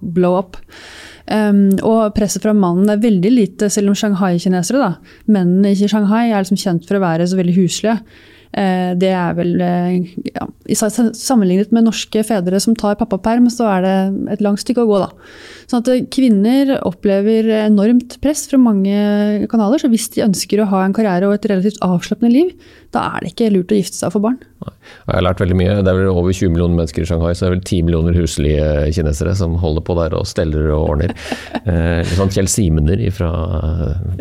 blow 0.05 0.37
up. 0.37 0.59
Um, 1.33 1.71
og 1.81 2.13
presset 2.13 2.45
fra 2.45 2.53
mannen 2.53 2.93
er 2.93 3.01
veldig 3.01 3.33
lite, 3.33 3.71
selv 3.73 3.95
om 3.95 3.97
Shanghai-kinesere, 3.97 4.83
da. 4.85 5.17
Mennene 5.33 5.73
i 5.73 5.89
Shanghai 5.89 6.27
er 6.27 6.45
liksom 6.45 6.61
kjent 6.61 6.85
for 6.85 7.01
å 7.01 7.05
være 7.07 7.31
så 7.33 7.41
veldig 7.41 7.57
huslige. 7.57 7.97
Uh, 8.53 8.93
det 9.01 9.09
er 9.17 9.33
vel 9.39 9.55
uh, 9.65 10.11
ja, 10.29 10.45
Sammenlignet 10.77 11.73
med 11.73 11.87
norske 11.87 12.21
fedre 12.29 12.61
som 12.61 12.77
tar 12.77 12.99
pappaperm, 13.01 13.49
så 13.53 13.71
er 13.79 13.87
det 13.87 13.97
et 14.35 14.45
langt 14.45 14.61
stykke 14.61 14.85
å 14.85 14.91
gå, 14.91 15.01
da. 15.01 15.09
Sånn 15.71 15.81
at 15.81 16.11
kvinner 16.13 16.75
opplever 16.85 17.49
enormt 17.63 18.19
press 18.21 18.45
fra 18.51 18.61
mange 18.61 19.47
kanaler. 19.49 19.81
Så 19.81 19.89
hvis 19.93 20.11
de 20.13 20.27
ønsker 20.27 20.61
å 20.61 20.69
ha 20.69 20.85
en 20.85 20.97
karriere 20.97 21.31
og 21.31 21.39
et 21.39 21.49
relativt 21.49 21.81
avslappende 21.87 22.35
liv, 22.35 22.53
da 22.93 23.09
er 23.15 23.25
det 23.25 23.33
ikke 23.33 23.53
lurt 23.55 23.73
å 23.73 23.81
gifte 23.81 23.97
seg 23.97 24.11
og 24.11 24.19
få 24.19 24.27
barn. 24.29 24.41
Jeg 24.63 25.17
har 25.17 25.25
lært 25.27 25.43
veldig 25.43 25.57
mye. 25.59 25.75
Det 25.83 25.91
er 25.91 25.99
vel 25.99 26.11
over 26.13 26.35
20 26.35 26.53
millioner 26.55 26.79
mennesker 26.79 27.05
i 27.05 27.09
Shanghai, 27.09 27.33
så 27.35 27.45
det 27.45 27.49
er 27.49 27.55
vel 27.57 27.65
10 27.65 27.81
millioner 27.89 28.19
huslige 28.19 28.67
kinesere 28.97 29.35
som 29.39 29.57
holder 29.63 29.85
på 29.87 29.97
der 29.99 30.17
og 30.19 30.29
steller 30.31 30.71
og 30.75 30.93
ordner. 30.95 31.15
eh, 31.65 32.01
sånn 32.17 32.33
Kjell 32.33 32.51
Simener 32.51 33.03
fra 33.15 33.31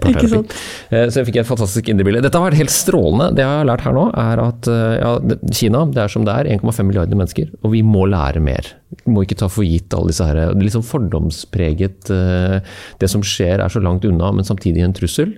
eh, 0.02 1.08
Så 1.12 1.22
jeg 1.22 1.30
fikk 1.30 1.42
et 1.44 1.50
fantastisk 1.50 1.92
indrebilde. 1.92 2.24
Dette 2.26 2.40
har 2.40 2.50
vært 2.50 2.62
helt 2.62 2.74
strålende. 2.74 3.32
Det 3.38 3.46
jeg 3.46 3.62
har 3.62 3.68
lært 3.70 3.86
her 3.86 3.98
nå, 3.98 4.08
er 4.24 4.44
at 4.44 4.72
eh, 4.72 4.98
ja, 5.02 5.16
Kina 5.52 5.86
det 5.92 6.06
er 6.06 6.14
som 6.14 6.28
det 6.28 6.36
er, 6.36 6.52
1,5 6.58 6.88
milliarder 6.88 7.20
mennesker, 7.20 7.52
og 7.62 7.76
vi 7.76 7.84
må 7.86 8.08
lære 8.10 8.44
mer. 8.44 8.74
Vi 9.06 9.14
må 9.14 9.24
ikke 9.26 9.38
ta 9.40 9.48
for 9.52 9.68
gitt 9.68 9.94
alle 9.96 10.12
disse 10.12 10.26
her, 10.28 10.38
det 10.38 10.48
er 10.50 10.66
litt 10.66 10.76
sånn 10.76 10.88
fordomspreget 10.88 12.12
eh, 12.12 12.58
Det 13.00 13.08
som 13.12 13.24
skjer 13.24 13.62
er 13.64 13.72
så 13.72 13.82
langt 13.84 14.06
unna, 14.08 14.34
men 14.36 14.48
samtidig 14.48 14.84
en 14.86 14.98
trussel. 14.98 15.36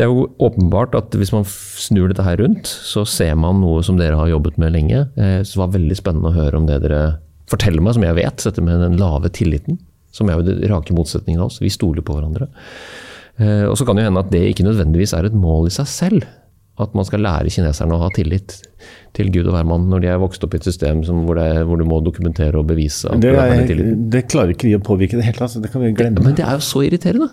Det 0.00 0.06
er 0.06 0.14
jo 0.14 0.30
åpenbart 0.40 0.94
at 0.96 1.12
hvis 1.12 1.28
man 1.34 1.42
snur 1.44 2.08
dette 2.08 2.24
her 2.24 2.38
rundt, 2.40 2.64
så 2.64 3.02
ser 3.04 3.34
man 3.36 3.58
noe 3.60 3.82
som 3.84 3.98
dere 4.00 4.16
har 4.16 4.30
jobbet 4.30 4.56
med 4.56 4.72
lenge. 4.72 5.02
Eh, 5.20 5.42
så 5.44 5.58
det 5.58 5.60
var 5.60 5.74
veldig 5.74 5.96
spennende 5.98 6.30
å 6.30 6.38
høre 6.38 6.56
om 6.56 6.64
det 6.64 6.78
dere 6.86 7.18
forteller 7.52 7.84
meg, 7.84 7.98
som 7.98 8.06
jeg 8.06 8.16
vet. 8.16 8.40
Dette 8.46 8.64
med 8.64 8.80
den 8.80 8.96
lave 8.96 9.28
tilliten, 9.28 9.76
som 10.08 10.30
er 10.32 10.40
jo 10.40 10.46
den 10.46 10.64
rake 10.72 10.96
motsetningen 10.96 11.42
av 11.42 11.50
oss. 11.50 11.60
Vi 11.60 11.68
stoler 11.68 12.00
på 12.00 12.16
hverandre. 12.16 12.48
Eh, 13.36 13.66
og 13.68 13.76
så 13.76 13.84
kan 13.84 14.00
det 14.00 14.06
hende 14.08 14.24
at 14.24 14.32
det 14.32 14.40
ikke 14.48 14.64
nødvendigvis 14.70 15.12
er 15.18 15.28
et 15.28 15.36
mål 15.36 15.68
i 15.68 15.74
seg 15.76 15.92
selv. 15.92 16.24
At 16.80 16.96
man 16.96 17.06
skal 17.08 17.24
lære 17.24 17.52
kineserne 17.52 17.96
å 17.96 18.04
ha 18.04 18.10
tillit 18.16 18.60
til 19.16 19.30
Gud 19.34 19.48
og 19.50 19.54
hvermann 19.56 19.88
når 19.90 20.04
de 20.04 20.08
er 20.12 20.20
vokst 20.22 20.44
opp 20.46 20.54
i 20.54 20.60
et 20.60 20.66
system 20.66 21.02
som, 21.06 21.24
hvor, 21.26 21.38
det, 21.38 21.64
hvor, 21.66 21.80
du 21.80 21.86
må 21.88 21.98
dokumentere 22.04 22.60
og 22.60 22.68
bevise 22.68 23.10
det, 23.20 23.32
er, 23.34 23.72
det, 24.12 24.22
klarer 24.30 24.54
ikke 24.54 24.68
vi 24.68 24.76
å 24.78 24.82
påvirke 24.84 25.18
det 25.18 25.26
hele 25.26 25.40
tatt. 25.40 25.56
Det 25.60 25.70
kan 25.72 25.82
vi 25.82 25.90
glemme. 25.96 26.22
Men 26.24 26.36
det 26.38 26.44
er 26.46 26.60
jo 26.60 26.64
så 26.64 26.84
irriterende! 26.86 27.28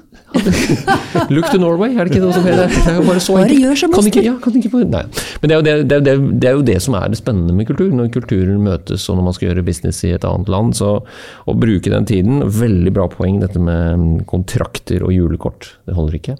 Look 1.34 1.50
to 1.52 1.62
Norway, 1.62 1.94
er 1.94 2.08
det 2.08 2.16
ikke 2.16 2.24
noe 2.26 2.34
som 2.36 2.48
heter 2.48 2.66
det? 2.66 2.82
er 2.82 2.98
jo 2.98 3.06
bare 3.08 3.24
så 3.24 3.38
bare 3.38 3.58
Gjør 3.58 3.80
som 3.80 3.94
kan 3.94 4.10
ikke, 4.10 4.24
ja, 4.26 4.34
kan 4.42 4.58
ikke, 4.60 4.84
nei. 4.90 5.04
Men 5.42 5.52
det 5.52 5.56
er, 5.56 5.62
jo 5.62 5.66
det, 5.68 6.00
det 6.02 6.50
er, 6.50 6.58
jo 6.58 6.66
det, 6.66 6.78
som 6.84 6.98
er 7.00 7.14
det 7.14 7.22
spennende 7.22 7.56
med 7.58 7.70
kultur. 7.70 7.94
Når 7.94 8.12
kulturer 8.14 8.58
møtes 8.62 9.06
og 9.12 9.20
når 9.20 9.30
man 9.30 9.38
skal 9.38 9.52
gjøre 9.52 9.66
business 9.68 10.02
i 10.06 10.14
et 10.18 10.28
annet 10.28 10.52
land. 10.52 10.76
Så 10.78 10.92
å 10.98 11.58
bruke 11.58 11.94
den 11.94 12.10
tiden 12.10 12.44
Veldig 12.58 12.94
bra 12.94 13.08
poeng 13.12 13.40
dette 13.42 13.62
med 13.62 14.26
kontrakter 14.30 15.06
og 15.06 15.14
julekort. 15.14 15.76
Det 15.88 15.96
holder 15.98 16.20
ikke 16.20 16.38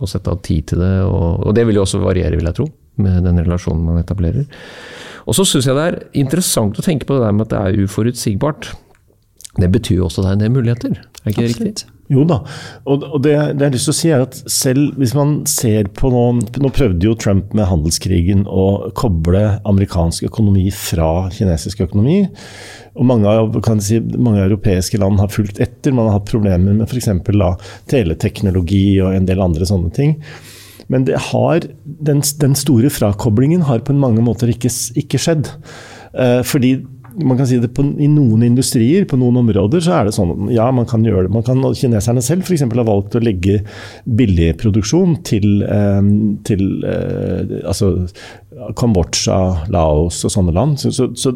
og 0.00 0.10
sette 0.10 0.32
av 0.32 0.42
tid 0.44 0.70
til 0.72 0.82
det. 0.84 0.94
Og, 1.06 1.46
og, 1.46 1.50
det 1.56 1.66
vil 1.68 1.80
jo 1.80 1.86
også 1.86 2.02
variere, 2.02 2.36
vil 2.36 2.48
jeg 2.48 2.58
tro, 2.58 2.68
med 3.02 3.24
den 3.26 3.40
relasjonen 3.42 3.84
man 3.88 4.00
etablerer. 4.02 4.46
Og 5.26 5.36
så 5.36 5.46
syns 5.48 5.66
jeg 5.66 5.76
det 5.78 5.86
er 5.90 6.00
interessant 6.20 6.78
å 6.78 6.84
tenke 6.84 7.08
på 7.08 7.16
det 7.16 7.24
der 7.26 7.34
med 7.34 7.48
at 7.48 7.54
det 7.54 7.62
er 7.62 7.86
uforutsigbart. 7.86 8.70
Det 9.56 9.72
betyr 9.72 10.02
jo 10.02 10.08
også 10.08 10.22
at 10.22 10.26
det 10.26 10.32
er 10.32 10.38
en 10.38 10.44
del 10.44 10.56
muligheter, 10.58 10.98
er 11.24 11.32
ikke 11.32 11.46
det 11.46 11.52
riktig? 11.54 11.95
Jo 12.12 12.22
da, 12.28 12.38
og, 12.86 13.04
det, 13.24 13.32
det, 13.58 13.64
jeg 13.64 13.64
har 13.64 13.74
lyst 13.74 13.88
til 13.88 13.94
å 13.94 13.98
si 13.98 14.10
er 14.14 14.22
at 14.22 14.36
selv 14.52 14.98
hvis 15.00 15.14
man 15.16 15.40
ser 15.50 15.88
på 15.96 16.10
noen 16.12 16.44
Nå 16.62 16.70
prøvde 16.74 17.08
jo 17.08 17.16
Trump 17.18 17.54
med 17.56 17.66
handelskrigen 17.66 18.44
å 18.46 18.92
koble 18.96 19.42
amerikansk 19.66 20.28
økonomi 20.28 20.68
fra 20.74 21.26
kinesisk 21.34 21.82
økonomi. 21.88 22.20
Og 22.96 23.08
mange, 23.10 23.32
si, 23.84 23.98
mange, 24.14 24.44
europeiske 24.44 25.00
land 25.02 25.20
har 25.20 25.32
fulgt 25.32 25.58
etter. 25.62 25.94
Man 25.94 26.08
har 26.08 26.20
hatt 26.20 26.30
problemer 26.30 26.76
med 26.78 26.86
f.eks. 26.86 27.10
teleteknologi 27.90 29.00
og 29.04 29.16
en 29.16 29.26
del 29.28 29.42
andre 29.42 29.68
sånne 29.68 29.92
ting. 29.96 30.16
Men 30.92 31.06
har, 31.32 31.66
den, 31.82 32.22
den, 32.40 32.54
store 32.58 32.90
frakoblingen 32.94 33.66
har 33.66 33.82
på 33.84 33.96
mange 33.98 34.22
måter 34.24 34.52
ikke, 34.52 34.70
ikke 35.02 35.20
skjedd. 35.20 35.50
Eh, 36.14 36.40
fordi 36.46 36.76
man 37.24 37.38
kan 37.38 37.46
si 37.48 37.58
det 37.60 37.70
på, 37.74 37.84
I 38.02 38.08
noen 38.10 38.42
industrier, 38.46 39.06
på 39.08 39.18
noen 39.20 39.38
områder, 39.40 39.80
så 39.84 39.94
er 39.96 40.08
det 40.08 40.14
sånn 40.16 40.50
ja, 40.52 40.66
man 40.74 40.88
kan 40.88 41.04
gjøre 41.06 41.26
det. 41.26 41.34
Man 41.34 41.44
kan, 41.46 41.62
kineserne 41.76 42.22
selv 42.24 42.44
f.eks. 42.44 42.64
har 42.66 42.88
valgt 42.88 43.16
å 43.16 43.22
legge 43.22 43.62
billigproduksjon 44.04 45.18
til, 45.26 45.62
eh, 45.64 46.10
til 46.48 46.66
eh, 46.84 47.56
altså 47.62 47.92
Kambodsja, 48.76 49.38
Laos 49.72 50.22
og 50.26 50.32
sånne 50.32 50.54
land. 50.56 50.80
Så, 50.82 50.92
så, 50.96 51.08
så, 51.16 51.32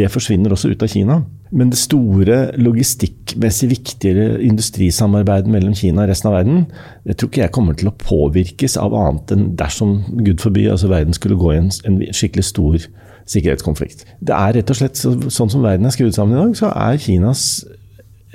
det 0.00 0.10
forsvinner 0.12 0.54
også 0.54 0.72
ut 0.72 0.84
av 0.84 0.92
Kina. 0.92 1.20
Men 1.50 1.72
det 1.72 1.80
store 1.80 2.40
logistikkmessig 2.60 3.70
viktigere 3.72 4.38
industrisamarbeidet 4.46 5.50
mellom 5.50 5.76
Kina 5.76 6.04
og 6.04 6.12
resten 6.12 6.30
av 6.30 6.38
verden, 6.38 6.64
det 7.08 7.18
tror 7.18 7.32
ikke 7.32 7.44
jeg 7.44 7.54
kommer 7.56 7.76
til 7.78 7.90
å 7.90 7.96
påvirkes 8.00 8.78
av 8.80 8.94
annet 8.96 9.34
enn 9.34 9.46
dersom, 9.58 9.98
gud 10.22 10.40
forby, 10.42 10.68
altså 10.70 10.92
verden 10.92 11.16
skulle 11.16 11.40
gå 11.40 11.54
i 11.54 11.60
en, 11.64 11.72
en 11.88 12.02
skikkelig 12.14 12.46
stor 12.52 12.90
sikkerhetskonflikt. 13.30 14.06
Det 14.20 14.36
er 14.36 14.56
rett 14.58 14.72
og 14.72 14.78
slett 14.80 14.98
sånn 15.00 15.52
som 15.52 15.62
verden 15.64 15.86
er 15.86 15.94
skrudd 15.94 16.16
sammen 16.16 16.36
i 16.36 16.42
dag, 16.42 16.56
så 16.58 16.72
er 16.74 17.00
Kinas 17.02 17.44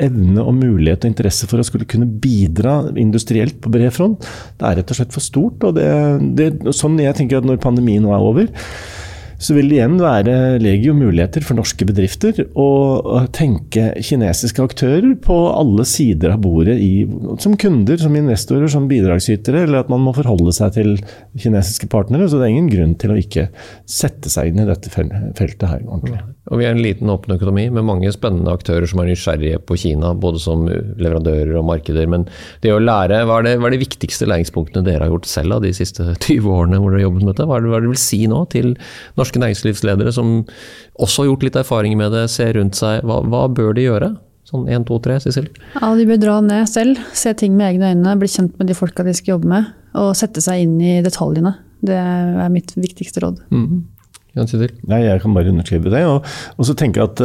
evne 0.01 0.43
og 0.43 0.55
mulighet 0.57 1.05
og 1.05 1.13
interesse 1.13 1.47
for 1.47 1.61
å 1.61 1.65
skulle 1.65 1.87
kunne 1.87 2.07
bidra 2.07 2.81
industrielt 2.99 3.61
på 3.63 3.71
bred 3.71 3.93
front, 3.95 4.27
det 4.59 4.67
er 4.67 4.81
rett 4.81 4.91
og 4.91 4.99
slett 4.99 5.15
for 5.15 5.23
stort. 5.23 5.63
og 5.63 5.77
det, 5.77 5.87
det, 6.35 6.49
Sånn 6.75 6.99
jeg 6.99 7.15
tenker 7.15 7.39
at 7.39 7.47
når 7.47 7.61
pandemien 7.63 8.03
nå 8.03 8.11
er 8.15 8.25
over, 8.25 8.49
så 9.41 9.55
vil 9.57 9.69
det 9.69 9.79
igjen 9.79 9.97
være 10.01 10.35
legio 10.63 10.95
muligheter 10.97 11.43
for 11.45 11.57
norske 11.57 11.87
bedrifter 11.87 12.39
å 12.59 13.25
tenke 13.35 13.91
kinesiske 14.05 14.63
aktører 14.63 15.15
på 15.21 15.39
alle 15.51 15.85
sider 15.89 16.35
av 16.35 16.43
bordet, 16.45 16.77
i, 16.79 17.05
som 17.43 17.57
kunder, 17.59 17.99
som 18.01 18.15
investorer, 18.17 18.69
som 18.71 18.89
bidragsytere, 18.91 19.65
eller 19.65 19.83
at 19.83 19.91
man 19.91 20.03
må 20.05 20.15
forholde 20.17 20.55
seg 20.55 20.77
til 20.77 20.95
kinesiske 21.41 21.89
partnere. 21.91 22.29
Så 22.29 22.39
det 22.39 22.49
er 22.49 22.55
ingen 22.55 22.71
grunn 22.71 22.95
til 22.99 23.13
å 23.13 23.19
ikke 23.19 23.49
sette 23.89 24.31
seg 24.31 24.51
inn 24.51 24.63
i 24.63 24.69
dette 24.69 24.91
feltet 24.93 25.69
her 25.69 25.85
ordentlig. 25.85 26.21
Og 26.51 26.59
Vi 26.59 26.65
er 26.67 26.75
en 26.75 26.81
liten 26.83 27.09
åpen 27.09 27.33
økonomi 27.33 27.63
med 27.73 27.87
mange 27.87 28.11
spennende 28.13 28.53
aktører 28.53 28.85
som 28.89 28.99
er 29.01 29.09
nysgjerrige 29.09 29.59
på 29.65 29.77
Kina, 29.81 30.11
både 30.13 30.41
som 30.43 30.67
leverandører 30.69 31.55
og 31.57 31.65
markeder. 31.65 32.05
Men 32.11 32.27
det 32.61 32.73
å 32.73 32.81
lære, 32.81 33.23
hva 33.25 33.39
er, 33.39 33.47
det, 33.47 33.55
hva 33.61 33.71
er 33.71 33.75
de 33.75 33.81
viktigste 33.81 34.27
læringspunktene 34.29 34.85
dere 34.85 35.07
har 35.07 35.13
gjort 35.13 35.29
selv 35.31 35.57
av 35.57 35.65
de 35.65 35.73
siste 35.73 36.05
20 36.27 36.51
årene 36.53 36.81
hvor 36.81 36.93
dere 36.93 37.01
har 37.01 37.07
jobbet 37.07 37.23
med 37.25 37.33
dette? 37.33 37.47
Hva 37.49 37.57
er 37.57 37.65
det, 37.65 37.71
hva 37.73 37.79
er 37.79 37.87
det 37.87 37.93
vil 37.95 38.03
si 38.03 38.21
nå 38.29 38.43
til 38.53 38.75
norske 39.17 39.41
næringslivsledere 39.41 40.13
som 40.13 40.35
også 41.01 41.23
har 41.23 41.31
gjort 41.31 41.47
litt 41.49 41.59
erfaring 41.63 41.97
med 41.97 42.13
det, 42.13 42.27
ser 42.33 42.53
rundt 42.59 42.77
seg. 42.77 43.01
Hva, 43.07 43.23
hva 43.25 43.47
bør 43.49 43.73
de 43.77 43.89
gjøre? 43.89 44.13
Sånn 44.45 44.67
1, 44.69 44.85
2, 44.85 44.99
3, 45.07 45.17
Sissel? 45.23 45.47
Ja, 45.73 45.89
De 45.97 46.05
bør 46.05 46.21
dra 46.21 46.37
ned 46.45 46.69
selv, 46.69 47.01
se 47.17 47.33
ting 47.33 47.55
med 47.57 47.71
egne 47.71 47.95
øyne, 47.95 48.13
bli 48.21 48.29
kjent 48.29 48.59
med 48.61 48.69
de 48.69 48.77
folka 48.77 49.05
de 49.07 49.15
skal 49.17 49.39
jobbe 49.39 49.49
med. 49.49 49.73
Og 49.97 50.13
sette 50.17 50.43
seg 50.43 50.61
inn 50.67 50.77
i 50.83 50.99
detaljene. 51.01 51.55
Det 51.85 51.97
er 51.97 52.53
mitt 52.53 52.75
viktigste 52.77 53.23
råd. 53.23 53.41
Mm. 53.49 53.83
Jan 54.35 54.49
Nei, 54.91 55.03
jeg 55.05 55.21
kan 55.23 55.35
bare 55.35 55.51
underskrive 55.51 55.91
det. 55.93 56.05
Og, 56.09 56.25
og 56.59 56.67
så 56.67 56.75
tenker 56.77 57.01
jeg 57.01 57.13
at 57.13 57.21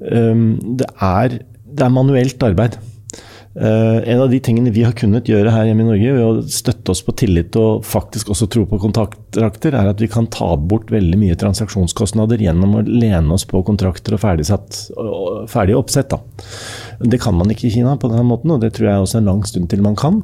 um, 0.00 0.48
det, 0.80 0.88
er, 0.98 1.40
det 1.70 1.86
er 1.86 1.94
manuelt 1.94 2.42
arbeid. 2.42 2.80
Uh, 3.50 3.98
en 4.06 4.20
av 4.22 4.28
de 4.30 4.38
tingene 4.38 4.70
vi 4.70 4.84
har 4.86 4.94
kunnet 4.94 5.26
gjøre 5.26 5.50
her 5.50 5.66
hjemme 5.66 5.82
i 5.82 5.88
Norge, 5.88 6.12
ved 6.14 6.22
å 6.22 6.42
støtte 6.54 6.92
oss 6.94 7.02
på 7.02 7.14
tillit 7.18 7.56
og 7.58 7.82
faktisk 7.86 8.30
også 8.30 8.46
tro 8.50 8.62
på 8.70 8.78
kontraktrakter, 8.82 9.74
er 9.74 9.90
at 9.90 10.02
vi 10.02 10.10
kan 10.10 10.28
ta 10.30 10.52
bort 10.54 10.92
veldig 10.94 11.18
mye 11.18 11.38
transaksjonskostnader 11.38 12.42
gjennom 12.46 12.78
å 12.78 12.84
lene 12.86 13.34
oss 13.34 13.46
på 13.50 13.62
kontrakter 13.66 14.14
og 14.14 14.22
ferdig 14.22 15.78
oppsett. 15.78 16.14
Da. 16.14 16.22
Det 17.02 17.22
kan 17.22 17.38
man 17.38 17.50
ikke 17.50 17.66
i 17.70 17.74
Kina 17.74 17.94
på 17.98 18.10
denne 18.10 18.26
måten, 18.26 18.54
og 18.54 18.62
det 18.62 18.74
tror 18.76 18.90
jeg 18.90 19.06
også 19.06 19.22
en 19.22 19.32
lang 19.32 19.46
stund 19.46 19.70
til 19.70 19.82
man 19.86 19.98
kan. 19.98 20.22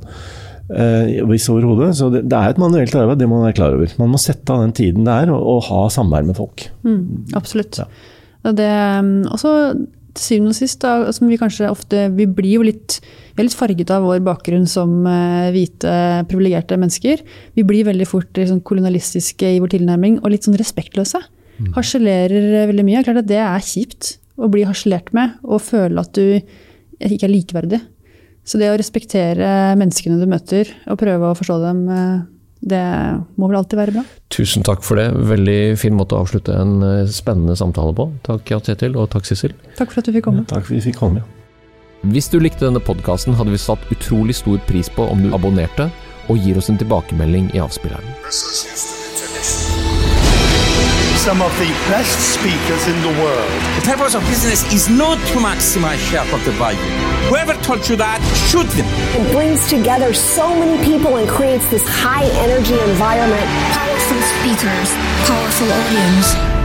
Uh, 0.67 1.23
hvis 1.31 1.47
overhodet. 1.53 1.93
Så 1.95 2.09
det, 2.11 2.25
det, 2.27 2.39
er 2.39 2.55
et 2.55 2.59
manuelt 2.59 2.95
arbeid, 2.99 3.21
det 3.21 3.29
må 3.31 3.39
man 3.39 3.49
være 3.49 3.59
klar 3.61 3.77
over. 3.77 3.93
Man 4.01 4.11
må 4.11 4.19
sette 4.19 4.51
av 4.51 4.65
den 4.65 4.75
tiden 4.75 5.07
det 5.07 5.15
er, 5.15 5.31
og, 5.35 5.45
og 5.53 5.61
ha 5.69 5.85
samvær 5.95 6.27
med 6.27 6.39
folk. 6.39 6.67
Mm, 6.87 7.31
absolutt. 7.39 7.79
Ja. 7.79 7.87
Det, 8.47 8.73
um, 8.99 9.13
også 9.35 9.53
til 10.17 10.25
syvende 10.25 10.55
og 10.55 10.59
sist, 10.59 10.81
da, 10.83 11.13
som 11.13 11.29
vi 11.29 11.37
kanskje 11.37 11.69
ofte 11.69 12.07
Vi 12.17 12.25
blir 12.31 12.55
jo 12.57 12.65
litt, 12.65 12.99
vi 13.35 13.43
er 13.43 13.49
litt 13.49 13.59
farget 13.59 13.91
av 13.93 14.07
vår 14.07 14.23
bakgrunn 14.27 14.67
som 14.71 14.99
uh, 15.07 15.53
hvite, 15.55 15.95
privilegerte 16.31 16.79
mennesker. 16.81 17.23
Vi 17.55 17.67
blir 17.69 17.87
veldig 17.89 18.09
fort 18.09 18.39
liksom, 18.39 18.63
kolonialistiske 18.67 19.57
i 19.57 19.63
vår 19.63 19.77
tilnærming 19.77 20.21
og 20.23 20.33
litt 20.33 20.49
sånn 20.49 20.59
respektløse. 20.59 21.21
Mm. 21.57 21.73
Harselerer 21.77 22.67
veldig 22.73 22.87
mye. 22.87 23.05
Klart 23.07 23.23
at 23.23 23.31
det 23.31 23.43
er 23.45 23.65
kjipt 23.65 24.17
å 24.37 24.51
bli 24.53 24.67
harselert 24.69 25.13
med 25.17 25.39
og 25.47 25.63
føle 25.65 26.03
at 26.03 26.17
du 26.17 26.41
ikke 26.97 27.29
er 27.29 27.33
likeverdig. 27.33 27.81
Så 28.47 28.61
det 28.63 28.71
å 28.71 28.79
respektere 28.79 29.75
menneskene 29.79 30.21
du 30.21 30.27
møter 30.31 30.71
og 30.87 31.01
prøve 31.01 31.33
å 31.33 31.37
forstå 31.39 31.57
dem, 31.65 31.81
eh, 31.91 32.19
det 32.67 32.83
må 33.37 33.51
vel 33.51 33.59
alltid 33.61 33.79
være 33.79 33.95
bra. 33.99 34.05
Tusen 34.33 34.65
takk 34.67 34.85
for 34.87 34.99
det. 35.01 35.11
Veldig 35.13 35.77
fin 35.79 35.95
måte 35.99 36.17
å 36.17 36.23
avslutte 36.25 36.55
en 36.55 36.77
eh, 36.83 37.09
spennende 37.11 37.59
samtale 37.59 37.95
på. 37.97 38.09
Takk 38.27 38.55
Jan 38.55 38.63
Kjetil, 38.67 38.97
og 38.97 39.11
takk 39.13 39.27
Sissel. 39.29 39.57
Takk 39.79 39.93
for 39.93 40.03
at 40.03 40.09
du 40.09 40.15
fikk 40.15 40.29
komme. 40.29 40.47
Ja, 40.47 40.57
takk 40.57 40.69
for 40.69 40.75
at 40.75 40.79
vi 40.79 40.87
fikk 40.91 41.01
komme. 41.03 41.25
ja. 41.25 41.33
Hvis 42.07 42.29
du 42.31 42.39
likte 42.39 42.69
denne 42.69 42.83
podkasten, 42.85 43.35
hadde 43.35 43.51
vi 43.51 43.59
satt 43.59 43.83
utrolig 43.91 44.37
stor 44.39 44.61
pris 44.69 44.91
på 44.93 45.09
om 45.11 45.25
du 45.25 45.33
abonnerte 45.35 45.89
og 46.31 46.39
gir 46.39 46.59
oss 46.61 46.71
en 46.71 46.79
tilbakemelding 46.79 47.51
i 47.57 47.63
avspilleren. 47.63 48.15
Some 51.27 51.43
of 51.43 51.51
the 51.59 51.67
best 51.91 52.39
speakers 52.39 52.87
in 52.87 53.03
the 53.03 53.09
world. 53.21 53.51
The 53.81 53.83
purpose 53.83 54.15
of 54.15 54.23
business 54.29 54.63
is 54.73 54.89
not 54.89 55.19
to 55.19 55.39
maximize 55.39 55.99
shareholder 55.99 56.53
value. 56.53 56.79
Whoever 57.29 57.55
told 57.65 57.89
you 57.89 57.97
that, 57.97 58.23
shoot 58.49 58.69
them. 58.79 58.87
It 59.21 59.33
brings 59.33 59.67
together 59.69 60.15
so 60.15 60.49
many 60.57 60.79
people 60.85 61.17
and 61.17 61.29
creates 61.29 61.69
this 61.69 61.83
high 61.89 62.27
energy 62.47 62.79
environment. 62.79 63.43
Powerful 63.75 64.23
speakers, 64.39 64.95
powerful 65.27 65.67
audience. 65.67 66.56